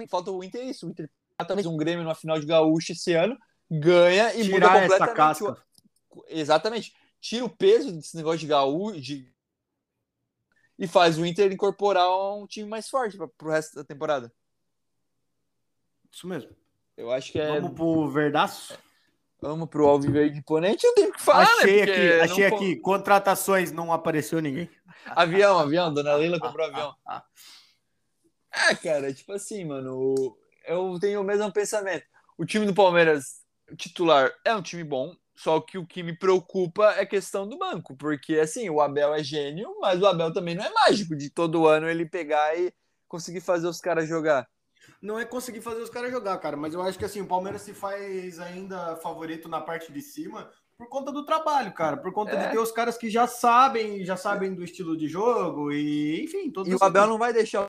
[0.10, 0.88] Falta o Inter é isso.
[0.88, 1.10] O Inter
[1.44, 3.38] talvez um Grêmio numa final de gaúcho esse ano,
[3.70, 5.04] ganha e Tirar muda completamente.
[5.04, 5.64] Essa casca.
[6.12, 6.24] O...
[6.28, 6.94] Exatamente.
[7.20, 9.34] Tira o peso desse negócio de gaúcho de...
[10.78, 14.32] e faz o Inter incorporar um time mais forte para o resto da temporada.
[16.12, 16.56] Isso mesmo.
[16.96, 17.60] Eu acho que é.
[17.60, 18.78] Vamos pro Verdaço?
[19.46, 21.92] Vamos pro Alviverde Imponente, não tem o que falar, achei né?
[21.92, 22.58] Aqui, achei não...
[22.58, 24.68] aqui, contratações, não apareceu ninguém.
[25.06, 26.96] Avião, avião, Dona Leila comprou avião.
[28.52, 30.36] É, cara, tipo assim, mano,
[30.66, 32.06] eu tenho o mesmo pensamento.
[32.40, 33.42] O time do Palmeiras
[33.78, 37.96] titular é um time bom, só que o que me preocupa é questão do banco,
[37.96, 41.68] porque assim, o Abel é gênio, mas o Abel também não é mágico de todo
[41.68, 42.74] ano ele pegar e
[43.08, 44.48] conseguir fazer os caras jogar
[45.06, 46.58] não é conseguir fazer os caras jogar, cara.
[46.58, 50.52] Mas eu acho que assim, o Palmeiras se faz ainda favorito na parte de cima
[50.78, 51.96] por conta do trabalho, cara.
[51.96, 52.46] Por conta é.
[52.46, 56.52] de ter os caras que já sabem, já sabem do estilo de jogo e, enfim,
[56.66, 57.66] E o Abel não vai deixar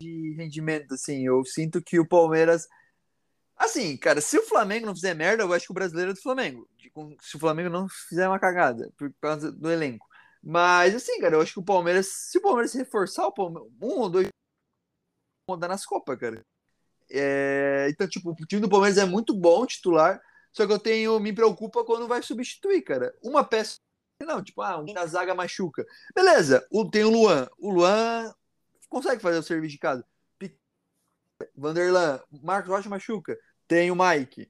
[0.00, 1.26] de rendimento, assim.
[1.26, 2.66] Eu sinto que o Palmeiras.
[3.56, 6.22] Assim, cara, se o Flamengo não fizer merda, eu acho que o brasileiro é do
[6.22, 6.68] Flamengo.
[7.20, 10.06] Se o Flamengo não fizer uma cagada por causa do elenco.
[10.42, 13.98] Mas, assim, cara, eu acho que o Palmeiras, se o Palmeiras reforçar, o Palmeiras, um
[13.98, 14.28] ou dois
[15.48, 16.44] rodar nas Copas, cara.
[17.10, 20.20] É, então, tipo, o time do Palmeiras é muito bom, titular,
[20.52, 23.14] só que eu tenho, me preocupa quando vai substituir, cara.
[23.22, 23.78] Uma peça,
[24.20, 25.86] não, tipo, ah, um da zaga machuca.
[26.14, 27.48] Beleza, o, tem o Luan.
[27.58, 28.32] O Luan
[28.88, 30.04] consegue fazer o serviço de casa.
[31.56, 33.38] Vanderlan, Marcos Rocha machuca.
[33.66, 34.48] Tem o Mike.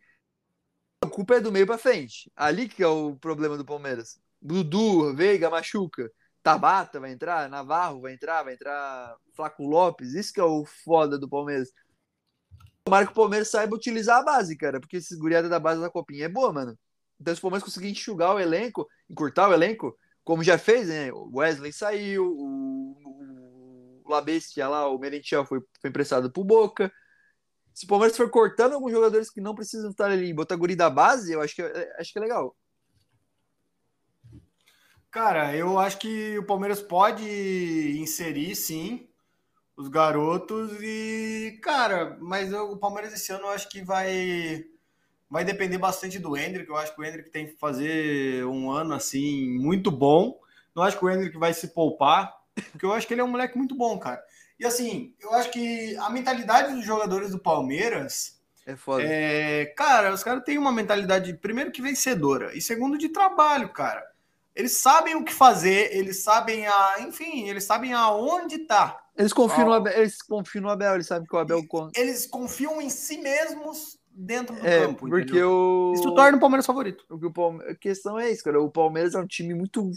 [1.02, 2.30] A culpa é do meio para frente.
[2.34, 4.20] Ali que é o problema do Palmeiras.
[4.40, 6.10] Dudu, Veiga machuca.
[6.42, 10.14] Tabata vai entrar, Navarro vai entrar, vai entrar Flaco Lopes.
[10.14, 11.70] Isso que é o foda do Palmeiras.
[12.84, 15.90] Tomara que o Palmeiras saiba utilizar a base, cara, porque esse guriada da base da
[15.90, 16.78] Copinha é boa, mano.
[17.20, 21.12] Então, se o Palmeiras conseguir enxugar o elenco, encurtar o elenco, como já fez, né?
[21.12, 26.92] O Wesley saiu, o, o Labestia lá, o Merentiel foi, foi emprestado pro Boca.
[27.74, 30.90] Se o Palmeiras for cortando alguns jogadores que não precisam estar ali, botar guri da
[30.90, 32.56] base, eu acho que, é, acho que é legal.
[35.18, 37.24] Cara, eu acho que o Palmeiras pode
[37.98, 39.08] inserir, sim,
[39.76, 44.64] os garotos e, cara, mas eu, o Palmeiras esse ano eu acho que vai
[45.28, 46.68] vai depender bastante do Hendrick.
[46.68, 50.38] Eu acho que o Hendrick tem que fazer um ano assim muito bom.
[50.72, 52.32] Não acho que o Hendrick vai se poupar,
[52.70, 54.22] porque eu acho que ele é um moleque muito bom, cara.
[54.56, 59.02] E assim, eu acho que a mentalidade dos jogadores do Palmeiras é foda.
[59.04, 64.16] É, cara, os caras têm uma mentalidade, primeiro, que vencedora, e segundo, de trabalho, cara.
[64.58, 66.96] Eles sabem o que fazer, eles sabem a.
[67.02, 69.00] Enfim, eles sabem aonde tá.
[69.16, 71.62] Eles confiam, no Abel, eles confiam no Abel, eles sabem que o Abel.
[71.94, 75.08] Eles confiam em si mesmos dentro do é, campo.
[75.08, 75.92] Porque o...
[75.94, 77.04] Isso torna o Palmeiras favorito.
[77.08, 77.62] O Palme...
[77.66, 78.60] A questão é isso, cara.
[78.60, 79.92] O Palmeiras é um time muito.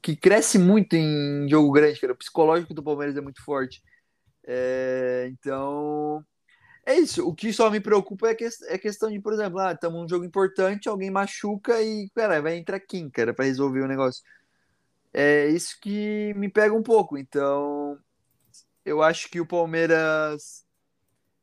[0.00, 2.12] que cresce muito em jogo grande, cara.
[2.12, 3.82] O psicológico do Palmeiras é muito forte.
[4.46, 5.28] É...
[5.32, 6.24] Então.
[6.88, 7.28] É isso.
[7.28, 8.48] O que só me preocupa é, que...
[8.68, 12.56] é questão de, por exemplo, ah, estamos num jogo importante, alguém machuca e, cara, vai
[12.56, 14.22] entrar quem, cara, para resolver o negócio.
[15.12, 17.18] É isso que me pega um pouco.
[17.18, 17.98] Então,
[18.86, 20.64] eu acho que o Palmeiras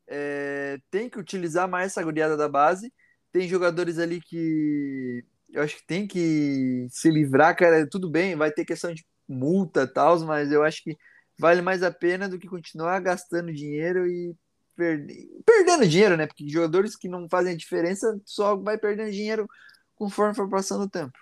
[0.07, 2.91] é, tem que utilizar mais essa goleada da base.
[3.31, 5.23] Tem jogadores ali que
[5.53, 7.87] eu acho que tem que se livrar, cara.
[7.89, 10.97] Tudo bem, vai ter questão de multa e tal, mas eu acho que
[11.39, 14.35] vale mais a pena do que continuar gastando dinheiro e
[14.75, 16.27] perdendo dinheiro, né?
[16.27, 19.47] Porque jogadores que não fazem a diferença só vai perdendo dinheiro
[19.95, 21.17] conforme for passando o tempo.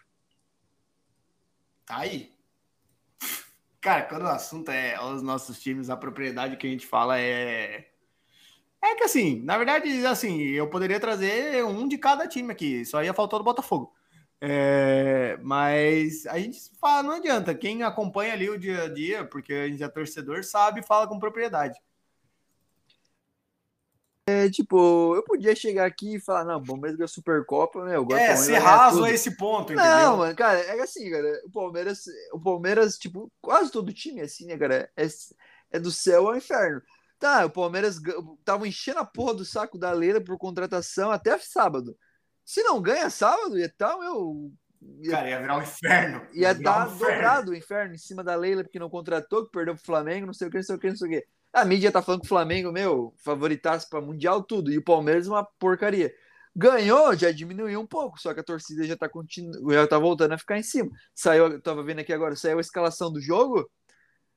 [1.85, 2.33] Tá aí.
[3.81, 7.89] Cara, quando o assunto é os nossos times, a propriedade que a gente fala é
[8.81, 13.01] é que assim, na verdade, assim, eu poderia trazer um de cada time aqui, só
[13.01, 13.93] ia faltar do Botafogo.
[14.41, 17.55] É, mas a gente fala, não adianta.
[17.55, 21.07] Quem acompanha ali o dia a dia, porque a gente é torcedor, sabe e fala
[21.07, 21.79] com propriedade.
[24.25, 27.97] É, tipo, eu podia chegar aqui e falar, não, Palmeiras ganhou Supercopa, né?
[27.97, 29.91] Agora é, ser raso a esse ponto, entendeu?
[29.91, 34.23] Não, mano, cara, é assim, cara, o Palmeiras, o Palmeiras, tipo, quase todo time é
[34.23, 34.89] assim, né, cara?
[34.95, 35.07] É,
[35.71, 36.81] é do céu ao inferno.
[37.19, 37.99] Tá, o Palmeiras
[38.45, 41.97] tava enchendo a porra do saco da Leila por contratação até sábado.
[42.45, 44.51] Se não ganha sábado, ia tá, meu.
[45.01, 46.27] Ia, Cara, ia virar um inferno.
[46.33, 49.51] Ia, ia dar um dobrado o inferno em cima da Leila, porque não contratou, que
[49.51, 51.27] perdeu pro Flamengo, não sei o que, não sei o que, não sei o que.
[51.53, 54.71] A mídia tá falando que o Flamengo, meu, favoritasse para Mundial, tudo.
[54.71, 56.11] E o Palmeiras, uma porcaria.
[56.55, 59.71] Ganhou, já diminuiu um pouco, só que a torcida já tá, continu...
[59.71, 60.89] já tá voltando a ficar em cima.
[61.13, 63.69] Saiu, eu tava vendo aqui agora, saiu a escalação do jogo.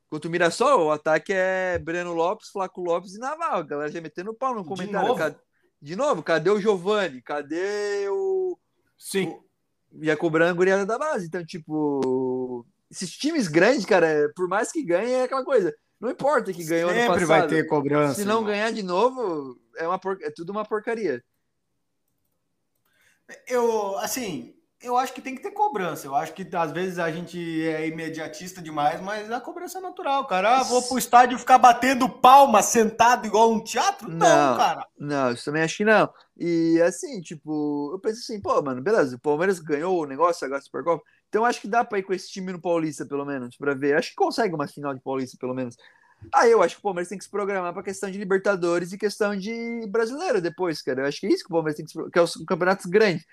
[0.08, 3.60] Contra o Mirassol, o ataque é Breno Lopes, Flaco Lopes e Naval.
[3.60, 5.00] A galera já metendo pau no comentário.
[5.00, 5.18] De novo?
[5.18, 5.36] Cadê,
[5.82, 7.22] de novo, cadê o Giovani?
[7.22, 8.58] Cadê o.
[8.96, 9.28] Sim.
[9.28, 11.26] O, ia cobrando a guriada da base.
[11.26, 12.64] Então, tipo.
[12.90, 15.74] Esses times grandes, cara, por mais que ganhem, é aquela coisa.
[16.00, 17.26] Não importa que ganhou Sempre no passado.
[17.26, 18.14] vai ter cobrança.
[18.14, 20.18] Se não ganhar de novo, é, uma por...
[20.22, 21.24] é tudo uma porcaria.
[23.48, 26.06] Eu, assim, eu acho que tem que ter cobrança.
[26.06, 30.26] Eu acho que às vezes a gente é imediatista demais, mas a cobrança é natural,
[30.26, 30.60] cara.
[30.60, 34.08] Ah, vou pro estádio ficar batendo palma sentado igual um teatro?
[34.08, 34.86] Não, não cara.
[34.98, 36.12] Não, isso também acho que não.
[36.36, 40.60] E assim, tipo, eu penso assim, pô, mano, beleza, o Palmeiras ganhou o negócio agora
[40.60, 41.02] Supercopa.
[41.28, 43.96] Então acho que dá pra ir com esse time no Paulista, pelo menos, pra ver.
[43.96, 45.76] Acho que consegue uma final de Paulista, pelo menos.
[46.32, 48.98] Aí eu acho que o Palmeiras tem que se programar para questão de Libertadores e
[48.98, 51.02] questão de brasileiro depois, cara.
[51.02, 52.86] Eu acho que é isso que o Palmeiras tem que se que é os campeonatos
[52.86, 53.26] grandes.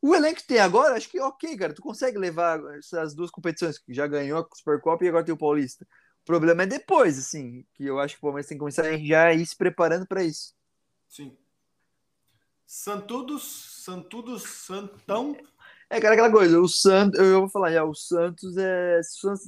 [0.00, 1.72] O elenco que tem agora, acho que ok, cara.
[1.72, 5.38] Tu consegue levar essas duas competições, que já ganhou a Supercopa e agora tem o
[5.38, 5.86] Paulista.
[6.22, 9.32] O problema é depois, assim, que eu acho que o Palmeiras tem que começar já
[9.32, 10.54] ir se preparando para isso.
[11.08, 11.36] Sim.
[12.66, 15.36] Santudos, Santudos, Santão.
[15.92, 18.98] É, cara, aquela coisa, o Santos, eu vou falar, já, o Santos é.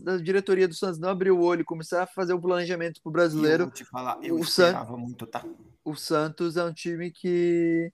[0.06, 3.00] A diretoria do Santos não abrir o olho e começar a fazer o um planejamento
[3.00, 3.62] pro brasileiro.
[3.62, 5.42] Eu vou te falar, eu o esperava muito, tá?
[5.82, 7.90] O Santos é um time que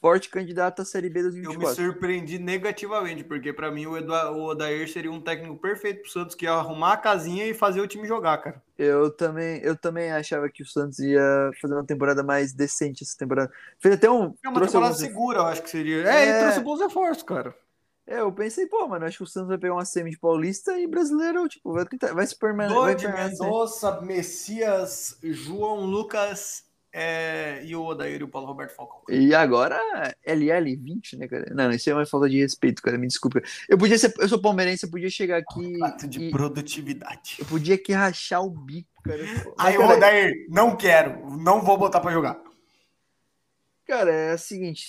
[0.00, 1.62] forte candidato à Série B 2024.
[1.62, 6.02] Eu me surpreendi negativamente, porque para mim o, Eduardo, o Odair seria um técnico perfeito
[6.02, 8.60] pro Santos, que ia arrumar a casinha e fazer o time jogar, cara.
[8.76, 13.16] Eu também, eu também achava que o Santos ia fazer uma temporada mais decente essa
[13.16, 13.48] temporada.
[13.78, 14.34] Fez até um.
[14.44, 14.98] É uma temporada alguns...
[14.98, 16.02] segura, eu acho que seria.
[16.02, 17.54] É, é, ele trouxe bons reforços, cara.
[18.06, 20.78] É, eu pensei, pô, mano, acho que o Santos vai pegar uma semi de Paulista
[20.78, 23.08] e brasileiro, tipo, vai tentar, vai se permanecer.
[23.08, 26.66] Dodi, Mendonça, Messias, João Lucas
[26.98, 29.00] é, e o Odair e o Paulo Roberto Falcão.
[29.08, 29.78] E agora,
[30.26, 31.52] LL20, né, cara?
[31.52, 32.96] Não, isso é uma falta de respeito, cara.
[32.96, 33.42] Me desculpa.
[33.68, 35.82] Eu podia ser, eu sou palmeirense, eu podia chegar aqui.
[35.82, 37.36] Ato de e, produtividade.
[37.38, 39.22] Eu podia aqui rachar o bico, cara.
[39.58, 42.40] Aí, o Odair, não quero, não vou botar pra jogar.
[43.86, 44.84] Cara, é o seguinte,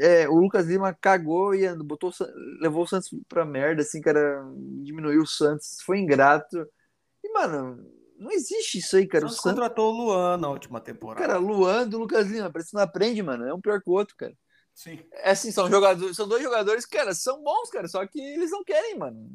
[0.00, 2.12] é, o Lucas Lima cagou e botou,
[2.60, 4.44] levou o Santos pra merda, assim, cara,
[4.82, 6.68] diminuiu o Santos, foi ingrato.
[7.22, 9.24] E, mano, não existe isso aí, cara.
[9.24, 11.26] O Santos contratou o Luan na última temporada.
[11.26, 13.46] Cara, Luan do Lucas Lima, parece que não aprende, mano.
[13.46, 14.34] É um pior que o outro, cara.
[14.74, 14.98] Sim.
[15.12, 18.50] É assim, são jogadores, são dois jogadores que, cara, são bons, cara, só que eles
[18.50, 19.26] não querem, mano.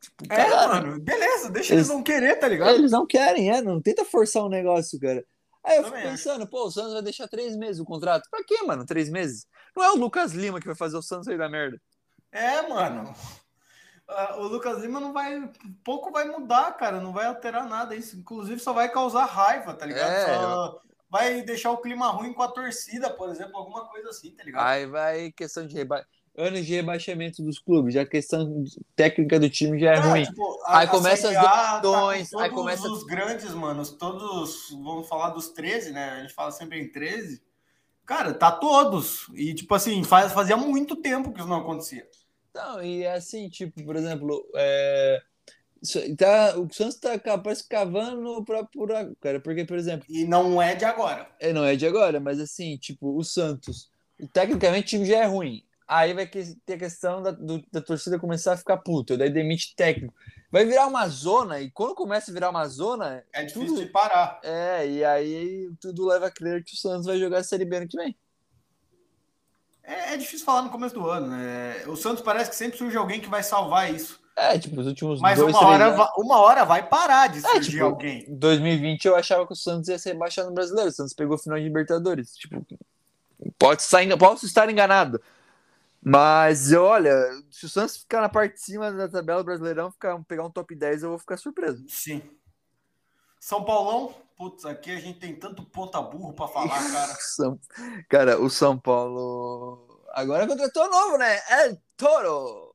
[0.00, 2.74] Tipo, é, mano, beleza, deixa eles, eles não querer, tá ligado?
[2.74, 5.24] Eles não querem, é, não tenta forçar um negócio, cara.
[5.64, 8.28] Aí eu fico pensando, pô, o Santos vai deixar três meses o contrato.
[8.30, 8.84] Pra quê, mano?
[8.84, 9.46] Três meses?
[9.76, 11.80] Não é o Lucas Lima que vai fazer o Santos sair da merda.
[12.30, 13.14] É, mano.
[14.08, 15.50] Uh, o Lucas Lima não vai.
[15.84, 17.00] Pouco vai mudar, cara.
[17.00, 17.94] Não vai alterar nada.
[17.94, 20.10] Isso, inclusive, só vai causar raiva, tá ligado?
[20.10, 24.34] É, só vai deixar o clima ruim com a torcida, por exemplo, alguma coisa assim,
[24.34, 24.66] tá ligado?
[24.66, 26.04] Aí vai questão de reba...
[26.36, 28.64] anos de rebaixamento dos clubes, já a questão
[28.96, 30.24] técnica do time já é, é ruim.
[30.24, 35.08] Tipo, a, aí começa as tá decisões, tá aí começa os grandes, mano, todos, vamos
[35.08, 36.10] falar dos 13, né?
[36.10, 37.42] A gente fala sempre em 13.
[38.04, 39.28] Cara, tá todos.
[39.34, 42.06] E tipo assim, faz, fazia muito tempo que isso não acontecia.
[42.54, 45.22] Não, e é assim, tipo, por exemplo, é,
[46.16, 50.06] tá, o Santos tá parece cavando próprio buraco, cara, porque, por exemplo.
[50.08, 51.28] E não é de agora.
[51.40, 53.90] É, não é de agora, mas assim, tipo, o Santos,
[54.32, 55.64] tecnicamente o time já é ruim.
[55.92, 59.76] Aí vai ter a questão da, do, da torcida começar a ficar puta, daí demite
[59.76, 60.14] técnico.
[60.50, 63.22] Vai virar uma zona, e quando começa a virar uma zona.
[63.30, 64.40] É difícil tudo, de parar.
[64.42, 67.76] É, e aí tudo leva a crer que o Santos vai jogar a Série B
[67.76, 68.16] ano que vem.
[69.82, 71.84] É, é, difícil falar no começo do ano, né?
[71.86, 74.18] O Santos parece que sempre surge alguém que vai salvar isso.
[74.34, 77.58] É, tipo, os últimos Mas dois, uma, hora, uma hora vai parar de é, surgir
[77.58, 78.24] é, tipo, alguém.
[78.30, 80.88] Em 2020 eu achava que o Santos ia ser rebaixado no brasileiro.
[80.88, 82.34] O Santos pegou o final de Libertadores.
[82.34, 82.64] Tipo,
[83.58, 85.20] pode estar, posso estar enganado.
[86.04, 87.14] Mas olha,
[87.48, 90.50] se o Santos ficar na parte de cima da tabela do Brasileirão, ficar, pegar um
[90.50, 91.84] top 10, eu vou ficar surpreso.
[91.88, 92.20] Sim.
[93.38, 97.16] São Paulão, putz, aqui a gente tem tanto ponta burro para falar, cara.
[97.20, 97.58] São...
[98.08, 101.36] Cara, o São Paulo agora contratou novo, né?
[101.36, 102.72] É Toro.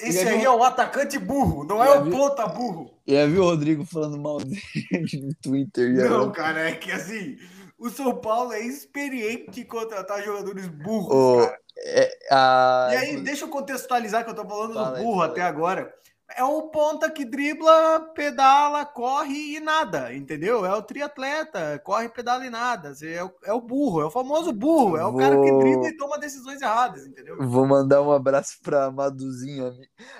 [0.00, 2.92] Esse aí é o atacante burro, não é o ponta burro.
[3.06, 5.94] E aí viu o Rodrigo falando mal dele no Twitter.
[5.94, 7.38] Não, cara, é que assim,
[7.78, 11.58] o São Paulo é experiente em contratar jogadores burros, oh, cara.
[11.82, 12.88] É, a...
[12.92, 15.92] E aí, deixa eu contextualizar que eu tô falando Fala do burro aí, até agora.
[16.36, 20.64] É o ponta que dribla, pedala, corre e nada, entendeu?
[20.64, 22.92] É o triatleta, corre, pedala e nada.
[23.02, 25.20] É o, é o burro, é o famoso burro, é o Vou...
[25.20, 27.36] cara que dribla e toma decisões erradas, entendeu?
[27.36, 29.72] Vou mandar um abraço pra Maduzinha,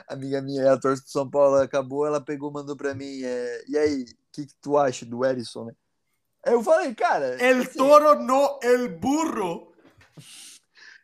[0.09, 3.23] amiga minha, a torcida do São Paulo acabou, ela pegou, mandou pra mim.
[3.23, 3.65] É...
[3.69, 5.73] E aí, o que, que tu acha do Erisson, né?
[6.45, 7.37] Eu falei, cara.
[7.41, 9.70] El assim, toro no el burro.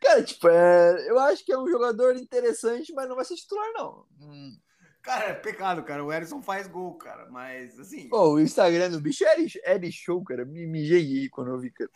[0.07, 3.67] Cara, tipo, é, eu acho que é um jogador interessante, mas não vai ser titular,
[3.75, 4.07] não.
[4.21, 4.57] Hum.
[5.03, 6.05] Cara, é pecado, cara.
[6.05, 7.29] O Erisson faz gol, cara.
[7.29, 8.09] Mas, assim.
[8.09, 10.45] Pô, o Instagram do bicho é, é show, cara.
[10.45, 11.91] Me mijei quando eu vi, cara.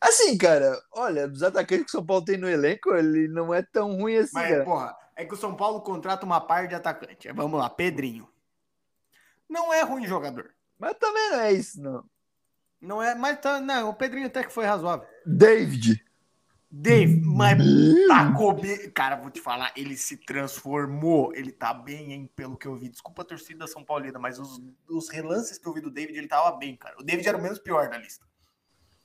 [0.00, 3.62] Assim, cara, olha, dos atacantes que o São Paulo tem no elenco, ele não é
[3.62, 4.34] tão ruim assim.
[4.34, 4.64] Mas, cara.
[4.64, 7.30] porra, é que o São Paulo contrata uma par de atacante.
[7.32, 8.28] Vamos lá, Pedrinho.
[9.48, 10.52] Não é ruim jogador.
[10.78, 12.04] Mas também não é isso, não.
[12.80, 15.06] Não é, mas tá, não, o Pedrinho até que foi razoável.
[15.24, 16.04] David.
[16.70, 17.58] David, mas
[18.08, 18.92] tá comigo.
[18.92, 21.34] Cara, vou te falar, ele se transformou.
[21.34, 22.90] Ele tá bem, hein, pelo que eu vi.
[22.90, 26.28] Desculpa a torcida São Paulina, mas os, os relances que eu vi do David, ele
[26.28, 26.94] tava bem, cara.
[26.98, 28.26] O David era o menos pior da lista.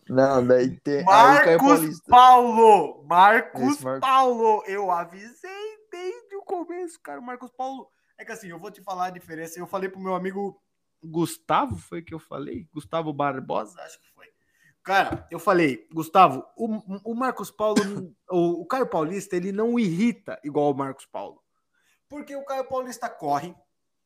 [0.09, 1.03] Não, daí tem.
[1.05, 3.05] Marcos Paulo!
[3.05, 4.63] Marcos Marcos Paulo!
[4.67, 7.21] Eu avisei desde o começo, cara.
[7.21, 7.89] O Marcos Paulo.
[8.17, 9.57] É que assim, eu vou te falar a diferença.
[9.57, 10.61] Eu falei pro meu amigo
[11.01, 12.67] Gustavo, foi que eu falei?
[12.73, 14.32] Gustavo Barbosa, acho que foi.
[14.83, 20.39] Cara, eu falei, Gustavo, o, o Marcos Paulo, o, o Caio Paulista, ele não irrita
[20.43, 21.41] igual o Marcos Paulo.
[22.09, 23.55] Porque o Caio Paulista corre,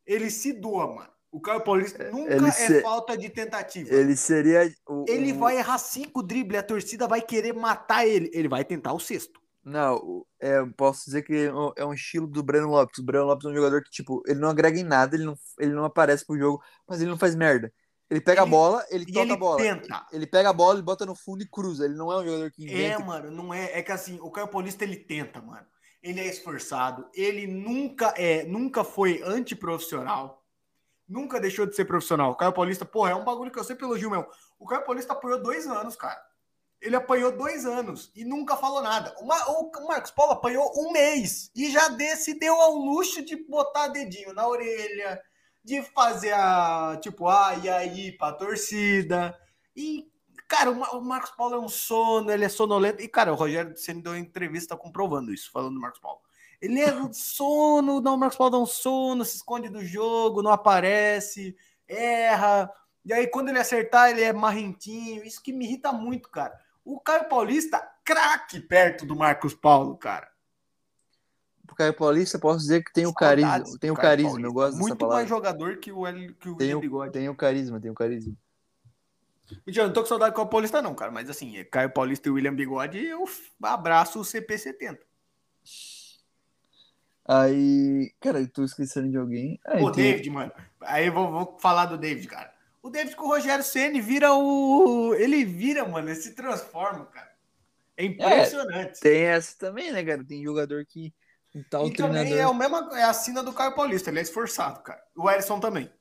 [0.06, 1.10] ele se doa, mano.
[1.32, 3.94] O Caio Paulista é, nunca é falta de tentativa.
[3.94, 4.72] Ele seria.
[4.88, 5.40] O, ele o...
[5.40, 8.30] vai errar cinco dribles, a torcida vai querer matar ele.
[8.32, 9.40] Ele vai tentar o sexto.
[9.64, 13.00] Não, é, posso dizer que é, é um estilo do Breno Lopes.
[13.00, 15.36] O Breno Lopes é um jogador que, tipo, ele não agrega em nada, ele não,
[15.60, 17.74] ele não aparece pro jogo, mas ele não faz merda.
[18.10, 19.58] Ele pega ele, a bola, ele toca ele a bola.
[19.58, 20.08] Tenta.
[20.12, 21.86] Ele pega a bola, ele bota no fundo e cruza.
[21.86, 23.02] Ele não é um jogador que inventa.
[23.02, 23.78] É, mano, não é.
[23.78, 25.66] É que assim, o Caio Paulista ele tenta, mano.
[26.02, 27.10] Ele é esforçado.
[27.14, 30.44] Ele nunca é, nunca foi antiprofissional.
[31.08, 32.32] Nunca deixou de ser profissional.
[32.32, 34.28] O Caio Paulista, porra, é um bagulho que eu sempre elogio mesmo.
[34.60, 36.22] O Caio Paulista apoiou dois anos, cara.
[36.80, 39.16] Ele apanhou dois anos e nunca falou nada.
[39.20, 43.88] O, o Marcos Paulo apanhou um mês e já se deu ao luxo de botar
[43.88, 45.22] dedinho na orelha,
[45.68, 49.38] de fazer a tipo, ah, e aí pra torcida.
[49.76, 50.10] E,
[50.48, 53.04] cara, o, Marcos Paulo é um sono, ele é sonolento.
[53.04, 56.22] E, cara, o Rogério me deu uma entrevista comprovando isso, falando do Marcos Paulo.
[56.62, 60.42] Ele é um sono, não, o Marcos Paulo dá um sono, se esconde do jogo,
[60.42, 61.54] não aparece,
[61.86, 62.72] erra.
[63.04, 65.22] E aí, quando ele acertar, ele é marrentinho.
[65.26, 66.58] Isso que me irrita muito, cara.
[66.86, 70.32] O Caio Paulista, craque perto do Marcos Paulo, cara.
[71.78, 73.64] O Caio Paulista, posso dizer que tem o carisma.
[73.80, 74.48] Tem o carisma, Paulista.
[74.48, 77.14] eu gosto Muito mais jogador que o, L, que o tem Bigode.
[77.14, 78.34] Tem o carisma, tem o carisma.
[79.64, 81.12] Mentira, não tô com saudade do Caio Paulista, não, cara.
[81.12, 83.26] Mas assim, Caio Paulista e William Bigode, eu
[83.62, 84.98] abraço o CP70.
[87.24, 89.60] Aí, cara, eu tô esquecendo de alguém.
[89.64, 90.06] Aí, o tem...
[90.06, 90.52] David, mano.
[90.82, 92.52] Aí eu vou, vou falar do David, cara.
[92.82, 95.14] O David com o Rogério Ceni vira o.
[95.14, 97.32] Ele vira, mano, ele se transforma, cara.
[97.96, 98.98] É impressionante.
[98.98, 100.24] É, tem essa também, né, cara?
[100.24, 101.14] Tem jogador que.
[101.70, 102.24] Tal e treinador...
[102.24, 105.02] também é, o mesmo, é a sina do Caio Paulista, ele é esforçado, cara.
[105.16, 105.92] O Erisson também.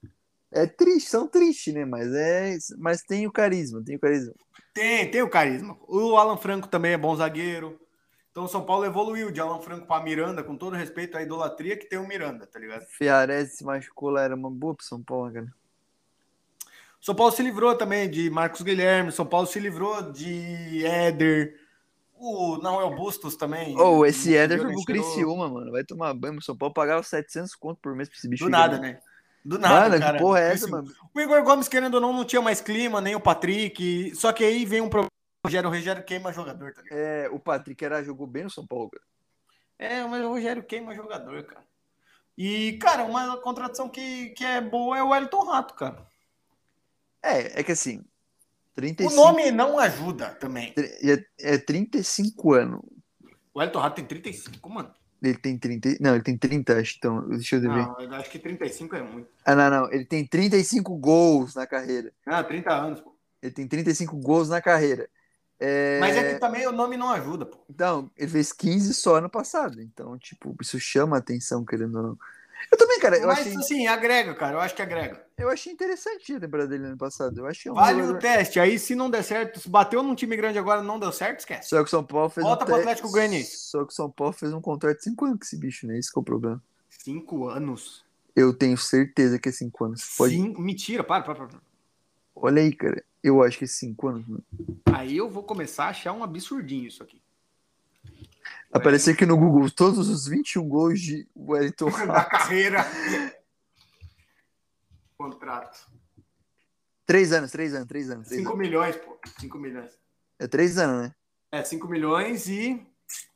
[0.52, 1.84] É triste, são tristes, né?
[1.84, 2.56] Mas é.
[2.78, 4.34] Mas tem o carisma, tem o carisma.
[4.72, 5.76] Tem, tem o carisma.
[5.88, 7.80] O Alan Franco também é bom zagueiro.
[8.30, 11.76] Então o São Paulo evoluiu de Alan Franco para Miranda, com todo respeito à idolatria
[11.76, 12.84] que tem o Miranda, tá ligado?
[12.84, 15.46] Ferrarese se machucou lá, era uma boa pro São Paulo, cara.
[17.00, 21.54] São Paulo se livrou também de Marcos Guilherme, São Paulo se livrou de Éder,
[22.18, 23.78] o não é Bustos também.
[23.78, 25.70] Ou oh, esse Éder foi pro Criciúma, mano.
[25.70, 26.38] Vai tomar banho.
[26.38, 28.44] O São Paulo pagava 700 conto por mês pra esse bicho.
[28.44, 28.98] Do nada, né?
[29.44, 30.18] Do nada, mano, cara.
[30.18, 30.92] Que porra é essa, mano?
[31.14, 34.14] O Igor Gomes, querendo ou não, não tinha mais clima, nem o Patrick.
[34.14, 35.10] Só que aí vem um problema.
[35.44, 36.98] O Rogério, o Rogério queima jogador, tá ligado?
[36.98, 39.04] É, o Patrick era, jogou bem no São Paulo, cara.
[39.78, 41.64] É, mas o Rogério queima jogador, cara.
[42.36, 46.06] E, cara, uma contratação que, que é boa é o Wellington Rato, cara.
[47.22, 48.04] É, é que assim,
[48.76, 49.12] 35...
[49.12, 50.74] O nome não ajuda também.
[50.76, 52.80] É, é 35 anos.
[53.52, 54.94] O Elton Rato tem 35, mano.
[55.22, 55.96] Ele tem 30.
[55.98, 56.96] Não, ele tem 30, acho.
[56.98, 57.68] Então, deixa eu ver.
[57.68, 59.28] Não, eu acho que 35 é muito.
[59.44, 59.92] Ah, não, não.
[59.92, 62.12] Ele tem 35 gols na carreira.
[62.26, 63.16] Ah, 30 anos, pô.
[63.42, 65.08] Ele tem 35 gols na carreira.
[65.58, 65.98] É...
[66.00, 67.64] Mas é que também o nome não ajuda, pô.
[67.70, 69.80] Então, ele fez 15 só ano passado.
[69.80, 72.18] Então, tipo, isso chama atenção, querendo ou não.
[72.70, 73.16] Eu também, cara.
[73.16, 73.56] Eu Mas achei...
[73.56, 74.56] assim, agrega, cara.
[74.56, 75.25] Eu acho que agrega.
[75.38, 77.38] Eu achei interessante a temporada dele ano passado.
[77.38, 78.16] Eu achei um vale jogador...
[78.16, 78.58] o teste.
[78.58, 81.68] Aí, se não der certo, se bateu num time grande agora não deu certo, esquece.
[81.68, 83.56] Só que o São Paulo fez Volta um pro Atlético Goianiense.
[83.56, 85.98] Só que o São Paulo fez um contrato de 5 anos com esse bicho, né?
[85.98, 86.62] Esse que é o problema.
[86.88, 88.04] 5 anos?
[88.34, 90.16] Eu tenho certeza que é 5 anos.
[90.16, 90.34] Pode...
[90.34, 91.60] Sim, mentira, para, para, para.
[92.34, 93.04] Olha aí, cara.
[93.22, 94.26] Eu acho que é 5 anos.
[94.26, 94.44] Mano.
[94.86, 97.20] Aí eu vou começar a achar um absurdinho isso aqui.
[98.72, 102.86] Apareceu aqui no Google todos os 21 gols de Wellington da carreira.
[105.16, 105.86] Contrato.
[107.04, 108.26] Três anos, três anos, três anos.
[108.26, 108.66] Três 5 anos.
[108.66, 109.18] milhões, pô.
[109.40, 109.98] 5 milhões.
[110.38, 111.14] É três anos, né?
[111.52, 112.84] É, 5 milhões e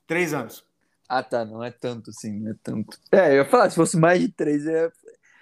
[0.06, 0.64] três anos.
[1.08, 1.44] Ah, tá.
[1.44, 2.98] Não é tanto, sim, não é tanto.
[3.12, 4.90] É, eu ia falar, se fosse mais de três, é.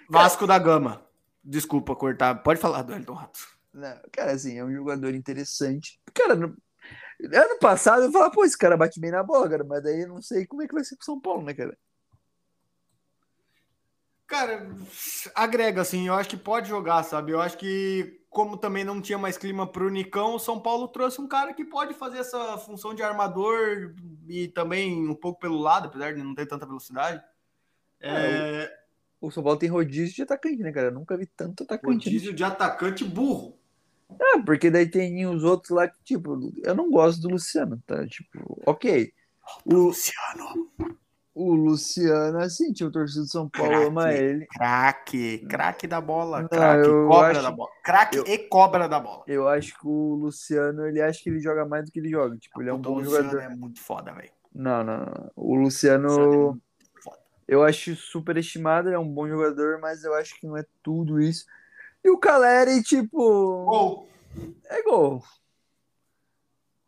[0.09, 1.05] Vasco da Gama.
[1.43, 2.35] Desculpa cortar.
[2.35, 3.39] Pode falar do Elton Rato.
[3.73, 5.99] Não, cara, assim, é um jogador interessante.
[6.13, 6.55] Cara, não
[7.21, 10.07] Ano passado eu falava, pô, esse cara bate bem na bola, cara, mas daí eu
[10.07, 11.77] não sei como é que vai ser pro São Paulo, né, cara?
[14.29, 14.69] Cara,
[15.33, 17.31] agrega, assim, eu acho que pode jogar, sabe?
[17.31, 21.19] Eu acho que, como também não tinha mais clima pro Nicão, o São Paulo trouxe
[21.19, 23.95] um cara que pode fazer essa função de armador
[24.27, 27.23] e também um pouco pelo lado, apesar de não ter tanta velocidade.
[27.99, 28.09] É...
[28.09, 28.79] É,
[29.19, 30.89] o São Paulo tem rodízio de atacante, né, cara?
[30.89, 32.05] Eu nunca vi tanto atacante.
[32.05, 32.37] Rodízio né?
[32.37, 33.57] de atacante burro.
[34.11, 38.05] Ah, porque daí tem os outros lá que, tipo, eu não gosto do Luciano, tá?
[38.05, 39.11] Tipo, ok.
[39.65, 40.71] O Luciano.
[41.41, 44.45] O Luciano, assim, tipo, o torcedor de São Paulo craque, ama ele.
[44.47, 46.49] Craque, craque da bola.
[46.49, 47.69] Craque, cobra acho, da bola.
[47.81, 49.23] Craque e cobra da bola.
[49.25, 52.35] Eu acho que o Luciano, ele acha que ele joga mais do que ele joga.
[52.35, 53.53] Tipo, ele é um bom Luciano jogador.
[53.53, 54.29] é muito foda, velho.
[54.53, 55.31] Não, não, não.
[55.33, 56.09] O Luciano.
[56.09, 56.69] Luciano é
[57.47, 60.65] eu acho super estimado, ele é um bom jogador, mas eu acho que não é
[60.83, 61.45] tudo isso.
[62.03, 63.65] E o Caleri, tipo.
[63.65, 64.09] Gol.
[64.65, 65.23] É gol.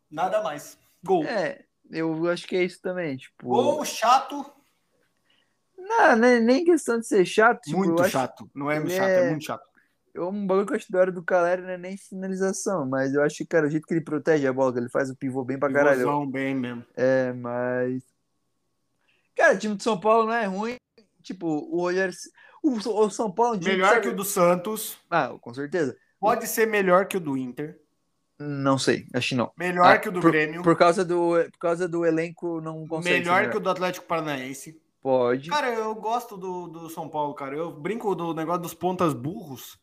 [0.09, 0.77] Nada mais.
[1.01, 1.23] Gol.
[1.23, 3.17] É, eu acho que é isso também.
[3.17, 3.47] Tipo...
[3.47, 4.45] Gol chato.
[5.77, 7.61] Não, nem questão de ser chato.
[7.61, 8.49] Tipo, muito chato.
[8.55, 9.27] Não é chato, é...
[9.27, 9.71] é muito chato.
[10.13, 13.13] Eu, um bagulho que eu acho da hora do Caleri não é nem finalização, mas
[13.13, 15.15] eu acho que, cara, o jeito que ele protege a bola, que ele faz o
[15.15, 15.99] pivô bem pra caralho.
[15.99, 16.85] Pivôzão bem mesmo.
[16.95, 18.03] É, mas.
[19.35, 20.75] Cara, o time de São Paulo não é ruim.
[21.23, 22.13] Tipo, o Rogério.
[22.61, 23.57] O, o São Paulo.
[23.63, 24.97] Melhor que o do Santos.
[25.09, 25.97] Ah, com certeza.
[26.19, 27.79] Pode ser melhor que o do Inter.
[28.41, 29.51] Não sei, acho que não.
[29.57, 30.63] Melhor ah, que o do por, Grêmio.
[30.63, 33.19] Por causa do, por causa do elenco, não consegue.
[33.19, 34.81] Melhor que o do Atlético Paranaense.
[35.01, 35.49] Pode.
[35.49, 37.55] Cara, eu gosto do, do São Paulo, cara.
[37.55, 39.79] Eu brinco do negócio dos pontas burros.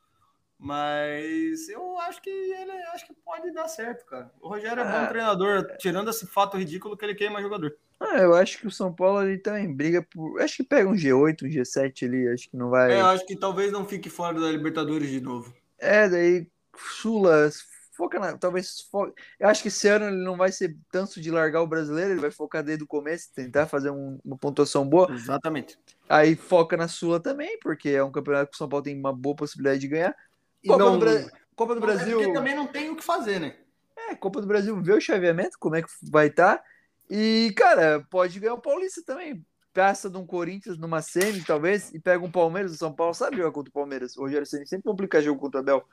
[0.58, 4.28] Mas eu acho que ele acho que pode dar certo, cara.
[4.40, 7.76] O Rogério é bom ah, treinador, tirando esse fato ridículo que ele queima jogador.
[8.00, 10.40] Ah, eu acho que o São Paulo ali também briga por.
[10.42, 12.92] Acho que pega um G8, um G7 ali, acho que não vai.
[12.92, 15.54] É, eu acho que talvez não fique fora da Libertadores de novo.
[15.78, 17.50] É, daí Sula
[17.98, 18.38] foca na.
[18.38, 18.82] Talvez.
[18.90, 22.12] Foca, eu acho que esse ano ele não vai ser tanto de largar o brasileiro,
[22.12, 25.12] ele vai focar desde o começo, tentar fazer um, uma pontuação boa.
[25.12, 25.76] Exatamente.
[26.08, 29.12] Aí foca na Sula também, porque é um campeonato que o São Paulo tem uma
[29.12, 30.16] boa possibilidade de ganhar.
[30.64, 31.30] Copa, não, do, Bra...
[31.56, 32.20] Copa do Brasil.
[32.20, 33.56] É porque também não tem o que fazer, né?
[33.96, 36.58] É, Copa do Brasil vê o chaveamento, como é que vai estar.
[36.58, 36.64] Tá.
[37.10, 39.44] E, cara, pode ganhar o Paulista também.
[39.74, 42.72] Passa de um Corinthians numa semi, talvez, e pega um Palmeiras.
[42.72, 44.16] O São Paulo sabe jogar contra o Palmeiras.
[44.16, 45.84] O Rogério Ceni sempre complica jogo contra o Abel.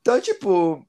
[0.00, 0.86] Então, tipo,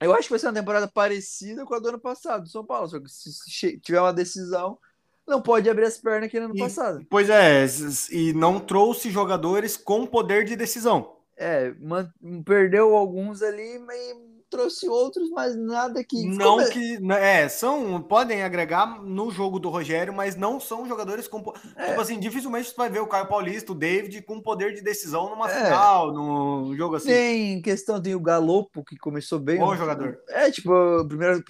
[0.00, 2.64] eu acho que vai ser uma temporada parecida com a do ano passado, do São
[2.64, 2.88] Paulo.
[2.88, 4.78] Só que se tiver uma decisão,
[5.26, 7.06] não pode abrir as pernas que no ano e, passado.
[7.10, 7.66] Pois é,
[8.10, 11.16] e não trouxe jogadores com poder de decisão.
[11.36, 11.72] É,
[12.44, 14.00] perdeu alguns ali, mas
[14.48, 16.26] trouxe outros, mas nada que.
[16.26, 16.70] Não Como...
[16.70, 16.98] que.
[17.00, 18.00] Né, é, são.
[18.02, 21.52] Podem agregar no jogo do Rogério, mas não são jogadores com.
[21.76, 21.88] É.
[21.88, 25.30] Tipo assim, dificilmente você vai ver o Caio Paulista, o David, com poder de decisão
[25.30, 25.64] numa é.
[25.64, 27.08] final, num jogo assim.
[27.08, 29.58] Tem questão, tem o Galopo, que começou bem.
[29.58, 30.18] Bom jogador.
[30.28, 30.70] É, tipo,
[31.06, 31.42] primeiro,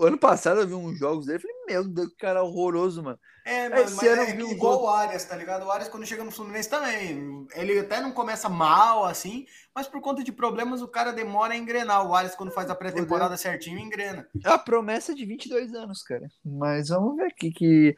[0.00, 3.18] ano passado eu vi uns jogos dele, falei, meu Deus, que cara horroroso, mano.
[3.44, 5.66] É, mas, mas é, é igual o Arias, tá ligado?
[5.66, 10.00] O Arias, quando chega no Fluminense também, ele até não começa mal, assim, mas por
[10.00, 12.08] conta de problemas o cara demora a engrenar.
[12.08, 14.26] O Arias, quando faz a pré-temporada certinho, engrena.
[14.42, 16.26] É a promessa de 22 anos, cara.
[16.42, 17.94] Mas vamos ver aqui que...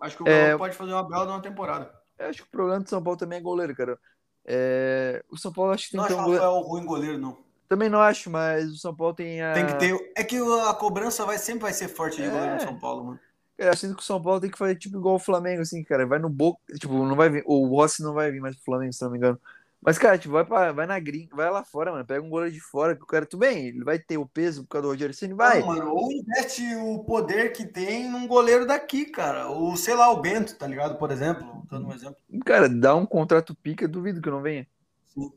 [0.00, 0.56] Acho que o Galo é...
[0.56, 1.92] pode fazer uma bela de uma temporada.
[2.16, 3.98] Eu acho que o problema do São Paulo também é goleiro, cara.
[4.44, 5.24] É...
[5.28, 6.60] O São Paulo acho que tem não que ter um goleiro...
[6.60, 7.42] Ruim goleiro, não.
[7.68, 9.52] Também não acho, mas o São Paulo tem a...
[9.52, 10.12] Tem que ter...
[10.14, 12.30] É que a cobrança vai, sempre vai ser forte de é...
[12.30, 13.20] goleiro no São Paulo, mano.
[13.56, 15.82] Cara, eu sinto que o São Paulo tem que fazer tipo igual o Flamengo, assim,
[15.84, 16.06] cara.
[16.06, 16.60] Vai no boca.
[16.78, 17.44] Tipo, não vai vir.
[17.46, 19.40] O Rossi não vai vir mais pro Flamengo, se não me engano.
[19.84, 22.06] Mas, cara, tipo, vai, pra, vai na gringa, vai lá fora, mano.
[22.06, 24.62] Pega um goleiro de fora, que o cara, tudo bem, ele vai ter o peso
[24.62, 25.60] por causa do Rogério Ceni, vai.
[25.60, 29.48] Não, mano, ou investe o poder que tem num goleiro daqui, cara.
[29.48, 30.96] Ou, sei lá, o Bento, tá ligado?
[30.96, 32.16] Por exemplo, dando um exemplo.
[32.46, 34.66] Cara, dá um contrato pica, duvido que não venha.
[35.12, 35.30] Sim.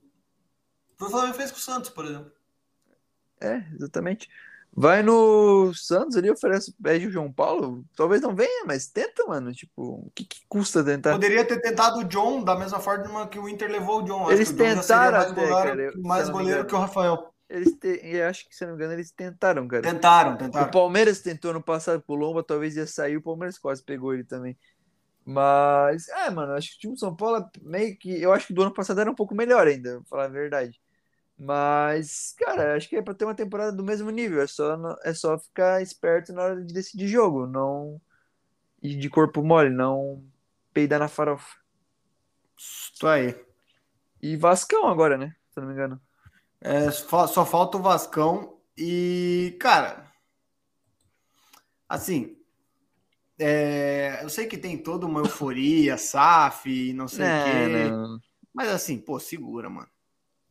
[0.97, 2.31] O Flamengo fez com o Santos, por exemplo.
[3.41, 4.29] É, exatamente.
[4.79, 7.83] Vai no Santos ali, oferece, pede o João Paulo.
[7.95, 9.51] Talvez não venha, mas tenta, mano.
[9.51, 11.13] Tipo, o que, que, custa tentar?
[11.13, 14.31] Poderia ter tentado o John da mesma forma que o Inter levou o John.
[14.31, 17.33] Eles tentaram mais até, goleiro, cara, mais goleiro que o Rafael.
[17.49, 18.01] Eles te...
[18.03, 19.81] Eu acho que, se não me engano, eles tentaram, cara.
[19.81, 20.67] Tentaram, tentaram.
[20.67, 24.25] O Palmeiras tentou no passado pro Lomba, talvez ia sair, o Palmeiras quase pegou ele
[24.25, 24.55] também.
[25.25, 28.21] Mas, é, mano, acho que o time de São Paulo é meio que.
[28.21, 30.79] Eu acho que do ano passado era um pouco melhor ainda, pra falar a verdade.
[31.37, 34.41] Mas, cara, acho que é para ter uma temporada do mesmo nível.
[34.41, 37.45] É só, é só ficar esperto na hora de decidir jogo.
[37.45, 38.01] Não
[38.81, 40.23] ir de corpo mole, não
[40.73, 41.55] peidar na farofa.
[42.57, 43.35] Isso aí.
[44.21, 45.35] E Vascão agora, né?
[45.51, 46.01] Se não me engano.
[46.59, 48.57] É, só falta o Vascão.
[48.75, 50.11] E, cara,
[51.87, 52.35] assim,
[53.39, 57.89] é, eu sei que tem toda uma euforia, SAF, não sei o quê.
[57.89, 58.19] Não.
[58.53, 59.89] Mas assim, pô, segura, mano.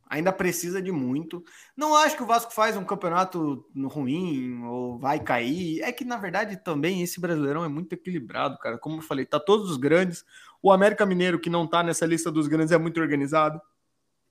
[0.09, 1.43] Ainda precisa de muito.
[1.75, 5.81] Não acho que o Vasco faz um campeonato ruim ou vai cair.
[5.81, 8.77] É que, na verdade, também esse Brasileirão é muito equilibrado, cara.
[8.77, 10.23] Como eu falei, tá todos os grandes.
[10.61, 13.61] O América Mineiro, que não tá nessa lista dos grandes, é muito organizado.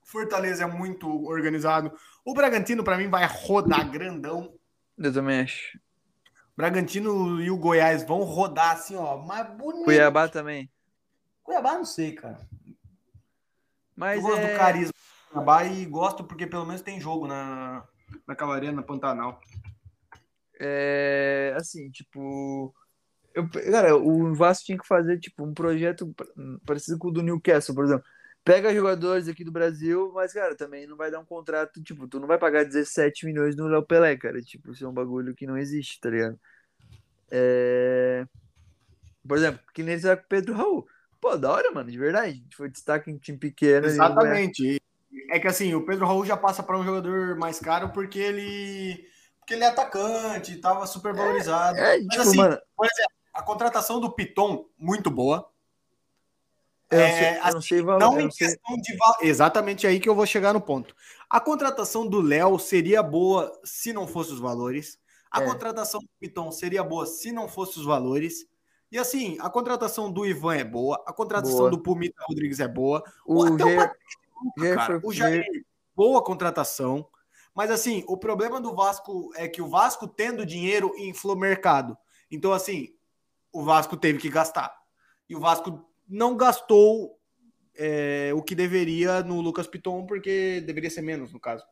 [0.03, 1.93] Fortaleza é muito organizado.
[2.25, 4.55] O Bragantino, para mim, vai rodar grandão.
[4.97, 5.79] Eu também acho.
[6.57, 9.85] Bragantino e o Goiás vão rodar assim, ó, mais bonito.
[9.85, 10.71] Cuiabá também.
[11.43, 12.49] Cuiabá, não sei, cara.
[13.95, 14.53] Mas eu gosto é...
[14.53, 14.97] do carisma
[15.37, 17.85] Cuiabá e gosto porque pelo menos tem jogo na,
[18.27, 19.41] na Cavalaria, na Pantanal.
[20.59, 22.75] É, assim, tipo.
[23.35, 26.15] Eu, cara, o Vasco tinha que fazer tipo um projeto
[26.65, 28.05] parecido com o do Newcastle, por exemplo.
[28.43, 32.21] Pega jogadores aqui do Brasil, mas, cara, também não vai dar um contrato, tipo, tu
[32.21, 34.41] não vai pagar 17 milhões no Léo Pelé, cara.
[34.41, 36.39] Tipo, isso é um bagulho que não existe, tá ligado?
[37.29, 38.25] É...
[39.27, 40.87] Por exemplo, que nem esse com o Pedro Raul.
[41.21, 42.47] Pô, da hora, mano, de verdade.
[42.55, 43.87] Foi destaque em time pequeno.
[43.87, 44.81] Exatamente.
[45.31, 49.07] É que assim, o Pedro Raul já passa para um jogador mais caro porque ele
[49.39, 51.79] porque ele é atacante, estava super valorizado.
[51.79, 52.59] É, é, Mas, tipo, assim, mano...
[52.77, 55.49] por exemplo, a contratação do Piton, muito boa.
[56.91, 58.97] Eu é, assim, não sei valor, não em questão de.
[59.21, 60.95] Exatamente aí que eu vou chegar no ponto.
[61.29, 64.99] A contratação do Léo seria boa se não fosse os valores.
[65.31, 65.45] A é.
[65.45, 68.47] contratação do Piton seria boa se não fosse os valores.
[68.91, 71.71] E assim, a contratação do Ivan é boa, a contratação boa.
[71.71, 73.03] do Pumita Rodrigues é boa.
[73.27, 73.79] O Até G...
[73.79, 73.91] o
[74.75, 75.01] cara.
[75.03, 75.45] O Jair,
[75.95, 77.09] boa contratação.
[77.55, 81.97] Mas assim, o problema do Vasco é que o Vasco tendo dinheiro inflou o mercado.
[82.31, 82.95] Então, assim,
[83.53, 84.77] o Vasco teve que gastar.
[85.29, 87.19] E o Vasco não gastou
[87.75, 91.65] é, o que deveria no Lucas Piton, porque deveria ser menos, no caso.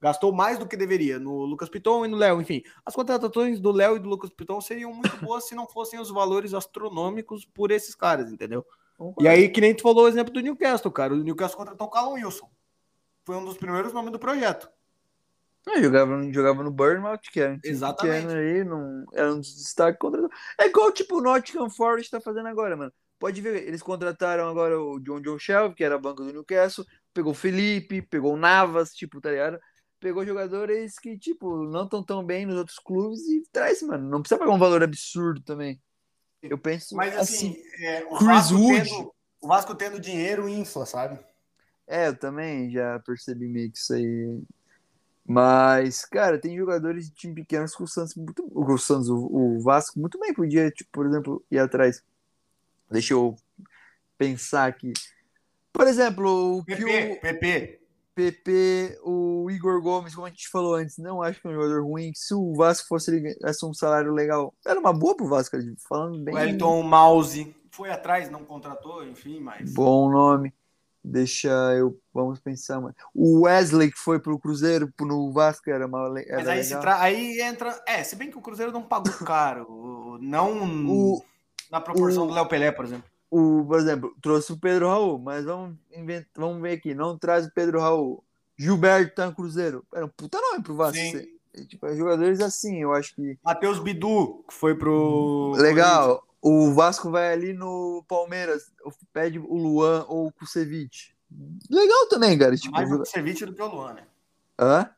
[0.00, 2.40] Gastou mais do que deveria no Lucas Piton e no Léo.
[2.40, 5.98] Enfim, as contratações do Léo e do Lucas Piton seriam muito boas se não fossem
[5.98, 8.64] os valores astronômicos por esses caras, entendeu?
[9.20, 11.14] E aí, que nem tu falou o exemplo do Newcastle, cara.
[11.14, 12.50] O Newcastle contratou o Callum Wilson.
[13.24, 14.68] Foi um dos primeiros nomes do projeto.
[15.66, 18.32] Eu jogava, jogava no Burnout, que era um Exatamente.
[18.32, 20.26] aí, não, era um destaque contra.
[20.58, 22.92] É igual tipo o Nottingham Forest tá fazendo agora, mano.
[23.18, 27.32] Pode ver, eles contrataram agora o John John Shelby, que era banco do Newcastle, pegou
[27.32, 29.58] o Felipe, pegou o Navas, tipo, tá ligado?
[29.98, 34.08] Pegou jogadores que, tipo, não estão tão bem nos outros clubes e traz, mano.
[34.08, 35.80] Não precisa pagar um valor absurdo também.
[36.42, 41.18] Eu penso Mas assim, assim é, o, Vasco tendo, o Vasco tendo dinheiro infla, sabe?
[41.86, 44.42] É, eu também já percebi meio que isso aí.
[45.24, 48.48] Mas, cara, tem jogadores de time pequenos que o Santos muito.
[48.52, 52.02] O Santos, o, o Vasco, muito bem podia, tipo, por exemplo, ir atrás.
[52.90, 53.36] Deixa eu
[54.16, 54.92] pensar aqui.
[55.72, 57.85] Por exemplo, o PP, que o PP.
[58.16, 61.82] PP, o Igor Gomes, como a gente falou antes, não acho que é um jogador
[61.84, 62.10] ruim.
[62.14, 63.12] Se o Vasco fosse
[63.62, 65.56] um salário legal, era uma boa pro Vasco,
[65.86, 66.34] falando bem.
[66.34, 69.70] O Elton Mouse foi atrás, não contratou, enfim, mas.
[69.74, 70.52] Bom nome.
[71.04, 72.00] Deixa eu.
[72.12, 72.80] Vamos pensar.
[72.80, 72.94] Mano.
[73.14, 76.16] O Wesley, que foi pro Cruzeiro, no Vasco, era mal.
[76.16, 77.00] Era Mas aí, se tra...
[77.00, 77.80] aí entra.
[77.86, 80.18] É, se bem que o Cruzeiro não pagou caro.
[80.20, 81.22] não O-
[81.70, 83.08] na proporção o- do Léo Pelé, por exemplo.
[83.36, 86.26] O, por exemplo, trouxe o Pedro Raul, mas vamos, invent...
[86.34, 86.94] vamos ver aqui.
[86.94, 88.24] Não traz o Pedro Raul.
[88.56, 89.84] Gilberto tá no Cruzeiro.
[89.94, 90.98] Era um puta nome pro Vasco.
[91.68, 93.38] Tipo, é jogadores assim, eu acho que.
[93.44, 95.52] Matheus Bidu, que foi pro.
[95.58, 96.26] Legal.
[96.40, 98.72] O Vasco vai ali no Palmeiras,
[99.12, 101.14] pede o Luan ou o Kusevich.
[101.68, 102.56] Legal também, cara.
[102.56, 104.02] Tipo, Mais o Kusevich do que o Luan, né?
[104.58, 104.90] Hã?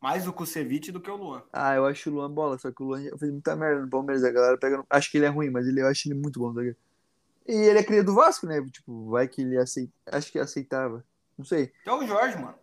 [0.00, 1.42] Mais o Kusevich do que o Luan.
[1.52, 4.22] Ah, eu acho o Luan bola, só que o Luan fez muita merda no Palmeiras.
[4.22, 4.84] A galera pega.
[4.88, 6.54] Acho que ele é ruim, mas ele, eu acho ele muito bom.
[6.54, 6.76] Tá ligado?
[7.46, 8.60] E ele é cria do Vasco, né?
[8.70, 9.92] Tipo, vai que ele aceita.
[10.10, 11.04] Acho que aceitava.
[11.36, 11.72] Não sei.
[11.82, 12.54] Então o Jorge, mano.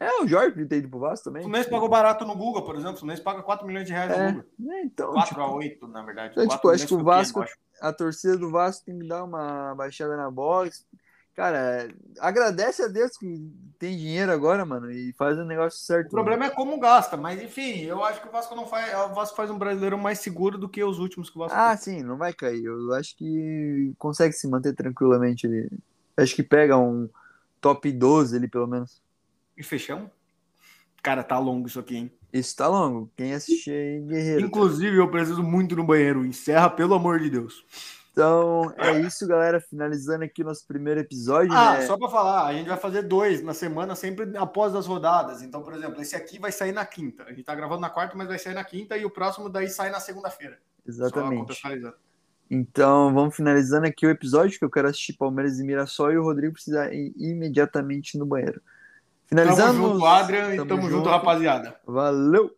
[0.00, 1.42] É, o Jorge tem ido pro Vasco O também.
[1.42, 2.94] Fluminense pagou barato no Google, por exemplo.
[2.94, 4.72] O Fluminense paga 4 milhões de reais É, no Google.
[4.74, 6.32] É, então, 4 tipo, a 8, na verdade.
[6.32, 9.24] então, 4 tipo, acho que o Vasco- pequeno, a torcida do Vasco tem que dar
[9.24, 10.86] uma baixada na box.
[11.38, 11.88] Cara,
[12.18, 13.48] agradece a Deus que
[13.78, 16.08] tem dinheiro agora, mano, e faz o negócio certo.
[16.08, 18.92] O problema é como gasta, mas enfim, eu acho que o Vasco não faz.
[19.08, 21.76] O Vasco faz um brasileiro mais seguro do que os últimos que o Vasco Ah,
[21.76, 22.64] sim, não vai cair.
[22.64, 25.70] Eu acho que consegue se manter tranquilamente ali.
[26.16, 27.08] Acho que pega um
[27.60, 29.00] top 12 ali, pelo menos.
[29.56, 30.10] E fechamos?
[31.00, 32.12] Cara, tá longo isso aqui, hein?
[32.32, 33.12] Isso tá longo.
[33.16, 34.44] Quem assistir aí, guerreiro.
[34.44, 36.26] Inclusive, eu preciso muito no banheiro.
[36.26, 37.64] Encerra, pelo amor de Deus.
[38.18, 39.60] Então, é isso, galera.
[39.60, 41.86] Finalizando aqui o nosso primeiro episódio, Ah, né?
[41.86, 45.40] só pra falar, a gente vai fazer dois na semana, sempre após as rodadas.
[45.40, 47.22] Então, por exemplo, esse aqui vai sair na quinta.
[47.22, 49.68] A gente tá gravando na quarta, mas vai sair na quinta e o próximo daí
[49.68, 50.58] sai na segunda-feira.
[50.84, 51.62] Exatamente.
[52.50, 56.22] Então, vamos finalizando aqui o episódio, que eu quero assistir Palmeiras e Mirassol e o
[56.24, 58.60] Rodrigo precisa ir imediatamente no banheiro.
[59.28, 59.78] Tamo Finalizando.
[59.92, 61.08] junto, Adrian, e Tamo tamo junto, junto.
[61.10, 61.76] rapaziada.
[61.86, 62.50] Valeu!